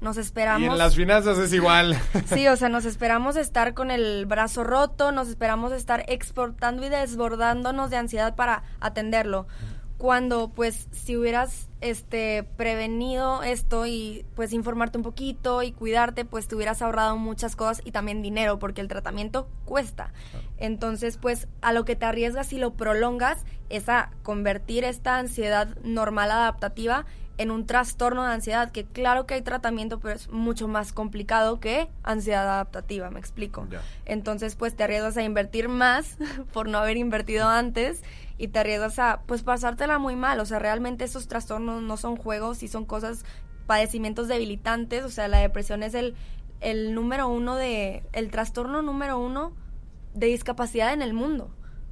Nos 0.00 0.16
esperamos. 0.16 0.62
Y 0.62 0.70
en 0.70 0.78
las 0.78 0.96
finanzas 0.96 1.36
es 1.38 1.52
igual. 1.52 1.98
Sí, 2.26 2.48
o 2.48 2.56
sea, 2.56 2.70
nos 2.70 2.86
esperamos 2.86 3.36
estar 3.36 3.74
con 3.74 3.90
el 3.90 4.24
brazo 4.24 4.64
roto, 4.64 5.12
nos 5.12 5.28
esperamos 5.28 5.72
estar 5.72 6.04
exportando 6.08 6.86
y 6.86 6.88
desbordándonos 6.88 7.90
de 7.90 7.96
ansiedad 7.98 8.34
para 8.34 8.62
atenderlo. 8.80 9.46
Cuando 10.00 10.48
pues 10.48 10.88
si 10.92 11.14
hubieras 11.14 11.68
este 11.82 12.42
prevenido 12.56 13.42
esto 13.42 13.84
y 13.84 14.24
pues 14.34 14.54
informarte 14.54 14.96
un 14.96 15.04
poquito 15.04 15.62
y 15.62 15.72
cuidarte, 15.72 16.24
pues 16.24 16.48
te 16.48 16.56
hubieras 16.56 16.80
ahorrado 16.80 17.18
muchas 17.18 17.54
cosas 17.54 17.82
y 17.84 17.92
también 17.92 18.22
dinero 18.22 18.58
porque 18.58 18.80
el 18.80 18.88
tratamiento 18.88 19.46
cuesta. 19.66 20.14
Entonces, 20.56 21.18
pues 21.18 21.48
a 21.60 21.74
lo 21.74 21.84
que 21.84 21.96
te 21.96 22.06
arriesgas 22.06 22.50
y 22.54 22.58
lo 22.58 22.72
prolongas 22.72 23.44
es 23.68 23.90
a 23.90 24.10
convertir 24.22 24.84
esta 24.84 25.18
ansiedad 25.18 25.68
normal 25.84 26.30
adaptativa 26.30 27.04
en 27.36 27.50
un 27.50 27.66
trastorno 27.66 28.24
de 28.26 28.32
ansiedad, 28.32 28.70
que 28.70 28.84
claro 28.86 29.26
que 29.26 29.34
hay 29.34 29.42
tratamiento, 29.42 30.00
pero 30.00 30.14
es 30.14 30.30
mucho 30.30 30.66
más 30.66 30.94
complicado 30.94 31.60
que 31.60 31.88
ansiedad 32.02 32.48
adaptativa, 32.48 33.10
me 33.10 33.20
explico. 33.20 33.66
Entonces, 34.06 34.56
pues 34.56 34.76
te 34.76 34.84
arriesgas 34.84 35.18
a 35.18 35.22
invertir 35.22 35.68
más 35.68 36.16
por 36.54 36.70
no 36.70 36.78
haber 36.78 36.96
invertido 36.96 37.48
antes 37.48 38.02
y 38.40 38.48
te 38.48 38.58
arriesgas 38.58 38.98
a, 38.98 39.20
pues, 39.26 39.42
pasártela 39.42 39.98
muy 39.98 40.16
mal. 40.16 40.40
O 40.40 40.46
sea, 40.46 40.58
realmente 40.58 41.04
estos 41.04 41.28
trastornos 41.28 41.82
no 41.82 41.98
son 41.98 42.16
juegos 42.16 42.62
y 42.62 42.68
son 42.68 42.86
cosas, 42.86 43.26
padecimientos 43.66 44.28
debilitantes. 44.28 45.04
O 45.04 45.10
sea, 45.10 45.28
la 45.28 45.38
depresión 45.38 45.82
es 45.82 45.92
el, 45.92 46.14
el 46.60 46.94
número 46.94 47.28
uno 47.28 47.56
de, 47.56 48.02
el 48.14 48.30
trastorno 48.30 48.80
número 48.80 49.18
uno 49.18 49.52
de 50.14 50.28
discapacidad 50.28 50.94
en 50.94 51.02
el 51.02 51.12
mundo. 51.12 51.50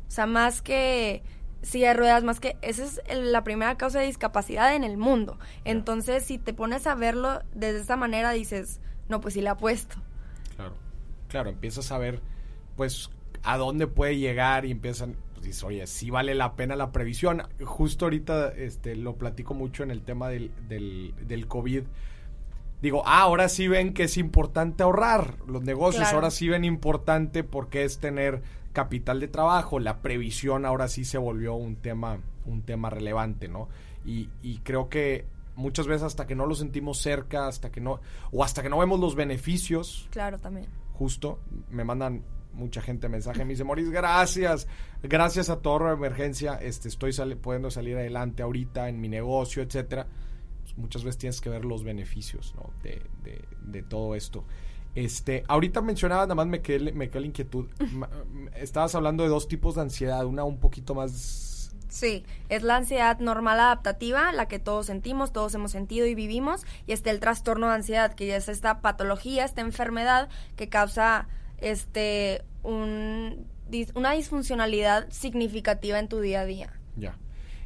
O 0.08 0.10
sea, 0.10 0.24
más 0.24 0.62
que 0.62 1.22
silla 1.60 1.88
de 1.88 1.94
ruedas 1.94 2.24
más 2.24 2.40
que 2.40 2.56
esa 2.62 2.84
es 2.84 3.00
la 3.12 3.44
primera 3.44 3.76
causa 3.76 3.98
de 3.98 4.06
discapacidad 4.06 4.74
en 4.74 4.84
el 4.84 4.96
mundo. 4.96 5.38
Entonces, 5.64 6.24
si 6.24 6.38
te 6.38 6.54
pones 6.54 6.86
a 6.86 6.94
verlo 6.94 7.42
de 7.54 7.78
esa 7.78 7.96
manera, 7.96 8.30
dices, 8.30 8.80
no, 9.10 9.20
pues 9.20 9.34
sí 9.34 9.42
le 9.42 9.50
apuesto. 9.50 9.96
Claro, 10.56 10.76
claro, 11.28 11.50
empiezas 11.50 11.92
a 11.92 11.98
ver, 11.98 12.22
pues, 12.74 13.10
a 13.42 13.58
dónde 13.58 13.86
puede 13.86 14.16
llegar 14.16 14.64
y 14.64 14.70
empiezan, 14.70 15.14
pues 15.38 15.46
dices, 15.46 15.62
oye, 15.62 15.86
sí 15.86 16.10
vale 16.10 16.34
la 16.34 16.54
pena 16.54 16.74
la 16.74 16.90
previsión. 16.90 17.44
Justo 17.64 18.06
ahorita 18.06 18.48
este, 18.48 18.96
lo 18.96 19.14
platico 19.14 19.54
mucho 19.54 19.84
en 19.84 19.90
el 19.92 20.02
tema 20.02 20.28
del, 20.28 20.50
del, 20.68 21.14
del 21.26 21.46
COVID. 21.46 21.84
Digo, 22.82 23.02
ah, 23.06 23.22
ahora 23.22 23.48
sí 23.48 23.68
ven 23.68 23.94
que 23.94 24.04
es 24.04 24.16
importante 24.16 24.82
ahorrar 24.82 25.36
los 25.46 25.62
negocios, 25.62 26.12
ahora 26.12 26.30
sí 26.30 26.48
ven 26.48 26.64
importante 26.64 27.44
porque 27.44 27.84
es 27.84 27.98
tener 27.98 28.42
capital 28.72 29.18
de 29.20 29.28
trabajo, 29.28 29.80
la 29.80 29.98
previsión 29.98 30.64
ahora 30.64 30.86
sí 30.86 31.04
se 31.04 31.18
volvió 31.18 31.54
un 31.54 31.76
tema, 31.76 32.18
un 32.44 32.62
tema 32.62 32.90
relevante, 32.90 33.48
¿no? 33.48 33.68
Y, 34.04 34.28
creo 34.62 34.88
que 34.88 35.26
muchas 35.54 35.86
veces 35.86 36.04
hasta 36.04 36.26
que 36.26 36.34
no 36.34 36.46
lo 36.46 36.54
sentimos 36.54 36.98
cerca, 36.98 37.46
hasta 37.46 37.70
que 37.70 37.80
no, 37.80 38.00
o 38.32 38.42
hasta 38.42 38.62
que 38.62 38.68
no 38.68 38.78
vemos 38.78 39.00
los 39.00 39.14
beneficios. 39.14 40.08
Claro, 40.10 40.38
también. 40.38 40.68
Justo, 40.94 41.40
me 41.70 41.84
mandan 41.84 42.22
mucha 42.58 42.82
gente 42.82 43.08
mensaje, 43.08 43.44
me 43.44 43.52
dice, 43.52 43.64
Moris, 43.64 43.90
gracias, 43.90 44.66
gracias 45.02 45.48
a 45.48 45.60
tu 45.60 45.74
emergencia, 45.88 46.54
este, 46.54 46.88
estoy 46.88 47.12
pudiendo 47.36 47.70
salir 47.70 47.96
adelante 47.96 48.42
ahorita 48.42 48.88
en 48.88 49.00
mi 49.00 49.08
negocio, 49.08 49.62
etcétera. 49.62 50.06
Pues, 50.62 50.76
muchas 50.76 51.04
veces 51.04 51.18
tienes 51.18 51.40
que 51.40 51.48
ver 51.48 51.64
los 51.64 51.84
beneficios, 51.84 52.54
¿no? 52.56 52.70
De, 52.82 53.02
de, 53.22 53.42
de 53.62 53.82
todo 53.82 54.14
esto. 54.14 54.44
Este, 54.94 55.44
ahorita 55.46 55.80
mencionabas, 55.80 56.26
nada 56.26 56.34
más 56.34 56.46
me 56.46 56.60
quedé, 56.60 56.92
me 56.92 57.08
quedé 57.08 57.20
la 57.20 57.26
inquietud. 57.26 57.66
Estabas 58.56 58.94
hablando 58.94 59.22
de 59.22 59.28
dos 59.28 59.48
tipos 59.48 59.76
de 59.76 59.82
ansiedad, 59.82 60.24
una 60.26 60.44
un 60.44 60.58
poquito 60.58 60.94
más... 60.94 61.72
Sí, 61.88 62.24
es 62.50 62.62
la 62.62 62.76
ansiedad 62.76 63.18
normal 63.18 63.60
adaptativa, 63.60 64.30
la 64.32 64.46
que 64.46 64.58
todos 64.58 64.86
sentimos, 64.86 65.32
todos 65.32 65.54
hemos 65.54 65.70
sentido 65.70 66.06
y 66.06 66.14
vivimos, 66.14 66.66
y 66.86 66.92
está 66.92 67.10
el 67.10 67.20
trastorno 67.20 67.68
de 67.68 67.76
ansiedad, 67.76 68.12
que 68.12 68.36
es 68.36 68.48
esta 68.48 68.82
patología, 68.82 69.44
esta 69.44 69.62
enfermedad 69.62 70.28
que 70.56 70.68
causa 70.68 71.28
este 71.60 72.42
un, 72.62 73.46
una 73.94 74.12
disfuncionalidad 74.12 75.10
significativa 75.10 75.98
en 75.98 76.08
tu 76.08 76.20
día 76.20 76.40
a 76.40 76.44
día. 76.44 76.72
Ya. 76.96 77.18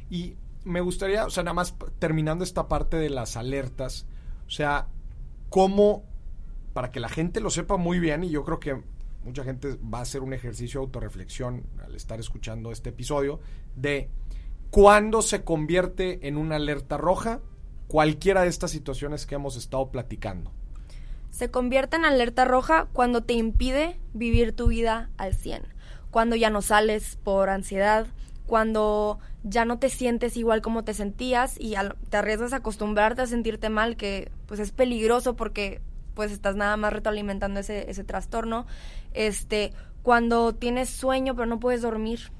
Y 0.09 0.35
me 0.63 0.81
gustaría, 0.81 1.25
o 1.25 1.29
sea, 1.29 1.43
nada 1.43 1.53
más 1.53 1.75
terminando 1.99 2.43
esta 2.43 2.67
parte 2.67 2.97
de 2.97 3.09
las 3.09 3.37
alertas, 3.37 4.05
o 4.47 4.51
sea, 4.51 4.87
¿cómo 5.49 6.03
para 6.73 6.91
que 6.91 6.99
la 6.99 7.09
gente 7.09 7.39
lo 7.39 7.49
sepa 7.49 7.77
muy 7.77 7.99
bien 7.99 8.23
y 8.23 8.29
yo 8.29 8.43
creo 8.43 8.59
que 8.59 8.81
mucha 9.23 9.43
gente 9.43 9.77
va 9.81 9.99
a 9.99 10.01
hacer 10.01 10.21
un 10.21 10.33
ejercicio 10.33 10.79
de 10.79 10.85
autorreflexión 10.85 11.65
al 11.83 11.95
estar 11.95 12.19
escuchando 12.19 12.71
este 12.71 12.89
episodio 12.89 13.39
de 13.75 14.09
cuándo 14.69 15.21
se 15.21 15.43
convierte 15.43 16.27
en 16.27 16.37
una 16.37 16.55
alerta 16.55 16.97
roja 16.97 17.41
cualquiera 17.87 18.41
de 18.41 18.49
estas 18.49 18.71
situaciones 18.71 19.25
que 19.25 19.35
hemos 19.35 19.55
estado 19.55 19.91
platicando. 19.91 20.51
Se 21.33 21.49
convierte 21.49 21.95
en 21.95 22.05
alerta 22.05 22.45
roja 22.45 22.85
cuando 22.93 23.23
te 23.23 23.33
impide 23.33 23.99
vivir 24.13 24.55
tu 24.55 24.67
vida 24.67 25.09
al 25.17 25.33
100, 25.33 25.63
cuando 26.11 26.35
ya 26.35 26.51
no 26.51 26.61
sales 26.61 27.17
por 27.23 27.49
ansiedad, 27.49 28.05
cuando 28.45 29.17
ya 29.41 29.65
no 29.65 29.79
te 29.79 29.89
sientes 29.89 30.37
igual 30.37 30.61
como 30.61 30.83
te 30.83 30.93
sentías 30.93 31.59
y 31.59 31.73
te 32.11 32.17
arriesgas 32.17 32.53
a 32.53 32.57
acostumbrarte 32.57 33.23
a 33.23 33.25
sentirte 33.25 33.69
mal, 33.69 33.97
que 33.97 34.31
pues 34.45 34.59
es 34.59 34.69
peligroso 34.69 35.35
porque 35.35 35.81
pues 36.13 36.31
estás 36.31 36.55
nada 36.55 36.77
más 36.77 36.93
retroalimentando 36.93 37.61
ese, 37.61 37.89
ese 37.89 38.03
trastorno. 38.03 38.67
Este, 39.15 39.73
cuando 40.03 40.53
tienes 40.53 40.91
sueño 40.91 41.33
pero 41.35 41.47
no 41.47 41.59
puedes 41.59 41.81
dormir. 41.81 42.31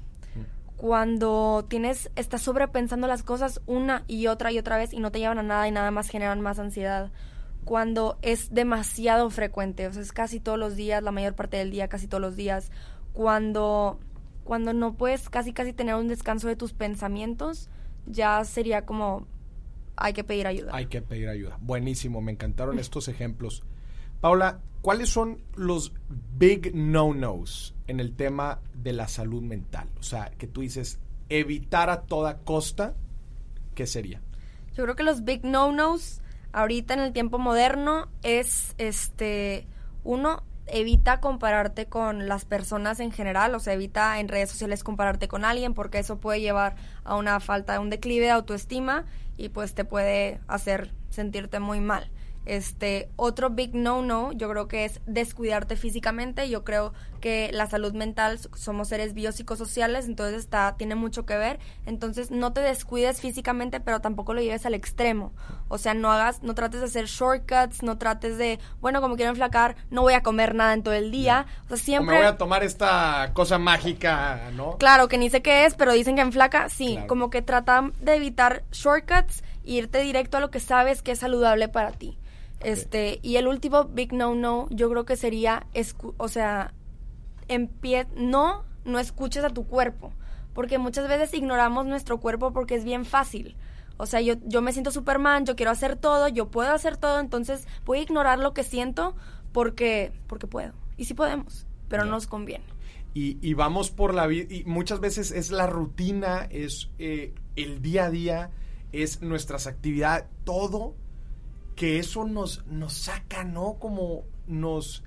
Cuando 0.76 1.64
tienes, 1.68 2.12
estás 2.14 2.42
sobrepensando 2.42 3.08
las 3.08 3.24
cosas 3.24 3.60
una 3.66 4.04
y 4.06 4.28
otra 4.28 4.52
y 4.52 4.58
otra 4.58 4.76
vez 4.76 4.92
y 4.92 5.00
no 5.00 5.10
te 5.10 5.18
llevan 5.18 5.40
a 5.40 5.42
nada 5.42 5.66
y 5.66 5.72
nada 5.72 5.90
más 5.90 6.08
generan 6.08 6.40
más 6.40 6.60
ansiedad. 6.60 7.10
Cuando 7.64 8.18
es 8.22 8.52
demasiado 8.52 9.30
frecuente, 9.30 9.86
o 9.86 9.92
sea, 9.92 10.02
es 10.02 10.12
casi 10.12 10.40
todos 10.40 10.58
los 10.58 10.76
días, 10.76 11.02
la 11.02 11.12
mayor 11.12 11.34
parte 11.34 11.56
del 11.56 11.70
día, 11.70 11.88
casi 11.88 12.06
todos 12.06 12.20
los 12.20 12.36
días. 12.36 12.70
Cuando, 13.12 13.98
cuando 14.44 14.72
no 14.72 14.94
puedes 14.94 15.30
casi 15.30 15.52
casi 15.52 15.72
tener 15.72 15.94
un 15.94 16.08
descanso 16.08 16.48
de 16.48 16.56
tus 16.56 16.72
pensamientos, 16.72 17.70
ya 18.06 18.44
sería 18.44 18.84
como 18.84 19.26
hay 19.96 20.12
que 20.12 20.24
pedir 20.24 20.46
ayuda. 20.46 20.72
Hay 20.74 20.86
que 20.86 21.02
pedir 21.02 21.28
ayuda. 21.28 21.58
Buenísimo, 21.60 22.20
me 22.20 22.32
encantaron 22.32 22.78
estos 22.78 23.08
ejemplos. 23.08 23.62
Paula, 24.20 24.60
¿cuáles 24.80 25.08
son 25.08 25.38
los 25.54 25.92
big 26.36 26.74
no-nos 26.74 27.74
en 27.86 28.00
el 28.00 28.14
tema 28.16 28.60
de 28.74 28.92
la 28.92 29.08
salud 29.08 29.42
mental? 29.42 29.88
O 29.98 30.02
sea, 30.02 30.30
que 30.36 30.46
tú 30.46 30.62
dices, 30.62 30.98
evitar 31.28 31.90
a 31.90 32.02
toda 32.02 32.38
costa, 32.38 32.94
¿qué 33.74 33.86
sería? 33.86 34.20
Yo 34.74 34.82
creo 34.84 34.96
que 34.96 35.02
los 35.04 35.24
big 35.24 35.44
no-nos 35.44 36.20
ahorita 36.54 36.94
en 36.94 37.00
el 37.00 37.12
tiempo 37.12 37.38
moderno 37.38 38.08
es, 38.22 38.74
este, 38.78 39.66
uno, 40.04 40.42
evita 40.66 41.20
compararte 41.20 41.86
con 41.86 42.26
las 42.26 42.44
personas 42.44 43.00
en 43.00 43.12
general, 43.12 43.54
o 43.54 43.60
sea, 43.60 43.74
evita 43.74 44.18
en 44.18 44.28
redes 44.28 44.50
sociales 44.50 44.82
compararte 44.82 45.28
con 45.28 45.44
alguien 45.44 45.74
porque 45.74 45.98
eso 45.98 46.18
puede 46.18 46.40
llevar 46.40 46.76
a 47.04 47.16
una 47.16 47.38
falta, 47.40 47.74
de 47.74 47.80
un 47.80 47.90
declive 47.90 48.26
de 48.26 48.30
autoestima 48.30 49.04
y 49.36 49.50
pues 49.50 49.74
te 49.74 49.84
puede 49.84 50.40
hacer 50.46 50.92
sentirte 51.10 51.60
muy 51.60 51.80
mal. 51.80 52.10
Este, 52.46 53.08
otro 53.16 53.50
big 53.50 53.74
no-no, 53.74 54.32
yo 54.32 54.48
creo 54.50 54.68
que 54.68 54.84
es 54.84 55.00
descuidarte 55.06 55.76
físicamente. 55.76 56.48
Yo 56.48 56.64
creo 56.64 56.92
que 57.20 57.50
la 57.54 57.66
salud 57.66 57.94
mental, 57.94 58.38
somos 58.54 58.88
seres 58.88 59.14
biopsicosociales, 59.14 60.06
entonces 60.06 60.40
está, 60.40 60.74
tiene 60.76 60.94
mucho 60.94 61.24
que 61.24 61.38
ver. 61.38 61.58
Entonces, 61.86 62.30
no 62.30 62.52
te 62.52 62.60
descuides 62.60 63.22
físicamente, 63.22 63.80
pero 63.80 64.00
tampoco 64.00 64.34
lo 64.34 64.42
lleves 64.42 64.66
al 64.66 64.74
extremo. 64.74 65.32
O 65.68 65.78
sea, 65.78 65.94
no 65.94 66.12
hagas, 66.12 66.42
no 66.42 66.54
trates 66.54 66.80
de 66.80 66.86
hacer 66.86 67.06
shortcuts, 67.06 67.82
no 67.82 67.96
trates 67.96 68.36
de, 68.36 68.58
bueno, 68.82 69.00
como 69.00 69.16
quiero 69.16 69.30
enflacar, 69.30 69.76
no 69.90 70.02
voy 70.02 70.12
a 70.12 70.22
comer 70.22 70.54
nada 70.54 70.74
en 70.74 70.82
todo 70.82 70.92
el 70.92 71.10
día. 71.10 71.46
O 71.64 71.68
sea, 71.68 71.76
siempre. 71.78 72.16
me 72.16 72.22
voy 72.22 72.30
a 72.30 72.36
tomar 72.36 72.62
esta 72.62 73.30
cosa 73.32 73.58
mágica, 73.58 74.50
¿no? 74.54 74.76
Claro, 74.76 75.08
que 75.08 75.16
ni 75.16 75.30
sé 75.30 75.40
qué 75.40 75.64
es, 75.64 75.74
pero 75.74 75.92
dicen 75.92 76.16
que 76.16 76.22
enflaca, 76.22 76.68
sí. 76.68 76.98
Como 77.06 77.30
que 77.30 77.40
trata 77.40 77.90
de 78.00 78.16
evitar 78.16 78.64
shortcuts 78.70 79.42
e 79.64 79.72
irte 79.72 80.00
directo 80.00 80.36
a 80.36 80.40
lo 80.40 80.50
que 80.50 80.60
sabes 80.60 81.00
que 81.00 81.12
es 81.12 81.20
saludable 81.20 81.68
para 81.68 81.92
ti. 81.92 82.18
Este, 82.64 83.18
y 83.22 83.36
el 83.36 83.46
último 83.46 83.84
big 83.84 84.12
no 84.12 84.34
no, 84.34 84.68
yo 84.70 84.88
creo 84.88 85.04
que 85.04 85.16
sería, 85.16 85.66
o 86.16 86.28
sea, 86.28 86.72
en 87.48 87.68
pie, 87.68 88.06
no, 88.16 88.64
no 88.84 88.98
escuches 88.98 89.44
a 89.44 89.50
tu 89.50 89.66
cuerpo, 89.66 90.12
porque 90.54 90.78
muchas 90.78 91.06
veces 91.06 91.34
ignoramos 91.34 91.84
nuestro 91.84 92.20
cuerpo 92.20 92.52
porque 92.52 92.74
es 92.74 92.84
bien 92.84 93.04
fácil. 93.04 93.54
O 93.96 94.06
sea, 94.06 94.20
yo, 94.20 94.34
yo 94.46 94.62
me 94.62 94.72
siento 94.72 94.90
Superman, 94.90 95.44
yo 95.44 95.56
quiero 95.56 95.70
hacer 95.70 95.96
todo, 95.96 96.26
yo 96.28 96.50
puedo 96.50 96.72
hacer 96.72 96.96
todo, 96.96 97.20
entonces 97.20 97.68
voy 97.84 97.98
a 97.98 98.02
ignorar 98.02 98.38
lo 98.38 98.54
que 98.54 98.64
siento 98.64 99.14
porque, 99.52 100.12
porque 100.26 100.46
puedo. 100.46 100.72
Y 100.96 101.04
sí 101.04 101.14
podemos, 101.14 101.66
pero 101.88 102.04
no 102.04 102.12
nos 102.12 102.26
conviene. 102.26 102.64
Y, 103.12 103.38
y, 103.40 103.54
vamos 103.54 103.92
por 103.92 104.12
la 104.12 104.26
vida, 104.26 104.52
y 104.52 104.64
muchas 104.64 104.98
veces 104.98 105.30
es 105.30 105.52
la 105.52 105.68
rutina, 105.68 106.48
es 106.50 106.90
eh, 106.98 107.32
el 107.54 107.80
día 107.80 108.06
a 108.06 108.10
día, 108.10 108.50
es 108.90 109.22
nuestras 109.22 109.68
actividades, 109.68 110.24
todo 110.42 110.96
que 111.74 111.98
eso 111.98 112.24
nos, 112.24 112.64
nos 112.66 112.92
saca, 112.92 113.44
¿no? 113.44 113.74
Como 113.78 114.24
nos 114.46 115.02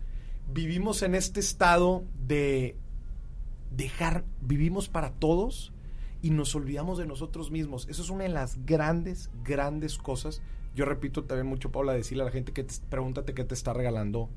vivimos 0.51 1.01
en 1.01 1.15
este 1.15 1.39
estado 1.39 2.03
de 2.25 2.75
dejar, 3.71 4.23
vivimos 4.41 4.89
para 4.89 5.11
todos 5.11 5.73
y 6.21 6.31
nos 6.31 6.55
olvidamos 6.55 6.97
de 6.97 7.05
nosotros 7.05 7.51
mismos. 7.51 7.87
Eso 7.89 8.01
es 8.01 8.09
una 8.09 8.23
de 8.23 8.29
las 8.29 8.65
grandes, 8.65 9.29
grandes 9.43 9.97
cosas. 9.97 10.41
Yo 10.75 10.85
repito 10.85 11.23
también 11.23 11.47
mucho, 11.47 11.71
Paula, 11.71 11.93
decirle 11.93 12.23
a 12.23 12.25
la 12.25 12.31
gente 12.31 12.53
que 12.53 12.63
te, 12.63 12.75
pregúntate 12.89 13.33
qué 13.33 13.43
te 13.43 13.53
está 13.53 13.73
regalando 13.73 14.29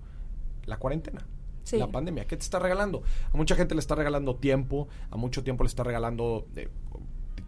la 0.66 0.78
cuarentena. 0.78 1.26
La 1.72 1.86
pandemia, 1.86 2.26
¿qué 2.26 2.36
te 2.36 2.42
está 2.42 2.58
regalando? 2.58 3.04
A 3.32 3.36
mucha 3.36 3.54
gente 3.54 3.76
le 3.76 3.80
está 3.80 3.94
regalando 3.94 4.34
tiempo, 4.34 4.88
a 5.10 5.16
mucho 5.16 5.44
tiempo 5.44 5.62
le 5.62 5.68
está 5.68 5.84
regalando 5.84 6.48
eh, 6.56 6.68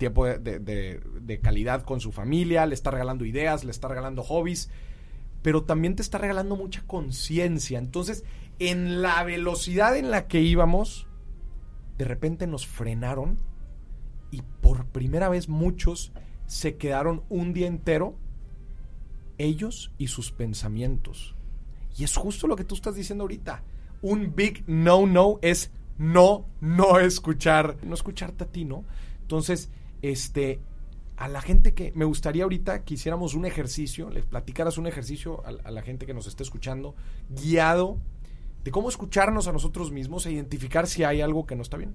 tiempo 0.03 0.26
de, 0.26 1.40
calidad 1.40 1.84
con 1.84 2.00
su 2.00 2.11
familia, 2.11 2.66
le 2.66 2.74
está 2.74 2.90
regalando 2.90 3.24
ideas, 3.24 3.62
le 3.62 3.70
está 3.70 3.86
regalando 3.86 4.24
hobbies, 4.24 4.68
pero 5.42 5.62
también 5.62 5.94
te 5.94 6.03
está 6.03 6.18
regalando 6.18 6.57
mucha 6.57 6.82
conciencia. 6.88 7.78
Entonces, 7.78 8.24
en 8.59 9.00
la 9.00 9.22
velocidad 9.22 9.96
en 9.96 10.11
la 10.11 10.26
que 10.26 10.40
íbamos, 10.40 11.07
de 11.98 12.05
repente 12.05 12.48
nos 12.48 12.66
frenaron 12.66 13.38
y 14.32 14.42
por 14.61 14.86
primera 14.86 15.28
vez 15.28 15.48
muchos 15.48 16.12
se 16.46 16.76
quedaron 16.76 17.22
un 17.28 17.53
día 17.53 17.68
entero 17.68 18.16
ellos 19.38 19.92
y 19.98 20.09
sus 20.09 20.32
pensamientos. 20.32 21.36
Y 21.96 22.03
es 22.03 22.16
justo 22.16 22.48
lo 22.48 22.57
que 22.57 22.64
tú 22.64 22.74
estás 22.74 22.96
diciendo 22.96 23.22
ahorita. 23.22 23.62
Un 24.00 24.34
big 24.34 24.64
no 24.66 25.07
no 25.07 25.38
es 25.42 25.70
no 25.96 26.48
no 26.61 26.98
escuchar, 26.98 27.76
no 27.84 27.94
escucharte 27.94 28.42
a 28.42 28.48
ti, 28.48 28.64
¿no? 28.64 28.84
Entonces, 29.20 29.70
este 30.03 30.61
a 31.16 31.28
la 31.28 31.40
gente 31.40 31.72
que 31.72 31.92
me 31.94 32.05
gustaría 32.05 32.42
ahorita 32.42 32.84
que 32.84 32.94
hiciéramos 32.94 33.34
un 33.34 33.44
ejercicio, 33.44 34.11
les 34.11 34.26
platicaras 34.26 34.78
un 34.78 34.86
ejercicio 34.86 35.42
a, 35.46 35.70
la 35.70 35.82
gente 35.82 36.05
que 36.05 36.14
nos 36.14 36.26
esté 36.26 36.42
escuchando, 36.42 36.96
guiado 37.28 37.98
de 38.64 38.70
cómo 38.70 38.88
escucharnos 38.88 39.46
a 39.46 39.53
nosotros 39.53 39.92
mismos 39.92 40.26
e 40.26 40.32
identificar 40.32 40.86
si 40.86 41.05
hay 41.05 41.20
algo 41.20 41.46
que 41.46 41.55
no 41.55 41.62
está 41.62 41.76
bien. 41.76 41.94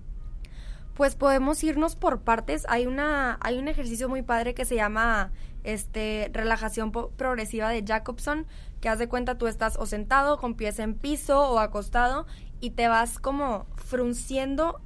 Pues 0.94 1.16
podemos 1.16 1.64
irnos 1.64 1.96
por 1.96 2.22
partes. 2.22 2.66
Hay 2.70 2.88
una 2.88 3.38
hay 3.42 3.60
un 3.60 3.68
ejercicio 3.68 4.10
muy 4.10 4.24
padre 4.24 4.54
que 4.54 4.66
se 4.66 4.76
llama 4.76 5.32
este 5.64 6.32
relajación 6.34 6.92
progresiva 6.92 7.70
de 7.70 7.84
Jacobson, 7.86 8.48
que 8.82 8.90
haz 8.90 8.98
de 8.98 9.08
cuenta 9.08 9.38
tú 9.38 9.48
estás 9.48 9.78
o 9.78 9.86
sentado 9.86 10.38
con 10.38 10.56
pies 10.56 10.80
en 10.80 10.96
piso 10.96 11.52
o 11.52 11.60
acostado 11.60 12.26
y 12.62 12.72
te 12.72 12.88
vas 12.88 13.20
como 13.20 13.68
frunciendo 13.76 14.82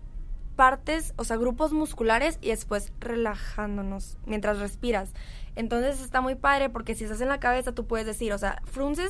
partes, 0.62 1.16
o 1.16 1.24
sea, 1.24 1.38
grupos 1.38 1.74
musculares 1.74 2.38
y 2.39 2.49
después 2.49 2.93
relajándonos 2.99 4.20
mientras 4.28 4.59
respiras. 4.59 5.12
Entonces 5.55 5.99
está 6.01 6.22
muy 6.22 6.36
padre 6.36 6.70
porque 6.70 6.93
si 6.93 7.05
estás 7.05 7.20
en 7.20 7.30
la 7.30 7.39
cabeza 7.39 7.72
tú 7.72 7.88
puedes 7.88 8.05
decir, 8.05 8.32
o 8.32 8.38
sea, 8.38 8.62
frunces, 8.66 9.09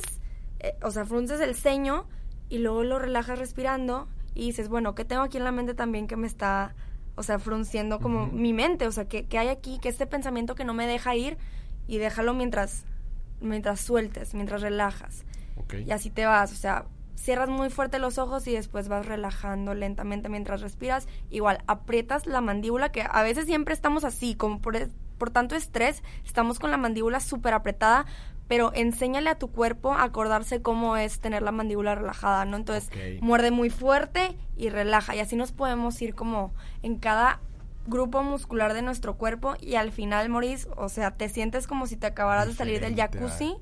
eh, 0.60 0.72
o 0.80 0.90
sea, 0.90 1.04
frunces 1.04 1.42
el 1.42 1.54
ceño 1.54 2.06
y 2.48 2.56
luego 2.56 2.84
lo 2.84 2.98
relajas 2.98 3.38
respirando 3.38 4.08
y 4.34 4.46
dices, 4.46 4.70
bueno, 4.70 4.94
¿qué 4.94 5.04
tengo 5.04 5.20
aquí 5.20 5.36
en 5.36 5.44
la 5.44 5.52
mente 5.52 5.74
también 5.74 6.06
que 6.06 6.16
me 6.16 6.26
está, 6.26 6.74
o 7.16 7.22
sea, 7.22 7.38
frunciendo 7.38 8.00
como 8.00 8.28
mi 8.28 8.54
mente? 8.54 8.86
O 8.86 8.90
sea, 8.90 9.04
¿qué, 9.04 9.26
hay 9.36 9.48
aquí? 9.48 9.78
Que 9.78 9.90
este 9.90 10.06
pensamiento 10.06 10.54
que 10.54 10.64
no 10.64 10.72
me 10.72 10.86
deja 10.86 11.14
ir 11.16 11.36
y 11.86 11.98
déjalo 11.98 12.32
mientras, 12.32 12.86
mientras 13.42 13.78
sueltes, 13.78 14.32
mientras 14.32 14.62
relajas. 14.62 15.26
Y 15.86 15.90
así 15.90 16.08
te 16.08 16.24
vas, 16.24 16.50
o 16.50 16.56
sea, 16.56 16.86
cierras 17.22 17.48
muy 17.48 17.70
fuerte 17.70 17.98
los 17.98 18.18
ojos 18.18 18.46
y 18.48 18.52
después 18.52 18.88
vas 18.88 19.06
relajando 19.06 19.74
lentamente 19.74 20.28
mientras 20.28 20.60
respiras. 20.60 21.06
Igual, 21.30 21.58
aprietas 21.66 22.26
la 22.26 22.40
mandíbula, 22.40 22.90
que 22.90 23.04
a 23.08 23.22
veces 23.22 23.46
siempre 23.46 23.74
estamos 23.74 24.04
así, 24.04 24.34
como 24.34 24.60
por, 24.60 24.76
por 25.18 25.30
tanto 25.30 25.54
estrés, 25.54 26.02
estamos 26.24 26.58
con 26.58 26.72
la 26.72 26.76
mandíbula 26.76 27.20
súper 27.20 27.54
apretada, 27.54 28.06
pero 28.48 28.72
enséñale 28.74 29.30
a 29.30 29.38
tu 29.38 29.52
cuerpo 29.52 29.92
a 29.92 30.02
acordarse 30.02 30.62
cómo 30.62 30.96
es 30.96 31.20
tener 31.20 31.42
la 31.42 31.52
mandíbula 31.52 31.94
relajada, 31.94 32.44
¿no? 32.44 32.56
Entonces, 32.56 32.90
muerde 33.20 33.52
muy 33.52 33.70
fuerte 33.70 34.36
y 34.56 34.68
relaja. 34.68 35.14
Y 35.14 35.20
así 35.20 35.36
nos 35.36 35.52
podemos 35.52 36.02
ir 36.02 36.14
como 36.14 36.52
en 36.82 36.98
cada 36.98 37.40
grupo 37.86 38.22
muscular 38.22 38.74
de 38.74 38.82
nuestro 38.82 39.16
cuerpo 39.16 39.54
y 39.60 39.76
al 39.76 39.92
final, 39.92 40.28
Maurice, 40.28 40.68
o 40.76 40.88
sea, 40.88 41.12
te 41.12 41.28
sientes 41.28 41.66
como 41.66 41.86
si 41.86 41.96
te 41.96 42.06
acabaras 42.06 42.48
de 42.48 42.54
salir 42.54 42.80
del 42.80 42.96
jacuzzi, 42.96 43.56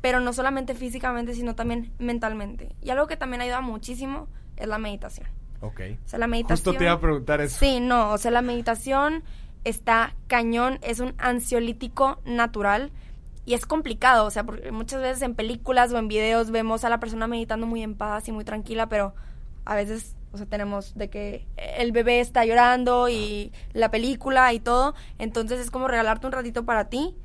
pero 0.00 0.20
no 0.20 0.32
solamente 0.32 0.74
físicamente, 0.74 1.34
sino 1.34 1.54
también 1.54 1.92
mentalmente. 1.98 2.74
Y 2.82 2.90
algo 2.90 3.06
que 3.06 3.16
también 3.16 3.40
ayuda 3.40 3.60
muchísimo 3.60 4.28
es 4.56 4.68
la 4.68 4.78
meditación. 4.78 5.28
Ok. 5.60 5.80
O 6.04 6.08
sea, 6.08 6.18
la 6.18 6.26
meditación... 6.26 6.56
Justo 6.56 6.74
te 6.74 6.84
iba 6.84 6.92
a 6.92 7.00
preguntar 7.00 7.40
eso. 7.40 7.58
Sí, 7.58 7.80
no, 7.80 8.12
o 8.12 8.18
sea, 8.18 8.30
la 8.30 8.42
meditación 8.42 9.24
está 9.64 10.14
cañón, 10.28 10.78
es 10.82 11.00
un 11.00 11.14
ansiolítico 11.18 12.20
natural 12.24 12.92
y 13.44 13.54
es 13.54 13.66
complicado, 13.66 14.26
o 14.26 14.30
sea, 14.30 14.44
porque 14.44 14.70
muchas 14.70 15.00
veces 15.00 15.22
en 15.22 15.34
películas 15.34 15.92
o 15.92 15.98
en 15.98 16.06
videos 16.06 16.50
vemos 16.50 16.84
a 16.84 16.90
la 16.90 17.00
persona 17.00 17.26
meditando 17.26 17.66
muy 17.66 17.82
en 17.82 17.94
paz 17.94 18.28
y 18.28 18.32
muy 18.32 18.44
tranquila, 18.44 18.88
pero 18.88 19.14
a 19.64 19.74
veces, 19.74 20.16
o 20.32 20.38
sea, 20.38 20.46
tenemos 20.46 20.94
de 20.94 21.10
que 21.10 21.46
el 21.56 21.92
bebé 21.92 22.20
está 22.20 22.44
llorando 22.44 23.08
y 23.08 23.52
la 23.72 23.90
película 23.90 24.52
y 24.52 24.60
todo, 24.60 24.94
entonces 25.18 25.60
es 25.60 25.70
como 25.70 25.88
regalarte 25.88 26.26
un 26.26 26.32
ratito 26.32 26.64
para 26.64 26.88
ti 26.88 27.16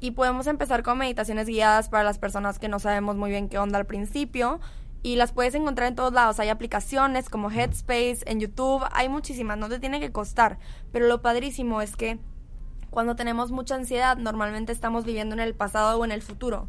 y 0.00 0.12
podemos 0.12 0.46
empezar 0.46 0.82
con 0.82 0.98
meditaciones 0.98 1.46
guiadas 1.46 1.88
para 1.88 2.04
las 2.04 2.18
personas 2.18 2.58
que 2.58 2.68
no 2.68 2.78
sabemos 2.78 3.16
muy 3.16 3.30
bien 3.30 3.48
qué 3.48 3.58
onda 3.58 3.78
al 3.78 3.86
principio 3.86 4.60
y 5.02 5.16
las 5.16 5.32
puedes 5.32 5.54
encontrar 5.54 5.88
en 5.88 5.94
todos 5.94 6.12
lados. 6.12 6.40
Hay 6.40 6.48
aplicaciones 6.48 7.28
como 7.28 7.50
Headspace, 7.50 8.20
en 8.26 8.40
YouTube, 8.40 8.84
hay 8.92 9.08
muchísimas, 9.08 9.58
no 9.58 9.68
te 9.68 9.78
tiene 9.78 10.00
que 10.00 10.12
costar, 10.12 10.58
pero 10.92 11.06
lo 11.06 11.22
padrísimo 11.22 11.80
es 11.80 11.96
que 11.96 12.18
cuando 12.90 13.14
tenemos 13.14 13.52
mucha 13.52 13.76
ansiedad, 13.76 14.16
normalmente 14.16 14.72
estamos 14.72 15.04
viviendo 15.04 15.34
en 15.34 15.40
el 15.40 15.54
pasado 15.54 15.98
o 15.98 16.04
en 16.04 16.10
el 16.10 16.22
futuro. 16.22 16.68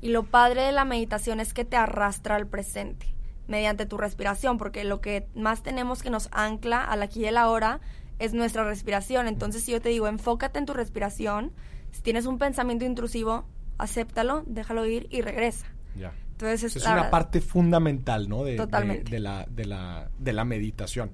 Y 0.00 0.08
lo 0.08 0.22
padre 0.22 0.62
de 0.62 0.72
la 0.72 0.86
meditación 0.86 1.38
es 1.38 1.52
que 1.52 1.66
te 1.66 1.76
arrastra 1.76 2.36
al 2.36 2.46
presente 2.46 3.06
mediante 3.46 3.84
tu 3.84 3.98
respiración, 3.98 4.56
porque 4.56 4.84
lo 4.84 5.00
que 5.00 5.28
más 5.34 5.62
tenemos 5.62 6.02
que 6.02 6.08
nos 6.08 6.28
ancla 6.32 6.82
al 6.82 7.02
aquí 7.02 7.20
y 7.20 7.26
el 7.26 7.36
ahora 7.36 7.80
es 8.18 8.32
nuestra 8.32 8.64
respiración. 8.64 9.28
Entonces, 9.28 9.64
si 9.64 9.72
yo 9.72 9.82
te 9.82 9.90
digo, 9.90 10.06
enfócate 10.06 10.58
en 10.58 10.66
tu 10.66 10.72
respiración, 10.72 11.52
si 11.92 12.02
tienes 12.02 12.26
un 12.26 12.38
pensamiento 12.38 12.84
intrusivo, 12.84 13.44
acéptalo, 13.78 14.44
déjalo 14.46 14.86
ir 14.86 15.06
y 15.10 15.22
regresa. 15.22 15.66
Ya. 15.96 16.12
Entonces, 16.32 16.76
es, 16.76 16.86
una 16.86 17.10
parte 17.10 17.40
fundamental, 17.40 18.28
¿no? 18.28 18.44
De, 18.44 18.56
Totalmente. 18.56 19.10
De, 19.10 19.20
la, 19.20 19.46
de, 19.50 19.66
la, 19.66 20.10
de 20.18 20.32
la 20.32 20.44
meditación. 20.44 21.10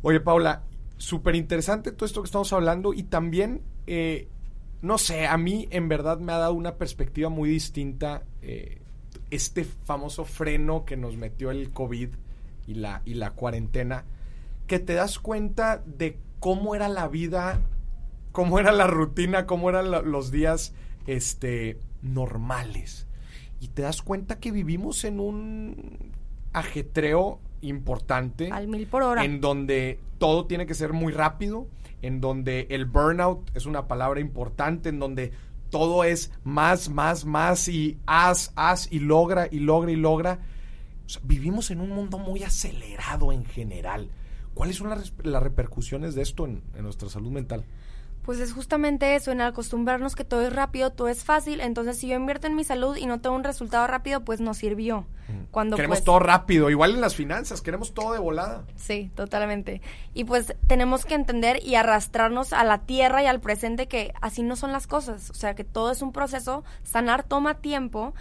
Oye, 0.00 0.20
Paula, 0.20 0.62
súper 0.96 1.34
interesante 1.34 1.92
todo 1.92 2.06
esto 2.06 2.22
que 2.22 2.26
estamos 2.26 2.52
hablando 2.52 2.94
y 2.94 3.02
también, 3.02 3.62
eh, 3.86 4.28
no 4.80 4.96
sé, 4.98 5.26
a 5.26 5.36
mí 5.36 5.68
en 5.70 5.88
verdad 5.88 6.18
me 6.18 6.32
ha 6.32 6.38
dado 6.38 6.54
una 6.54 6.76
perspectiva 6.76 7.28
muy 7.28 7.50
distinta 7.50 8.22
eh, 8.42 8.80
este 9.30 9.64
famoso 9.64 10.24
freno 10.24 10.84
que 10.84 10.96
nos 10.96 11.16
metió 11.16 11.50
el 11.50 11.70
COVID 11.70 12.10
y 12.66 12.74
la, 12.74 13.02
y 13.04 13.14
la 13.14 13.32
cuarentena, 13.32 14.04
que 14.66 14.78
te 14.78 14.94
das 14.94 15.18
cuenta 15.18 15.82
de 15.84 16.18
cómo 16.40 16.74
era 16.74 16.88
la 16.88 17.08
vida, 17.08 17.60
cómo 18.32 18.58
era 18.58 18.72
la 18.72 18.86
rutina, 18.86 19.46
cómo 19.46 19.68
eran 19.70 19.90
los 20.10 20.30
días 20.30 20.74
este, 21.06 21.78
normales. 22.02 23.06
Y 23.60 23.68
te 23.68 23.82
das 23.82 24.02
cuenta 24.02 24.38
que 24.38 24.52
vivimos 24.52 25.04
en 25.04 25.20
un 25.20 26.12
ajetreo 26.52 27.40
importante. 27.60 28.50
Al 28.50 28.68
mil 28.68 28.86
por 28.86 29.02
hora. 29.02 29.24
En 29.24 29.40
donde 29.40 29.98
todo 30.18 30.46
tiene 30.46 30.66
que 30.66 30.74
ser 30.74 30.92
muy 30.92 31.12
rápido, 31.12 31.66
en 32.02 32.20
donde 32.20 32.66
el 32.70 32.86
burnout 32.86 33.50
es 33.54 33.66
una 33.66 33.88
palabra 33.88 34.20
importante, 34.20 34.88
en 34.88 34.98
donde 34.98 35.32
todo 35.70 36.04
es 36.04 36.32
más, 36.44 36.88
más, 36.88 37.24
más 37.24 37.68
y 37.68 37.98
haz, 38.06 38.52
haz 38.56 38.90
y 38.90 39.00
logra 39.00 39.48
y 39.50 39.58
logra 39.58 39.90
y 39.90 39.96
logra. 39.96 40.38
vivimos 41.22 41.70
en 41.70 41.80
un 41.80 41.90
mundo 41.90 42.18
muy 42.18 42.42
acelerado 42.42 43.32
en 43.32 43.44
general. 43.44 44.10
¿Cuáles 44.54 44.76
son 44.76 44.90
las, 44.90 45.12
las 45.22 45.42
repercusiones 45.42 46.14
de 46.14 46.22
esto 46.22 46.46
en 46.46 46.62
nuestra 46.80 47.08
salud 47.08 47.30
mental? 47.30 47.64
Pues 48.28 48.40
es 48.40 48.52
justamente 48.52 49.14
eso, 49.14 49.32
en 49.32 49.40
acostumbrarnos 49.40 50.14
que 50.14 50.22
todo 50.22 50.42
es 50.42 50.52
rápido, 50.52 50.90
todo 50.90 51.08
es 51.08 51.24
fácil. 51.24 51.62
Entonces, 51.62 51.96
si 51.96 52.08
yo 52.08 52.14
invierto 52.14 52.46
en 52.46 52.56
mi 52.56 52.62
salud 52.62 52.94
y 52.94 53.06
no 53.06 53.22
tengo 53.22 53.34
un 53.34 53.42
resultado 53.42 53.86
rápido, 53.86 54.22
pues 54.22 54.38
no 54.38 54.52
sirvió. 54.52 55.06
Cuando 55.50 55.76
queremos 55.76 56.00
pues 56.00 56.04
todo 56.04 56.18
rápido, 56.18 56.68
igual 56.68 56.92
en 56.92 57.00
las 57.00 57.14
finanzas, 57.14 57.62
queremos 57.62 57.94
todo 57.94 58.12
de 58.12 58.18
volada. 58.18 58.66
Sí, 58.76 59.10
totalmente. 59.14 59.80
Y 60.12 60.24
pues 60.24 60.54
tenemos 60.66 61.06
que 61.06 61.14
entender 61.14 61.64
y 61.64 61.76
arrastrarnos 61.76 62.52
a 62.52 62.64
la 62.64 62.82
tierra 62.82 63.22
y 63.22 63.26
al 63.26 63.40
presente 63.40 63.88
que 63.88 64.12
así 64.20 64.42
no 64.42 64.56
son 64.56 64.72
las 64.72 64.86
cosas. 64.86 65.30
O 65.30 65.34
sea, 65.34 65.54
que 65.54 65.64
todo 65.64 65.90
es 65.90 66.02
un 66.02 66.12
proceso, 66.12 66.64
sanar 66.82 67.22
toma 67.22 67.54
tiempo 67.62 68.12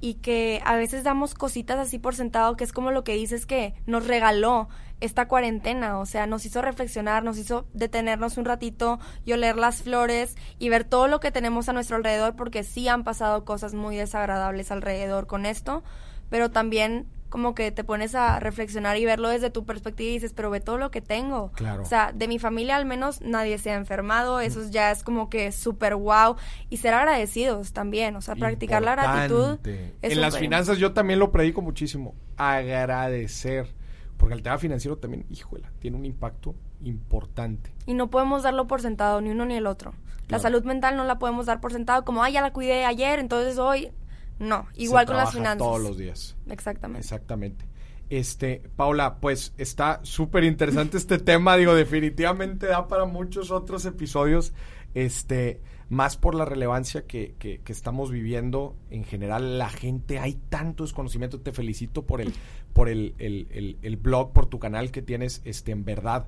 y 0.00 0.14
que 0.14 0.62
a 0.64 0.76
veces 0.76 1.02
damos 1.02 1.34
cositas 1.34 1.80
así 1.80 1.98
por 1.98 2.14
sentado, 2.14 2.56
que 2.56 2.62
es 2.62 2.72
como 2.72 2.92
lo 2.92 3.02
que 3.02 3.14
dices 3.14 3.46
que 3.46 3.74
nos 3.84 4.06
regaló 4.06 4.68
esta 5.00 5.28
cuarentena, 5.28 5.98
o 5.98 6.06
sea, 6.06 6.26
nos 6.26 6.46
hizo 6.46 6.62
reflexionar, 6.62 7.22
nos 7.22 7.38
hizo 7.38 7.66
detenernos 7.74 8.38
un 8.38 8.44
ratito 8.46 8.98
y 9.24 9.32
oler 9.32 9.56
las 9.56 9.82
flores 9.82 10.36
y 10.58 10.68
ver 10.68 10.84
todo 10.84 11.06
lo 11.06 11.20
que 11.20 11.30
tenemos 11.30 11.68
a 11.68 11.72
nuestro 11.72 11.96
alrededor, 11.96 12.34
porque 12.34 12.64
sí 12.64 12.88
han 12.88 13.04
pasado 13.04 13.44
cosas 13.44 13.74
muy 13.74 13.96
desagradables 13.96 14.70
alrededor 14.70 15.26
con 15.26 15.44
esto, 15.44 15.82
pero 16.30 16.50
también 16.50 17.06
como 17.28 17.54
que 17.54 17.72
te 17.72 17.84
pones 17.84 18.14
a 18.14 18.38
reflexionar 18.40 18.96
y 18.96 19.04
verlo 19.04 19.28
desde 19.28 19.50
tu 19.50 19.66
perspectiva 19.66 20.08
y 20.08 20.14
dices, 20.14 20.32
pero 20.32 20.48
ve 20.48 20.60
todo 20.60 20.78
lo 20.78 20.90
que 20.90 21.02
tengo. 21.02 21.52
Claro. 21.52 21.82
O 21.82 21.84
sea, 21.84 22.12
de 22.12 22.28
mi 22.28 22.38
familia 22.38 22.76
al 22.76 22.86
menos 22.86 23.20
nadie 23.20 23.58
se 23.58 23.70
ha 23.70 23.74
enfermado, 23.74 24.40
eso 24.40 24.66
ya 24.70 24.90
es 24.90 25.02
como 25.02 25.28
que 25.28 25.52
súper 25.52 25.96
wow. 25.96 26.36
Y 26.70 26.78
ser 26.78 26.94
agradecidos 26.94 27.72
también, 27.72 28.16
o 28.16 28.22
sea, 28.22 28.36
practicar 28.36 28.82
la 28.82 28.92
gratitud. 28.92 29.58
en 30.02 30.20
las 30.20 30.38
finanzas 30.38 30.78
yo 30.78 30.92
también 30.92 31.18
lo 31.18 31.30
predico 31.32 31.60
muchísimo, 31.60 32.14
agradecer. 32.36 33.74
Porque 34.16 34.34
el 34.34 34.42
tema 34.42 34.58
financiero 34.58 34.96
también, 34.98 35.26
híjole, 35.30 35.68
tiene 35.78 35.96
un 35.96 36.04
impacto 36.04 36.54
importante. 36.82 37.72
Y 37.86 37.94
no 37.94 38.08
podemos 38.10 38.42
darlo 38.42 38.66
por 38.66 38.80
sentado, 38.80 39.20
ni 39.20 39.30
uno 39.30 39.44
ni 39.44 39.54
el 39.54 39.66
otro. 39.66 39.94
La 40.28 40.38
salud 40.38 40.64
mental 40.64 40.96
no 40.96 41.04
la 41.04 41.18
podemos 41.18 41.46
dar 41.46 41.60
por 41.60 41.72
sentado 41.72 42.04
como, 42.04 42.22
ay, 42.22 42.32
ya 42.32 42.40
la 42.40 42.52
cuidé 42.52 42.84
ayer, 42.84 43.20
entonces 43.20 43.58
hoy 43.58 43.92
no, 44.38 44.66
igual 44.74 45.06
con 45.06 45.16
las 45.16 45.32
finanzas. 45.32 45.58
Todos 45.58 45.80
los 45.80 45.96
días. 45.96 46.36
Exactamente. 46.48 47.00
Exactamente. 47.00 47.64
Este, 48.10 48.62
Paula, 48.76 49.16
pues 49.16 49.52
está 49.56 50.00
súper 50.02 50.44
interesante 50.44 50.96
este 50.96 51.18
tema, 51.18 51.56
digo, 51.56 51.74
definitivamente 51.74 52.66
da 52.66 52.88
para 52.88 53.04
muchos 53.04 53.50
otros 53.50 53.84
episodios, 53.84 54.52
este, 54.94 55.60
más 55.88 56.16
por 56.16 56.34
la 56.34 56.44
relevancia 56.44 57.06
que, 57.06 57.34
que, 57.38 57.60
estamos 57.66 58.10
viviendo 58.10 58.74
en 58.90 59.04
general, 59.04 59.58
la 59.58 59.68
gente, 59.68 60.18
hay 60.18 60.34
tanto 60.48 60.84
desconocimiento, 60.84 61.40
te 61.40 61.52
felicito 61.52 62.06
por 62.06 62.20
el, 62.20 62.32
por 62.72 62.88
el, 62.88 63.14
el, 63.18 63.78
el, 63.80 63.96
blog, 63.96 64.32
por 64.32 64.46
tu 64.46 64.58
canal 64.58 64.90
que 64.90 65.02
tienes, 65.02 65.42
este, 65.44 65.72
en 65.72 65.84
verdad, 65.84 66.26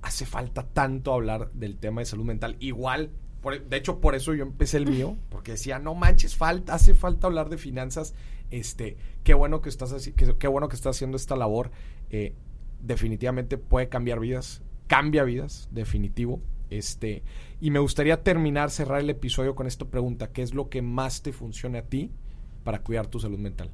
hace 0.00 0.24
falta 0.24 0.66
tanto 0.66 1.12
hablar 1.12 1.50
del 1.52 1.76
tema 1.76 2.00
de 2.00 2.06
salud 2.06 2.24
mental, 2.24 2.56
igual 2.60 3.10
de 3.68 3.76
hecho, 3.76 4.00
por 4.00 4.16
eso 4.16 4.34
yo 4.34 4.42
empecé 4.42 4.76
el 4.76 4.90
mío, 4.90 5.16
porque 5.28 5.52
decía, 5.52 5.78
no 5.78 5.94
manches, 5.94 6.34
falta, 6.34 6.74
hace 6.74 6.94
falta 6.94 7.28
hablar 7.28 7.48
de 7.48 7.58
finanzas 7.58 8.12
este, 8.50 8.96
qué 9.24 9.34
bueno 9.34 9.60
que 9.60 9.68
estás 9.68 9.92
así, 9.92 10.12
qué 10.12 10.48
bueno 10.48 10.68
que 10.68 10.76
estás 10.76 10.96
haciendo 10.96 11.16
esta 11.16 11.36
labor. 11.36 11.70
Eh, 12.10 12.34
definitivamente 12.80 13.58
puede 13.58 13.88
cambiar 13.88 14.20
vidas, 14.20 14.62
cambia 14.86 15.24
vidas, 15.24 15.68
definitivo. 15.72 16.40
Este, 16.70 17.22
y 17.60 17.70
me 17.70 17.78
gustaría 17.78 18.22
terminar, 18.22 18.70
cerrar 18.70 19.00
el 19.00 19.10
episodio 19.10 19.54
con 19.54 19.66
esta 19.66 19.84
pregunta: 19.84 20.32
¿qué 20.32 20.42
es 20.42 20.54
lo 20.54 20.68
que 20.68 20.82
más 20.82 21.22
te 21.22 21.32
funciona 21.32 21.80
a 21.80 21.82
ti 21.82 22.10
para 22.64 22.82
cuidar 22.82 23.06
tu 23.06 23.20
salud 23.20 23.38
mental? 23.38 23.70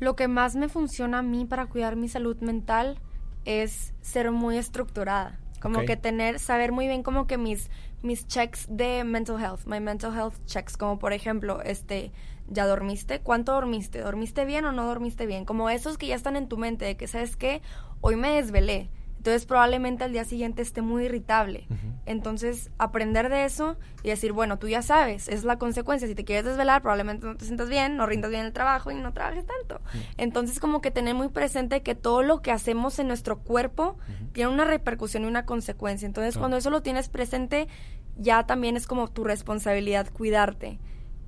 Lo 0.00 0.16
que 0.16 0.28
más 0.28 0.56
me 0.56 0.68
funciona 0.68 1.20
a 1.20 1.22
mí 1.22 1.44
para 1.44 1.66
cuidar 1.66 1.96
mi 1.96 2.08
salud 2.08 2.36
mental 2.40 2.98
es 3.44 3.94
ser 4.00 4.30
muy 4.32 4.56
estructurada. 4.56 5.40
Como 5.60 5.80
que 5.86 5.96
tener, 5.96 6.40
saber 6.40 6.72
muy 6.72 6.88
bien 6.88 7.02
como 7.02 7.26
que 7.26 7.38
mis, 7.38 7.70
mis 8.02 8.26
checks 8.26 8.66
de 8.68 9.02
mental 9.02 9.40
health, 9.40 9.64
my 9.64 9.80
mental 9.80 10.14
health 10.14 10.34
checks, 10.44 10.76
como 10.76 10.98
por 10.98 11.14
ejemplo, 11.14 11.62
este, 11.62 12.12
¿ya 12.48 12.66
dormiste? 12.66 13.20
¿Cuánto 13.20 13.52
dormiste? 13.52 14.00
¿Dormiste 14.00 14.44
bien 14.44 14.66
o 14.66 14.72
no 14.72 14.84
dormiste 14.86 15.24
bien? 15.24 15.46
Como 15.46 15.70
esos 15.70 15.96
que 15.96 16.08
ya 16.08 16.16
están 16.16 16.36
en 16.36 16.48
tu 16.48 16.58
mente, 16.58 16.84
de 16.84 16.98
que, 16.98 17.06
¿sabes 17.06 17.36
qué? 17.36 17.62
Hoy 18.02 18.16
me 18.16 18.32
desvelé. 18.32 18.90
Entonces 19.24 19.46
probablemente 19.46 20.04
al 20.04 20.12
día 20.12 20.26
siguiente 20.26 20.60
esté 20.60 20.82
muy 20.82 21.06
irritable. 21.06 21.66
Entonces 22.04 22.70
aprender 22.76 23.30
de 23.30 23.46
eso 23.46 23.78
y 24.02 24.10
decir, 24.10 24.32
bueno, 24.32 24.58
tú 24.58 24.68
ya 24.68 24.82
sabes, 24.82 25.28
es 25.28 25.44
la 25.44 25.56
consecuencia. 25.56 26.06
Si 26.06 26.14
te 26.14 26.26
quieres 26.26 26.44
desvelar, 26.44 26.82
probablemente 26.82 27.24
no 27.26 27.34
te 27.34 27.46
sientas 27.46 27.70
bien, 27.70 27.96
no 27.96 28.04
rindas 28.04 28.30
bien 28.30 28.44
el 28.44 28.52
trabajo 28.52 28.90
y 28.90 28.96
no 28.96 29.14
trabajes 29.14 29.46
tanto. 29.46 29.80
Entonces 30.18 30.60
como 30.60 30.82
que 30.82 30.90
tener 30.90 31.14
muy 31.14 31.30
presente 31.30 31.82
que 31.82 31.94
todo 31.94 32.22
lo 32.22 32.42
que 32.42 32.50
hacemos 32.50 32.98
en 32.98 33.08
nuestro 33.08 33.38
cuerpo 33.38 33.96
tiene 34.34 34.52
una 34.52 34.66
repercusión 34.66 35.22
y 35.22 35.26
una 35.26 35.46
consecuencia. 35.46 36.04
Entonces 36.04 36.36
cuando 36.36 36.58
eso 36.58 36.68
lo 36.68 36.82
tienes 36.82 37.08
presente, 37.08 37.66
ya 38.18 38.44
también 38.44 38.76
es 38.76 38.86
como 38.86 39.08
tu 39.08 39.24
responsabilidad 39.24 40.06
cuidarte 40.12 40.80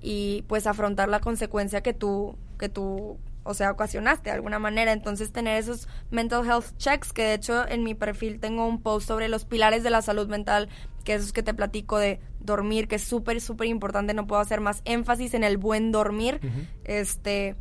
y 0.02 0.44
pues 0.48 0.66
afrontar 0.66 1.08
la 1.08 1.20
consecuencia 1.20 1.80
que 1.80 1.94
tú, 1.94 2.36
que 2.58 2.68
tú, 2.68 3.16
o 3.46 3.54
sea, 3.54 3.70
ocasionaste 3.70 4.30
de 4.30 4.36
alguna 4.36 4.58
manera. 4.58 4.92
Entonces 4.92 5.32
tener 5.32 5.58
esos 5.58 5.88
mental 6.10 6.44
health 6.46 6.76
checks, 6.76 7.12
que 7.12 7.22
de 7.22 7.34
hecho 7.34 7.66
en 7.68 7.82
mi 7.84 7.94
perfil 7.94 8.40
tengo 8.40 8.66
un 8.66 8.82
post 8.82 9.08
sobre 9.08 9.28
los 9.28 9.44
pilares 9.44 9.82
de 9.82 9.90
la 9.90 10.02
salud 10.02 10.28
mental, 10.28 10.68
que 11.04 11.14
es 11.14 11.32
que 11.32 11.42
te 11.42 11.54
platico 11.54 11.98
de 11.98 12.20
dormir, 12.40 12.88
que 12.88 12.96
es 12.96 13.04
súper, 13.04 13.40
súper 13.40 13.68
importante, 13.68 14.14
no 14.14 14.26
puedo 14.26 14.40
hacer 14.40 14.60
más 14.60 14.82
énfasis 14.84 15.34
en 15.34 15.44
el 15.44 15.56
buen 15.56 15.92
dormir, 15.92 16.40
este, 16.84 17.56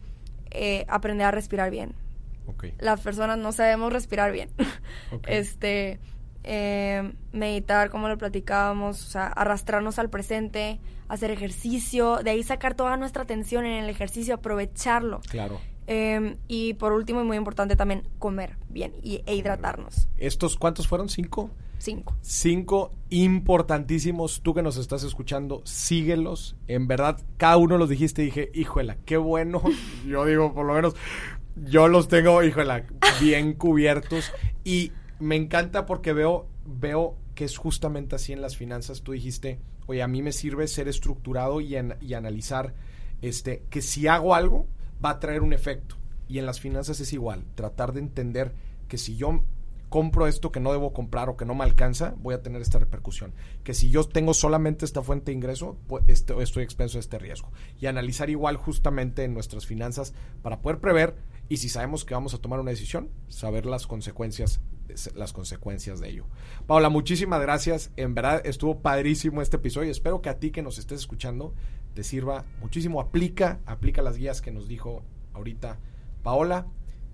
eh, 0.51 0.85
aprender 0.87 1.27
a 1.27 1.31
respirar 1.31 1.71
bien. 1.71 1.93
Las 2.79 3.01
personas 3.01 3.37
no 3.37 3.51
sabemos 3.51 3.91
respirar 3.91 4.31
bien. 4.31 4.49
este 5.27 5.99
eh, 6.43 7.13
meditar, 7.31 7.89
como 7.89 8.07
lo 8.07 8.17
platicábamos, 8.17 9.03
o 9.03 9.09
sea, 9.09 9.27
arrastrarnos 9.27 9.97
al 9.97 10.09
presente, 10.09 10.79
hacer 11.07 11.31
ejercicio, 11.31 12.17
de 12.23 12.31
ahí 12.31 12.43
sacar 12.43 12.75
toda 12.75 12.97
nuestra 12.97 13.23
atención 13.23 13.65
en 13.65 13.83
el 13.83 13.89
ejercicio, 13.89 14.35
aprovecharlo. 14.35 15.21
Claro. 15.27 15.59
Em, 15.87 16.37
y 16.47 16.73
por 16.73 16.93
último, 16.93 17.21
y 17.21 17.25
muy 17.25 17.37
importante 17.37 17.75
también, 17.75 18.07
comer 18.19 18.57
bien 18.69 18.93
y, 19.03 19.21
e 19.25 19.35
hidratarnos. 19.35 20.07
¿Estos 20.17 20.57
cuántos 20.57 20.87
fueron? 20.87 21.09
¿Cinco? 21.09 21.51
Cinco. 21.77 22.15
Cinco 22.21 22.91
importantísimos. 23.09 24.41
Tú 24.41 24.53
que 24.53 24.63
nos 24.63 24.77
estás 24.77 25.03
escuchando, 25.03 25.61
síguelos. 25.65 26.55
En 26.67 26.87
verdad, 26.87 27.21
cada 27.37 27.57
uno 27.57 27.77
los 27.77 27.89
dijiste 27.89 28.23
y 28.23 28.25
dije, 28.25 28.49
híjola, 28.53 28.97
qué 29.05 29.17
bueno. 29.17 29.61
yo 30.07 30.25
digo, 30.25 30.53
por 30.53 30.65
lo 30.65 30.73
menos, 30.73 30.95
yo 31.55 31.87
los 31.87 32.07
tengo, 32.07 32.41
híjola, 32.41 32.85
bien 33.21 33.53
cubiertos. 33.53 34.31
Y 34.63 34.91
me 35.19 35.35
encanta 35.35 35.85
porque 35.85 36.13
veo, 36.13 36.47
veo 36.65 37.15
que 37.35 37.45
es 37.45 37.57
justamente 37.57 38.15
así 38.15 38.33
en 38.33 38.41
las 38.41 38.57
finanzas. 38.57 39.03
Tú 39.03 39.11
dijiste, 39.11 39.59
oye, 39.85 40.01
a 40.01 40.07
mí 40.07 40.23
me 40.23 40.31
sirve 40.31 40.67
ser 40.67 40.87
estructurado 40.87 41.61
y, 41.61 41.75
y 42.01 42.13
analizar 42.15 42.73
este, 43.21 43.63
que 43.69 43.81
si 43.81 44.07
hago 44.07 44.33
algo 44.33 44.65
va 45.03 45.11
a 45.11 45.19
traer 45.19 45.41
un 45.41 45.53
efecto. 45.53 45.95
Y 46.27 46.39
en 46.39 46.45
las 46.45 46.59
finanzas 46.59 46.99
es 46.99 47.13
igual, 47.13 47.45
tratar 47.55 47.93
de 47.93 47.99
entender 47.99 48.53
que 48.87 48.97
si 48.97 49.15
yo 49.15 49.41
compro 49.89 50.27
esto 50.27 50.51
que 50.51 50.59
no 50.59 50.71
debo 50.71 50.93
comprar 50.93 51.29
o 51.29 51.37
que 51.37 51.45
no 51.45 51.55
me 51.55 51.63
alcanza, 51.63 52.15
voy 52.17 52.33
a 52.33 52.41
tener 52.41 52.61
esta 52.61 52.79
repercusión. 52.79 53.33
Que 53.63 53.73
si 53.73 53.89
yo 53.89 54.03
tengo 54.03 54.33
solamente 54.33 54.85
esta 54.85 55.01
fuente 55.01 55.31
de 55.31 55.37
ingreso, 55.37 55.77
pues 55.87 56.03
estoy, 56.07 56.43
estoy 56.43 56.63
expenso 56.63 56.97
a 56.97 57.01
este 57.01 57.19
riesgo. 57.19 57.51
Y 57.79 57.85
analizar 57.85 58.29
igual 58.29 58.57
justamente 58.57 59.23
en 59.23 59.33
nuestras 59.33 59.65
finanzas 59.65 60.13
para 60.41 60.61
poder 60.61 60.79
prever 60.79 61.15
y 61.47 61.57
si 61.57 61.69
sabemos 61.69 62.05
que 62.05 62.15
vamos 62.15 62.33
a 62.33 62.39
tomar 62.39 62.59
una 62.59 62.71
decisión, 62.71 63.09
saber 63.27 63.65
las 63.65 63.87
consecuencias 63.87 64.59
las 65.15 65.33
consecuencias 65.33 65.99
de 65.99 66.09
ello. 66.09 66.25
Paula, 66.67 66.89
muchísimas 66.89 67.41
gracias. 67.41 67.91
En 67.95 68.13
verdad 68.13 68.41
estuvo 68.45 68.81
padrísimo 68.81 69.41
este 69.41 69.57
episodio. 69.57 69.91
Espero 69.91 70.21
que 70.21 70.29
a 70.29 70.39
ti 70.39 70.51
que 70.51 70.61
nos 70.61 70.77
estés 70.77 70.99
escuchando 70.99 71.53
te 71.95 72.03
sirva 72.03 72.45
muchísimo. 72.61 73.01
Aplica, 73.01 73.59
aplica 73.65 74.03
las 74.03 74.17
guías 74.17 74.41
que 74.41 74.51
nos 74.51 74.67
dijo 74.67 75.01
ahorita 75.33 75.79
Paola 76.21 76.67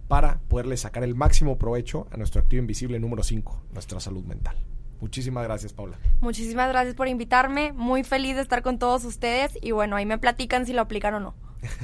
para 0.09 0.41
poderle 0.49 0.75
sacar 0.75 1.03
el 1.03 1.15
máximo 1.15 1.57
provecho 1.57 2.07
a 2.11 2.17
nuestro 2.17 2.41
activo 2.41 2.59
invisible 2.59 2.99
número 2.99 3.23
5, 3.23 3.63
nuestra 3.71 4.01
salud 4.01 4.25
mental. 4.25 4.57
Muchísimas 4.99 5.43
gracias, 5.45 5.71
Paula. 5.73 5.97
Muchísimas 6.19 6.69
gracias 6.69 6.95
por 6.95 7.07
invitarme. 7.07 7.71
Muy 7.71 8.03
feliz 8.03 8.35
de 8.35 8.41
estar 8.41 8.61
con 8.61 8.77
todos 8.77 9.05
ustedes 9.05 9.57
y 9.61 9.71
bueno, 9.71 9.95
ahí 9.95 10.05
me 10.05 10.17
platican 10.17 10.65
si 10.65 10.73
lo 10.73 10.81
aplican 10.81 11.13
o 11.15 11.19
no. 11.19 11.35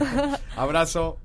Abrazo. 0.56 1.18